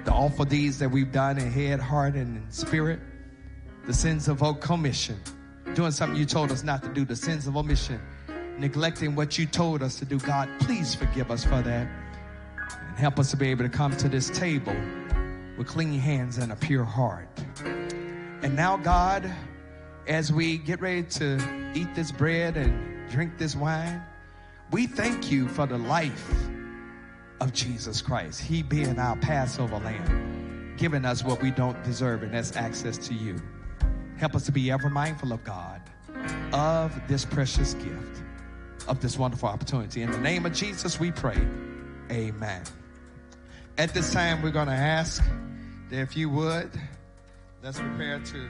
the 0.06 0.12
awful 0.12 0.46
deeds 0.46 0.78
that 0.80 0.90
we've 0.90 1.12
done 1.12 1.38
in 1.40 1.52
head, 1.52 1.80
heart, 1.80 2.14
and 2.14 2.38
in 2.38 2.52
spirit, 2.52 3.00
the 3.86 3.94
sins 3.94 4.28
of 4.28 4.40
commission, 4.62 5.20
doing 5.74 5.92
something 5.92 6.18
you 6.18 6.26
told 6.26 6.52
us 6.52 6.64
not 6.64 6.84
to 6.84 6.90
do, 6.90 7.04
the 7.04 7.16
sins 7.16 7.48
of 7.48 7.58
omission, 7.58 8.00
neglecting 8.60 9.16
what 9.16 9.38
you 9.38 9.46
told 9.48 9.82
us 9.82 9.96
to 9.96 10.06
do. 10.06 10.20
God, 10.20 10.48
please 10.60 10.94
forgive 10.94 11.32
us 11.32 11.44
for 11.44 11.62
that. 11.62 11.88
And 12.88 12.98
help 12.98 13.20
us 13.20 13.32
to 13.32 13.38
be 13.38 13.50
able 13.50 13.64
to 13.64 13.70
come 13.70 13.98
to 13.98 14.08
this 14.08 14.30
table 14.30 14.76
with 15.58 15.68
clean 15.68 16.00
hands 16.00 16.38
and 16.38 16.52
a 16.52 16.56
pure 16.56 16.84
heart. 16.84 17.28
And 18.44 18.56
now, 18.56 18.78
God, 18.78 19.32
as 20.08 20.32
we 20.32 20.60
get 20.60 20.82
ready 20.82 21.04
to 21.04 21.72
eat 21.74 21.94
this 21.96 22.12
bread 22.12 22.58
and 22.58 23.10
drink 23.10 23.38
this 23.40 23.56
wine, 23.56 24.04
we 24.72 24.86
thank 24.86 25.32
you 25.32 25.48
for 25.48 25.66
the 25.66 25.78
life 25.78 26.50
of 27.42 27.54
Jesus 27.54 28.02
Christ. 28.02 28.42
He 28.42 28.64
being 28.64 29.00
our 29.00 29.16
Passover 29.18 29.80
lamb, 29.80 30.76
giving 30.78 31.06
us 31.06 31.24
what 31.24 31.42
we 31.42 31.52
don't 31.52 31.82
deserve, 31.84 32.24
and 32.24 32.34
that's 32.34 32.56
access 32.56 32.98
to 33.08 33.14
you. 33.14 33.36
Help 34.18 34.36
us 34.36 34.46
to 34.46 34.52
be 34.52 34.72
ever 34.72 34.90
mindful 34.90 35.34
of 35.34 35.44
God, 35.44 35.82
of 36.54 36.94
this 37.08 37.26
precious 37.26 37.74
gift, 37.76 38.22
of 38.88 39.02
this 39.02 39.18
wonderful 39.18 39.50
opportunity. 39.50 40.02
In 40.02 40.12
the 40.12 40.18
name 40.18 40.46
of 40.46 40.54
Jesus, 40.54 41.00
we 41.00 41.12
pray. 41.12 41.40
Amen. 42.12 42.64
At 43.78 43.94
this 43.94 44.14
time, 44.14 44.42
we're 44.42 44.52
going 44.52 44.68
to 44.68 44.74
ask 44.74 45.24
that 45.90 46.00
if 46.00 46.16
you 46.16 46.30
would, 46.30 46.72
let's 47.62 47.80
prepare 47.80 48.20
to. 48.20 48.50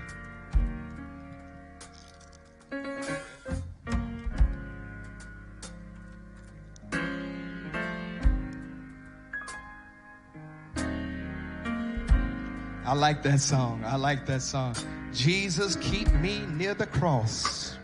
I 12.85 12.93
like 12.93 13.23
that 13.23 13.39
song. 13.39 13.83
I 13.83 13.95
like 13.95 14.27
that 14.27 14.43
song. 14.43 14.75
Jesus, 15.11 15.75
keep 15.77 16.11
me 16.13 16.45
near 16.53 16.75
the 16.75 16.85
cross. 16.85 17.75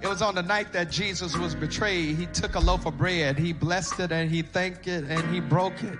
It 0.00 0.08
was 0.08 0.22
on 0.22 0.36
the 0.36 0.42
night 0.42 0.72
that 0.72 0.92
Jesus 0.92 1.36
was 1.36 1.56
betrayed. 1.56 2.16
He 2.16 2.26
took 2.26 2.54
a 2.54 2.60
loaf 2.60 2.86
of 2.86 2.96
bread, 2.98 3.36
he 3.36 3.52
blessed 3.52 3.98
it, 3.98 4.12
and 4.12 4.30
he 4.30 4.42
thanked 4.42 4.86
it, 4.86 5.04
and 5.08 5.34
he 5.34 5.40
broke 5.40 5.82
it, 5.82 5.98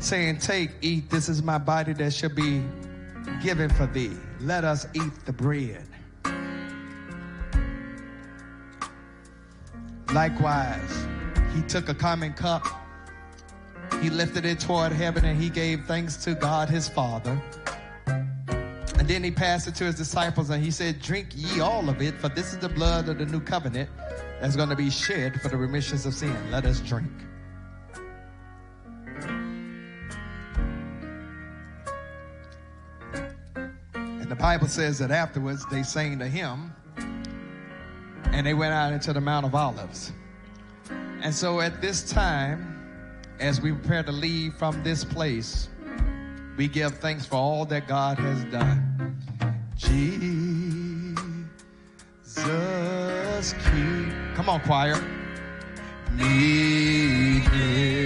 saying, 0.00 0.38
Take, 0.38 0.70
eat, 0.80 1.08
this 1.08 1.28
is 1.28 1.40
my 1.40 1.58
body 1.58 1.92
that 1.92 2.12
shall 2.12 2.30
be 2.30 2.62
given 3.42 3.70
for 3.70 3.86
thee. 3.86 4.16
Let 4.40 4.64
us 4.64 4.88
eat 4.94 5.12
the 5.24 5.32
bread. 5.32 5.86
Likewise, 10.12 11.06
he 11.54 11.62
took 11.62 11.88
a 11.88 11.94
common 11.94 12.34
cup, 12.34 12.66
he 14.02 14.10
lifted 14.10 14.44
it 14.44 14.60
toward 14.60 14.92
heaven, 14.92 15.24
and 15.24 15.40
he 15.40 15.48
gave 15.48 15.84
thanks 15.86 16.16
to 16.24 16.34
God 16.34 16.68
his 16.68 16.86
Father. 16.86 17.40
And 18.06 19.08
then 19.08 19.24
he 19.24 19.30
passed 19.30 19.66
it 19.66 19.74
to 19.76 19.84
his 19.84 19.94
disciples 19.96 20.50
and 20.50 20.62
he 20.62 20.70
said, 20.70 21.00
Drink 21.00 21.30
ye 21.34 21.60
all 21.60 21.88
of 21.88 22.00
it, 22.02 22.14
for 22.20 22.28
this 22.28 22.52
is 22.52 22.58
the 22.58 22.68
blood 22.68 23.08
of 23.08 23.18
the 23.18 23.26
new 23.26 23.40
covenant 23.40 23.90
that's 24.40 24.54
going 24.54 24.68
to 24.68 24.76
be 24.76 24.90
shed 24.90 25.40
for 25.40 25.48
the 25.48 25.56
remissions 25.56 26.04
of 26.04 26.14
sin. 26.14 26.36
Let 26.50 26.66
us 26.66 26.78
drink. 26.80 27.10
And 33.94 34.30
the 34.30 34.36
Bible 34.36 34.68
says 34.68 34.98
that 34.98 35.10
afterwards 35.10 35.64
they 35.66 35.82
sang 35.82 36.18
the 36.18 36.28
hymn 36.28 36.72
and 38.32 38.46
they 38.46 38.54
went 38.54 38.72
out 38.72 38.92
into 38.92 39.12
the 39.12 39.20
Mount 39.20 39.46
of 39.46 39.54
Olives. 39.54 40.12
And 41.22 41.34
so 41.34 41.60
at 41.60 41.80
this 41.80 42.10
time, 42.10 42.68
as 43.38 43.60
we 43.60 43.72
prepare 43.72 44.02
to 44.02 44.12
leave 44.12 44.54
from 44.54 44.82
this 44.82 45.04
place, 45.04 45.68
we 46.56 46.68
give 46.68 46.98
thanks 46.98 47.26
for 47.26 47.36
all 47.36 47.64
that 47.66 47.86
God 47.86 48.18
has 48.18 48.44
done. 48.44 49.16
Jesus, 49.76 51.14
keep. 53.52 54.12
Come 54.34 54.48
on, 54.48 54.60
choir. 54.60 55.00
Me 56.12 57.40
near. 57.48 58.01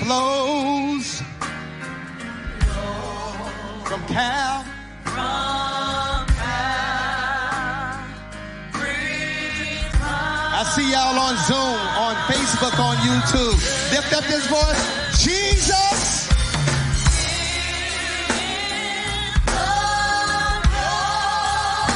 flows 0.00 1.22
from 3.84 4.00
Cal. 4.06 4.64
I 10.60 10.64
see 10.74 10.90
y'all 10.90 11.18
on 11.18 11.36
Zoom, 11.46 11.78
on 12.04 12.14
Facebook, 12.26 12.78
on 12.78 12.96
YouTube. 12.98 13.56
Lift 13.92 14.12
up 14.12 14.24
this 14.24 14.46
voice. 14.48 14.98
Jesus. 15.22 16.28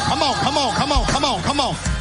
Come 0.08 0.22
on, 0.22 0.34
come 0.34 0.58
on, 0.58 0.74
come 0.74 0.92
on, 0.92 1.06
come 1.06 1.24
on, 1.24 1.42
come 1.42 1.60
on. 1.60 1.91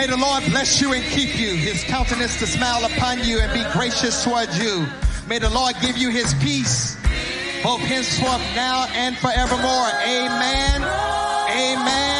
May 0.00 0.06
the 0.06 0.16
Lord 0.16 0.42
bless 0.46 0.80
you 0.80 0.94
and 0.94 1.04
keep 1.04 1.38
you, 1.38 1.54
his 1.54 1.84
countenance 1.84 2.38
to 2.38 2.46
smile 2.46 2.86
upon 2.86 3.22
you 3.22 3.38
and 3.38 3.52
be 3.52 3.62
gracious 3.70 4.24
toward 4.24 4.48
you. 4.54 4.86
May 5.28 5.38
the 5.38 5.50
Lord 5.50 5.74
give 5.82 5.98
you 5.98 6.08
his 6.08 6.32
peace, 6.40 6.96
both 7.62 7.82
henceforth, 7.82 8.40
now, 8.54 8.86
and 8.94 9.14
forevermore. 9.18 9.88
Amen. 10.02 10.82
Amen. 10.82 11.80
Amen. 11.82 12.19